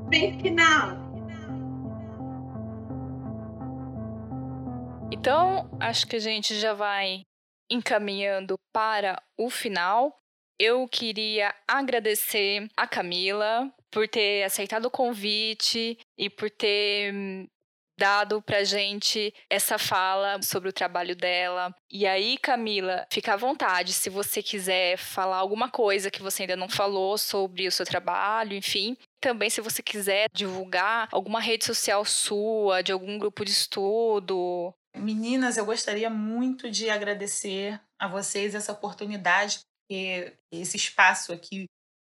Bem 0.09 0.37
final. 0.39 1.04
Então, 5.11 5.69
acho 5.79 6.07
que 6.07 6.15
a 6.15 6.19
gente 6.19 6.55
já 6.59 6.73
vai 6.73 7.21
encaminhando 7.69 8.57
para 8.73 9.21
o 9.37 9.49
final. 9.49 10.15
Eu 10.59 10.87
queria 10.87 11.53
agradecer 11.67 12.67
a 12.75 12.87
Camila 12.87 13.71
por 13.91 14.07
ter 14.07 14.43
aceitado 14.43 14.85
o 14.85 14.91
convite 14.91 15.97
e 16.17 16.29
por 16.29 16.49
ter 16.49 17.13
hum, 17.13 17.47
dado 17.97 18.41
pra 18.41 18.63
gente 18.63 19.33
essa 19.49 19.77
fala 19.77 20.41
sobre 20.41 20.69
o 20.69 20.73
trabalho 20.73 21.15
dela. 21.15 21.73
E 21.89 22.05
aí, 22.05 22.37
Camila, 22.37 23.05
fica 23.11 23.33
à 23.33 23.37
vontade 23.37 23.93
se 23.93 24.09
você 24.09 24.41
quiser 24.41 24.97
falar 24.97 25.37
alguma 25.37 25.69
coisa 25.69 26.11
que 26.11 26.21
você 26.21 26.43
ainda 26.43 26.55
não 26.55 26.69
falou 26.69 27.17
sobre 27.17 27.67
o 27.67 27.71
seu 27.71 27.85
trabalho, 27.85 28.53
enfim. 28.53 28.97
Também 29.21 29.49
se 29.49 29.61
você 29.61 29.81
quiser 29.81 30.29
divulgar 30.33 31.07
alguma 31.11 31.39
rede 31.39 31.65
social 31.65 32.03
sua, 32.05 32.81
de 32.81 32.91
algum 32.91 33.17
grupo 33.17 33.45
de 33.45 33.51
estudo, 33.51 34.73
Meninas, 34.97 35.57
eu 35.57 35.65
gostaria 35.65 36.09
muito 36.09 36.69
de 36.69 36.89
agradecer 36.89 37.79
a 37.99 38.07
vocês 38.07 38.55
essa 38.55 38.71
oportunidade, 38.71 39.59
porque 39.87 40.33
esse 40.51 40.77
espaço 40.77 41.31
aqui 41.31 41.65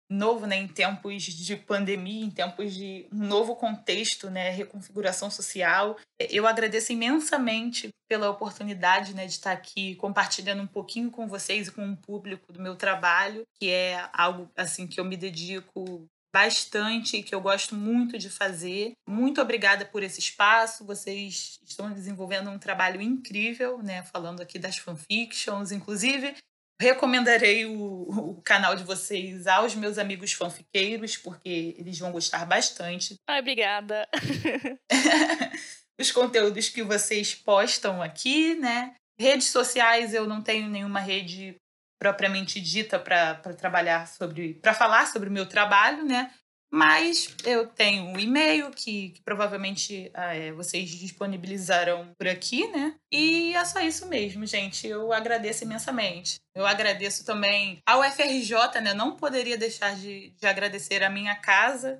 novo, 0.09 0.45
né, 0.45 0.57
em 0.57 0.67
tempos 0.67 1.23
de 1.23 1.55
pandemia, 1.55 2.23
em 2.23 2.29
tempos 2.29 2.73
de 2.73 3.07
um 3.11 3.25
novo 3.25 3.55
contexto, 3.55 4.29
né, 4.29 4.49
reconfiguração 4.49 5.31
social. 5.31 5.97
Eu 6.19 6.45
agradeço 6.45 6.93
imensamente 6.93 7.89
pela 8.07 8.29
oportunidade, 8.29 9.15
né, 9.15 9.25
de 9.25 9.31
estar 9.31 9.51
aqui 9.51 9.95
compartilhando 9.95 10.61
um 10.61 10.67
pouquinho 10.67 11.09
com 11.09 11.27
vocês 11.27 11.67
e 11.67 11.71
com 11.71 11.91
o 11.91 11.97
público 11.97 12.53
do 12.53 12.61
meu 12.61 12.75
trabalho, 12.75 13.43
que 13.59 13.69
é 13.69 14.07
algo 14.13 14.49
assim 14.55 14.87
que 14.87 14.99
eu 14.99 15.05
me 15.05 15.17
dedico 15.17 16.07
bastante 16.33 17.17
e 17.17 17.23
que 17.23 17.35
eu 17.35 17.39
gosto 17.39 17.75
muito 17.75 18.17
de 18.17 18.29
fazer. 18.29 18.93
Muito 19.07 19.39
obrigada 19.39 19.85
por 19.85 20.01
esse 20.01 20.19
espaço. 20.19 20.83
Vocês 20.83 21.59
estão 21.63 21.93
desenvolvendo 21.93 22.49
um 22.49 22.57
trabalho 22.57 22.99
incrível, 22.99 23.77
né? 23.83 24.01
Falando 24.03 24.41
aqui 24.41 24.57
das 24.57 24.77
fanfictions, 24.77 25.71
inclusive. 25.71 26.35
Recomendarei 26.81 27.65
o, 27.65 28.31
o 28.31 28.41
canal 28.41 28.75
de 28.75 28.83
vocês 28.83 29.45
aos 29.45 29.75
meus 29.75 29.99
amigos 29.99 30.33
fanfiqueiros, 30.33 31.15
porque 31.15 31.75
eles 31.77 31.99
vão 31.99 32.11
gostar 32.11 32.45
bastante. 32.45 33.15
Ai, 33.29 33.39
obrigada. 33.39 34.09
Os 36.01 36.11
conteúdos 36.11 36.69
que 36.69 36.81
vocês 36.81 37.35
postam 37.35 38.01
aqui, 38.01 38.55
né? 38.55 38.95
Redes 39.19 39.47
sociais, 39.47 40.13
eu 40.13 40.27
não 40.27 40.41
tenho 40.41 40.67
nenhuma 40.67 40.99
rede 40.99 41.55
propriamente 42.03 42.59
dita 42.59 42.99
para 42.99 43.35
trabalhar 43.53 44.05
sobre, 44.09 44.55
para 44.55 44.73
falar 44.73 45.07
sobre 45.07 45.29
o 45.29 45.31
meu 45.31 45.45
trabalho, 45.45 46.03
né? 46.03 46.29
Mas 46.69 47.33
eu 47.45 47.67
tenho 47.67 48.03
um 48.03 48.19
e-mail 48.19 48.71
que, 48.71 49.11
que 49.11 49.21
provavelmente 49.21 50.11
é, 50.13 50.51
vocês 50.51 50.89
disponibilizarão 50.89 52.11
por 52.17 52.27
aqui, 52.27 52.67
né? 52.67 52.95
E 53.09 53.55
é 53.55 53.63
só 53.63 53.79
isso 53.79 54.07
mesmo, 54.07 54.45
gente. 54.45 54.85
Eu 54.85 55.13
agradeço 55.13 55.63
imensamente. 55.63 56.39
Eu 56.53 56.65
agradeço 56.65 57.23
também 57.23 57.79
ao 57.85 58.03
FRJ, 58.03 58.81
né? 58.81 58.93
Não 58.93 59.15
poderia 59.15 59.57
deixar 59.57 59.95
de, 59.95 60.31
de 60.31 60.45
agradecer 60.45 61.03
a 61.03 61.09
minha 61.09 61.35
casa, 61.35 61.99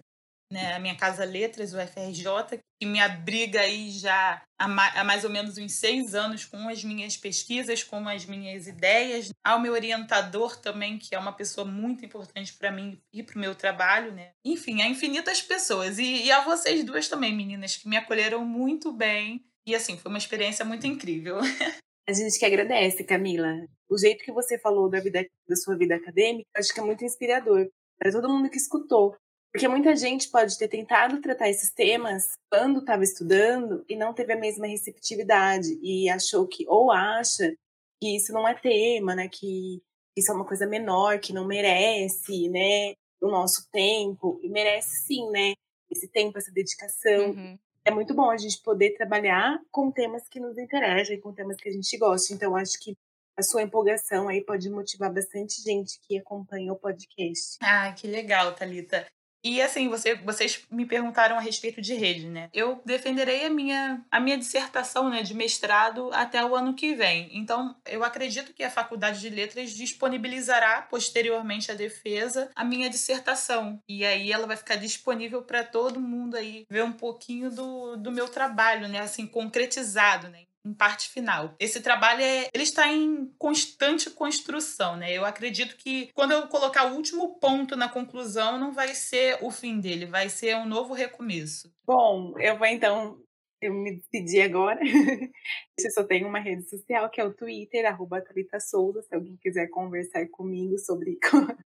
né, 0.54 0.76
a 0.76 0.80
minha 0.80 0.96
Casa 0.96 1.26
Letras, 1.26 1.74
o 1.74 1.80
FRJ, 1.80 2.62
que 2.80 2.86
me 2.86 3.00
abriga 3.00 3.62
aí 3.62 3.90
já 3.90 4.42
há, 4.58 5.04
mais 5.04 5.24
ou 5.24 5.30
menos 5.30 5.58
uns 5.58 5.74
seis 5.74 6.14
anos 6.14 6.46
com 6.46 6.70
as 6.70 6.84
minhas 6.84 7.18
pesquisas, 7.18 7.84
com 7.84 8.08
as 8.08 8.26
minhas 8.26 8.68
ideias, 8.68 9.30
ao 9.44 9.60
meu 9.60 9.74
orientador 9.74 10.56
também, 10.58 11.00
que 11.00 11.16
é 11.16 11.20
uma 11.20 11.34
pessoa 11.34 11.66
muito 11.66 12.06
importante 12.06 12.54
para 12.54 12.72
mim 12.72 13.02
e 13.12 13.24
para 13.24 13.36
o 13.36 13.40
meu 13.40 13.56
trabalho, 13.56 14.14
né? 14.14 14.32
Enfim, 14.46 14.82
a 14.82 14.88
infinitas 14.88 15.42
pessoas. 15.42 15.98
E, 15.98 16.26
e 16.26 16.32
a 16.32 16.44
vocês 16.44 16.84
duas 16.84 17.08
também, 17.08 17.36
meninas, 17.36 17.76
que 17.76 17.90
me 17.90 17.98
acolheram 17.98 18.46
muito 18.46 18.94
bem. 18.94 19.44
E 19.66 19.74
assim, 19.74 19.98
foi 19.98 20.10
uma 20.10 20.18
experiência 20.18 20.64
muito 20.64 20.86
incrível. 20.86 21.40
A 22.06 22.12
gente 22.12 22.38
que 22.38 22.46
agradece, 22.46 23.02
Camila. 23.06 23.48
O 23.90 23.98
jeito 23.98 24.26
que 24.26 24.32
você 24.32 24.60
falou 24.60 24.90
da, 24.90 25.00
vida, 25.00 25.26
da 25.48 25.56
sua 25.56 25.78
vida 25.78 25.96
acadêmica, 25.96 26.50
acho 26.58 26.74
que 26.74 26.80
é 26.82 26.84
muito 26.84 27.06
inspirador 27.06 27.70
para 27.98 28.12
todo 28.12 28.28
mundo 28.28 28.50
que 28.50 28.58
escutou. 28.58 29.16
Porque 29.54 29.68
muita 29.68 29.96
gente 29.96 30.30
pode 30.30 30.58
ter 30.58 30.68
tentado 30.68 31.22
tratar 31.22 31.48
esses 31.48 31.72
temas 31.72 32.24
quando 32.52 32.80
estava 32.80 33.04
estudando 33.04 33.86
e 33.88 33.96
não 33.96 34.12
teve 34.12 34.34
a 34.34 34.40
mesma 34.40 34.66
receptividade 34.66 35.78
e 35.80 36.10
achou 36.10 36.48
que, 36.48 36.68
ou 36.68 36.92
acha 36.92 37.54
que 38.02 38.16
isso 38.16 38.34
não 38.34 38.48
é 38.48 38.56
tema, 38.56 39.16
né? 39.16 39.30
Que 39.32 39.80
isso 40.18 40.32
é 40.32 40.36
uma 40.36 40.46
coisa 40.46 40.66
menor, 40.66 41.20
que 41.20 41.32
não 41.32 41.46
merece, 41.46 42.50
né? 42.50 42.94
O 43.22 43.30
nosso 43.30 43.70
tempo. 43.72 44.40
E 44.42 44.50
merece 44.50 45.06
sim, 45.06 45.30
né? 45.30 45.54
Esse 45.92 46.08
tempo, 46.08 46.40
essa 46.40 46.52
dedicação. 46.52 47.30
Uhum. 47.30 47.60
É 47.86 47.92
muito 47.92 48.16
bom 48.16 48.32
a 48.32 48.38
gente 48.38 48.60
poder 48.64 48.96
trabalhar 48.96 49.60
com 49.70 49.92
temas 49.92 50.28
que 50.28 50.40
nos 50.40 50.58
interessam, 50.58 51.20
com 51.22 51.32
temas 51.32 51.58
que 51.58 51.70
a 51.70 51.72
gente 51.72 51.96
gosta. 51.98 52.34
Então, 52.34 52.56
acho 52.56 52.80
que 52.80 52.98
a 53.38 53.44
sua 53.44 53.62
empolgação 53.62 54.28
aí 54.28 54.44
pode 54.44 54.68
motivar 54.68 55.14
bastante 55.14 55.62
gente 55.62 56.00
que 56.02 56.18
acompanha 56.18 56.74
o 56.74 56.76
podcast. 56.76 57.60
Ah, 57.62 57.94
que 57.94 58.08
legal, 58.08 58.56
Talita. 58.56 59.06
E 59.44 59.62
assim, 59.62 59.90
você, 59.90 60.16
vocês 60.16 60.66
me 60.72 60.86
perguntaram 60.86 61.38
a 61.38 61.42
respeito 61.42 61.82
de 61.82 61.94
rede, 61.94 62.28
né? 62.28 62.50
Eu 62.54 62.82
defenderei 62.86 63.46
a 63.46 63.50
minha, 63.50 64.02
a 64.10 64.20
minha 64.20 64.38
dissertação 64.38 65.10
né, 65.10 65.22
de 65.22 65.34
mestrado 65.34 66.10
até 66.14 66.44
o 66.44 66.56
ano 66.56 66.74
que 66.74 66.96
vem. 66.96 67.30
Então, 67.34 67.76
eu 67.86 68.04
acredito 68.04 68.54
que 68.54 68.64
a 68.64 68.70
Faculdade 68.70 69.20
de 69.20 69.30
Letras 69.30 69.72
disponibilizará 69.72 70.84
posteriormente 70.84 71.72
à 71.72 71.76
defesa 71.76 72.50
a 72.56 72.64
minha 72.64 72.90
dissertação. 72.90 73.80
E 73.88 74.06
aí 74.06 74.32
ela 74.32 74.48
vai 74.48 74.56
ficar 74.56 74.78
disponível 74.78 75.42
para 75.42 75.64
todo 75.64 76.00
mundo 76.00 76.36
aí 76.36 76.66
ver 76.70 76.84
um 76.84 76.94
pouquinho 76.94 77.52
do, 77.52 77.98
do 77.98 78.12
meu 78.12 78.30
trabalho, 78.30 78.88
né? 78.88 79.00
Assim, 79.00 79.28
concretizado, 79.28 80.30
né? 80.30 80.44
Em 80.66 80.74
parte 80.74 81.10
final. 81.10 81.56
Esse 81.60 81.82
trabalho 81.82 82.22
é, 82.22 82.48
ele 82.54 82.64
está 82.64 82.88
em 82.88 83.28
constante 83.38 84.10
construção, 84.10 84.96
né? 84.96 85.12
Eu 85.12 85.26
acredito 85.26 85.76
que 85.76 86.10
quando 86.14 86.32
eu 86.32 86.48
colocar 86.48 86.92
o 86.92 86.96
último 86.96 87.40
ponto 87.40 87.76
na 87.76 87.90
conclusão, 87.90 88.58
não 88.58 88.72
vai 88.72 88.90
ser 88.96 89.38
o 89.42 89.52
fim 89.52 89.80
dele, 89.80 90.06
vai 90.06 90.30
ser 90.30 90.56
um 90.56 90.66
novo 90.66 90.94
recomeço. 90.94 91.72
Bom, 91.86 92.38
eu 92.40 92.58
vou 92.58 92.68
então 92.68 93.20
eu 93.62 93.74
me 93.74 93.96
despedir 93.96 94.44
agora. 94.44 94.80
eu 95.80 95.92
só 95.92 96.04
tenho 96.04 96.28
uma 96.28 96.40
rede 96.40 96.70
social 96.70 97.10
que 97.10 97.22
é 97.22 97.26
o 97.26 97.34
Twitter, 97.34 97.86
arroba 97.86 98.22
Thalita 98.22 98.60
Souza, 98.60 99.02
se 99.02 99.14
alguém 99.16 99.38
quiser 99.38 99.68
conversar 99.70 100.28
comigo 100.30 100.78
sobre 100.78 101.18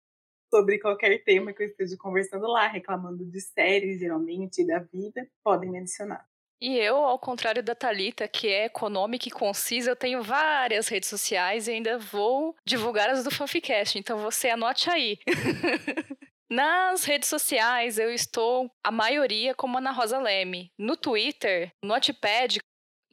sobre 0.53 0.79
qualquer 0.79 1.23
tema 1.23 1.53
que 1.53 1.63
eu 1.63 1.67
esteja 1.67 1.97
conversando 1.97 2.47
lá, 2.47 2.67
reclamando 2.67 3.25
de 3.25 3.41
séries, 3.41 3.99
geralmente, 3.99 4.65
da 4.65 4.79
vida, 4.79 5.27
podem 5.43 5.69
me 5.69 5.79
adicionar. 5.79 6.25
E 6.59 6.75
eu, 6.77 6.97
ao 6.97 7.19
contrário 7.19 7.61
da 7.61 7.75
Talita, 7.75 8.27
que 8.27 8.47
é 8.47 8.65
econômica 8.65 9.27
e 9.27 9.31
concisa, 9.31 9.91
eu 9.91 9.95
tenho 9.95 10.23
várias 10.23 10.87
redes 10.87 11.07
sociais 11.07 11.67
e 11.67 11.71
ainda 11.71 11.99
vou 11.99 12.55
divulgar 12.65 13.09
as 13.09 13.23
do 13.23 13.29
Fanficast, 13.29 13.97
então 13.97 14.17
você 14.17 14.49
anote 14.49 14.89
aí. 14.89 15.19
Nas 16.49 17.03
redes 17.03 17.29
sociais, 17.29 17.99
eu 17.99 18.11
estou, 18.11 18.71
a 18.83 18.89
maioria, 18.89 19.53
como 19.53 19.77
Ana 19.77 19.91
Rosa 19.91 20.17
Leme. 20.17 20.71
No 20.77 20.95
Twitter, 20.95 21.71
no 21.83 21.89
Notepad, 21.89 22.57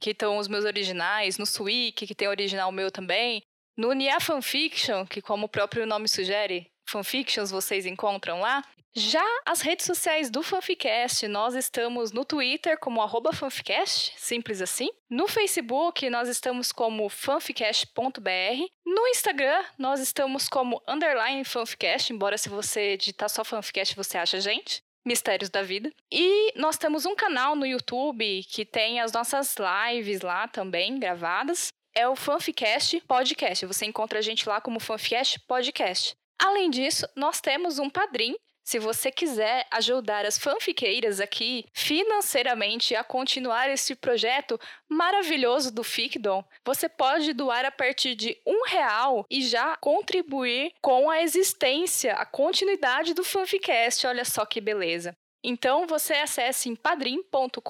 que 0.00 0.10
estão 0.10 0.38
os 0.38 0.48
meus 0.48 0.64
originais, 0.64 1.36
no 1.36 1.44
Swik, 1.44 2.06
que 2.06 2.14
tem 2.14 2.28
original 2.28 2.70
meu 2.70 2.90
também, 2.90 3.42
no 3.76 3.92
Nia 3.92 4.20
Fanfiction, 4.20 5.04
que 5.04 5.20
como 5.20 5.46
o 5.46 5.48
próprio 5.48 5.84
nome 5.84 6.08
sugere, 6.08 6.70
fanfictions 6.88 7.50
vocês 7.50 7.86
encontram 7.86 8.40
lá. 8.40 8.62
Já 8.96 9.24
as 9.44 9.60
redes 9.60 9.86
sociais 9.86 10.30
do 10.30 10.40
Fanficast, 10.40 11.26
nós 11.26 11.56
estamos 11.56 12.12
no 12.12 12.24
Twitter 12.24 12.78
como 12.78 13.02
arroba 13.02 13.32
fanficast, 13.32 14.14
simples 14.16 14.62
assim. 14.62 14.88
No 15.10 15.26
Facebook, 15.26 16.08
nós 16.08 16.28
estamos 16.28 16.70
como 16.70 17.08
fanficast.br. 17.08 18.68
No 18.86 19.08
Instagram, 19.08 19.64
nós 19.76 19.98
estamos 19.98 20.48
como 20.48 20.80
underline 20.86 21.44
fanficast, 21.44 22.12
embora 22.12 22.38
se 22.38 22.48
você 22.48 22.96
digitar 22.96 23.28
só 23.28 23.42
fanficast 23.42 23.96
você 23.96 24.16
acha 24.16 24.36
a 24.36 24.40
gente. 24.40 24.80
Mistérios 25.04 25.50
da 25.50 25.62
Vida. 25.62 25.92
E 26.10 26.52
nós 26.56 26.78
temos 26.78 27.04
um 27.04 27.16
canal 27.16 27.56
no 27.56 27.66
YouTube 27.66 28.44
que 28.44 28.64
tem 28.64 29.00
as 29.00 29.10
nossas 29.10 29.56
lives 29.58 30.20
lá 30.20 30.46
também 30.46 31.00
gravadas. 31.00 31.72
É 31.92 32.08
o 32.08 32.14
Fanficast 32.14 33.00
Podcast. 33.08 33.66
Você 33.66 33.86
encontra 33.86 34.20
a 34.20 34.22
gente 34.22 34.48
lá 34.48 34.60
como 34.60 34.78
Fanficast 34.78 35.40
Podcast. 35.40 36.14
Além 36.38 36.70
disso, 36.70 37.06
nós 37.16 37.40
temos 37.40 37.78
um 37.78 37.88
padrim 37.88 38.36
se 38.64 38.78
você 38.78 39.10
quiser 39.12 39.66
ajudar 39.70 40.24
as 40.24 40.38
fanfiqueiras 40.38 41.20
aqui 41.20 41.66
financeiramente 41.72 42.96
a 42.96 43.04
continuar 43.04 43.70
esse 43.70 43.94
projeto 43.94 44.58
maravilhoso 44.88 45.70
do 45.70 45.84
Ficdom, 45.84 46.42
você 46.64 46.88
pode 46.88 47.34
doar 47.34 47.66
a 47.66 47.70
partir 47.70 48.14
de 48.14 48.36
um 48.46 48.64
real 48.66 49.26
e 49.30 49.42
já 49.42 49.76
contribuir 49.76 50.72
com 50.80 51.10
a 51.10 51.22
existência, 51.22 52.14
a 52.14 52.24
continuidade 52.24 53.12
do 53.12 53.22
Fanficast. 53.22 54.06
Olha 54.06 54.24
só 54.24 54.46
que 54.46 54.60
beleza. 54.60 55.14
Então 55.44 55.86
você 55.86 56.14
acesse 56.14 56.70
em 56.70 56.74
padrim.com.br 56.74 57.60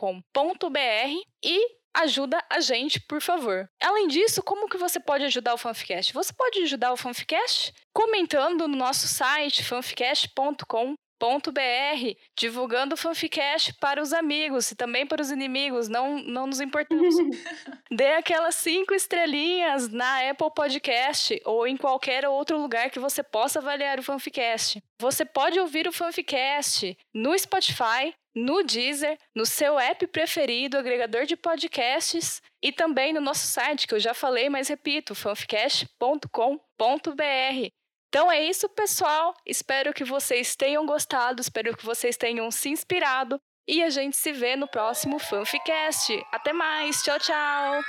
e 1.42 1.83
ajuda 1.94 2.42
a 2.50 2.60
gente, 2.60 3.00
por 3.00 3.20
favor. 3.20 3.68
Além 3.82 4.08
disso, 4.08 4.42
como 4.42 4.68
que 4.68 4.76
você 4.76 4.98
pode 4.98 5.24
ajudar 5.24 5.54
o 5.54 5.58
Fanficast? 5.58 6.12
Você 6.12 6.32
pode 6.32 6.60
ajudar 6.62 6.92
o 6.92 6.96
Fanficast 6.96 7.72
comentando 7.92 8.66
no 8.66 8.76
nosso 8.76 9.06
site 9.06 9.64
fanficast.com 9.64 10.94
.br, 11.20 12.18
divulgando 12.36 12.94
o 12.94 12.98
Fanficast 12.98 13.74
para 13.80 14.02
os 14.02 14.12
amigos 14.12 14.70
e 14.70 14.76
também 14.76 15.06
para 15.06 15.22
os 15.22 15.30
inimigos, 15.30 15.88
não, 15.88 16.18
não 16.18 16.46
nos 16.46 16.60
importamos. 16.60 17.14
Dê 17.90 18.14
aquelas 18.14 18.56
cinco 18.56 18.94
estrelinhas 18.94 19.88
na 19.88 20.30
Apple 20.30 20.52
Podcast 20.54 21.40
ou 21.44 21.66
em 21.66 21.76
qualquer 21.76 22.26
outro 22.28 22.58
lugar 22.58 22.90
que 22.90 22.98
você 22.98 23.22
possa 23.22 23.58
avaliar 23.58 23.98
o 23.98 24.02
Fanficast. 24.02 24.82
Você 25.00 25.24
pode 25.24 25.58
ouvir 25.58 25.88
o 25.88 25.92
Fanficast 25.92 26.96
no 27.12 27.36
Spotify, 27.38 28.14
no 28.34 28.64
Deezer, 28.64 29.16
no 29.34 29.46
seu 29.46 29.78
app 29.78 30.06
preferido, 30.08 30.76
agregador 30.76 31.24
de 31.24 31.36
podcasts 31.36 32.42
e 32.62 32.72
também 32.72 33.12
no 33.12 33.20
nosso 33.20 33.46
site, 33.46 33.86
que 33.86 33.94
eu 33.94 34.00
já 34.00 34.12
falei, 34.12 34.48
mas 34.48 34.68
repito, 34.68 35.14
fanficast.com.br. 35.14 37.70
Então 38.08 38.30
é 38.30 38.42
isso, 38.42 38.68
pessoal. 38.68 39.34
Espero 39.46 39.92
que 39.92 40.04
vocês 40.04 40.54
tenham 40.54 40.86
gostado, 40.86 41.40
espero 41.40 41.76
que 41.76 41.84
vocês 41.84 42.16
tenham 42.16 42.50
se 42.50 42.68
inspirado 42.68 43.40
e 43.68 43.82
a 43.82 43.90
gente 43.90 44.16
se 44.16 44.32
vê 44.32 44.56
no 44.56 44.68
próximo 44.68 45.18
Fanficast. 45.18 46.24
Até 46.30 46.52
mais, 46.52 47.02
tchau, 47.02 47.18
tchau. 47.18 47.82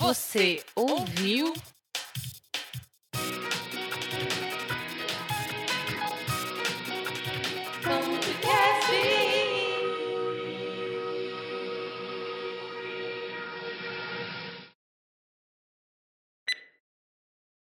Você 0.00 0.64
ouviu? 0.74 1.52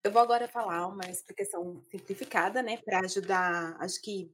Eu 0.05 0.13
vou 0.13 0.23
agora 0.23 0.47
falar 0.47 0.87
uma 0.87 1.05
explicação 1.11 1.83
simplificada, 1.91 2.63
né, 2.63 2.77
para 2.79 3.01
ajudar, 3.01 3.77
acho 3.81 4.01
que 4.01 4.33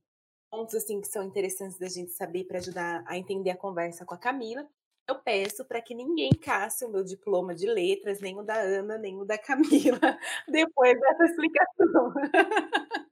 pontos 0.51 0.75
assim 0.75 1.01
que 1.01 1.09
são 1.09 1.23
interessantes 1.25 1.79
da 1.79 1.89
gente 1.89 2.13
saber 2.13 2.45
para 2.45 2.59
ajudar 2.59 3.03
a 3.07 3.19
entender 3.19 3.51
a 3.51 3.57
conversa 3.57 4.05
com 4.05 4.15
a 4.15 4.19
Camila. 4.19 4.69
Eu 5.09 5.19
peço 5.23 5.65
para 5.65 5.83
que 5.83 5.95
ninguém 5.95 6.31
casse 6.33 6.85
o 6.85 6.89
meu 6.91 7.05
diploma 7.05 7.55
de 7.55 7.67
letras, 7.67 8.21
nem 8.21 8.39
o 8.39 8.43
da 8.43 8.57
Ana, 8.57 8.99
nem 8.99 9.21
o 9.21 9.25
da 9.25 9.39
Camila, 9.99 10.19
depois 10.49 10.99
dessa 11.01 11.25
explicação. 11.25 12.13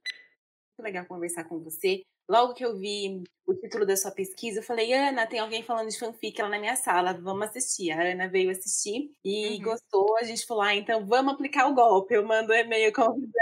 Muito 0.77 0.83
legal 0.83 1.05
conversar 1.05 1.45
com 1.45 1.59
você. 1.59 2.03
Logo 2.29 2.53
que 2.53 2.63
eu 2.63 2.77
vi 2.77 3.23
o 3.45 3.53
título 3.53 3.85
da 3.85 3.97
sua 3.97 4.11
pesquisa, 4.11 4.59
eu 4.59 4.63
falei, 4.63 4.93
Ana, 4.93 5.27
tem 5.27 5.39
alguém 5.39 5.61
falando 5.61 5.89
de 5.89 5.99
fanfic 5.99 6.41
lá 6.41 6.47
na 6.47 6.59
minha 6.59 6.75
sala, 6.75 7.13
vamos 7.13 7.49
assistir. 7.49 7.91
A 7.91 8.01
Ana 8.01 8.29
veio 8.29 8.49
assistir 8.49 9.11
e 9.23 9.57
uhum. 9.57 9.61
gostou. 9.61 10.17
A 10.17 10.23
gente 10.23 10.45
falou, 10.45 10.63
ah, 10.63 10.73
então 10.73 11.05
vamos 11.05 11.33
aplicar 11.33 11.67
o 11.67 11.73
golpe. 11.73 12.13
Eu 12.13 12.25
mando 12.25 12.53
um 12.53 12.55
e-mail 12.55 12.93
convidando. 12.93 13.33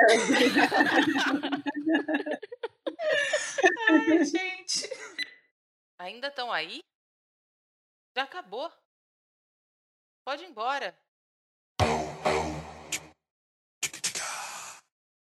Ai, 3.90 4.26
gente. 4.26 4.90
Ainda 6.00 6.30
estão 6.30 6.52
aí? 6.52 6.82
Já 8.18 8.24
acabou. 8.24 8.72
Pode 10.26 10.44
ir 10.44 10.50
embora. 10.50 10.98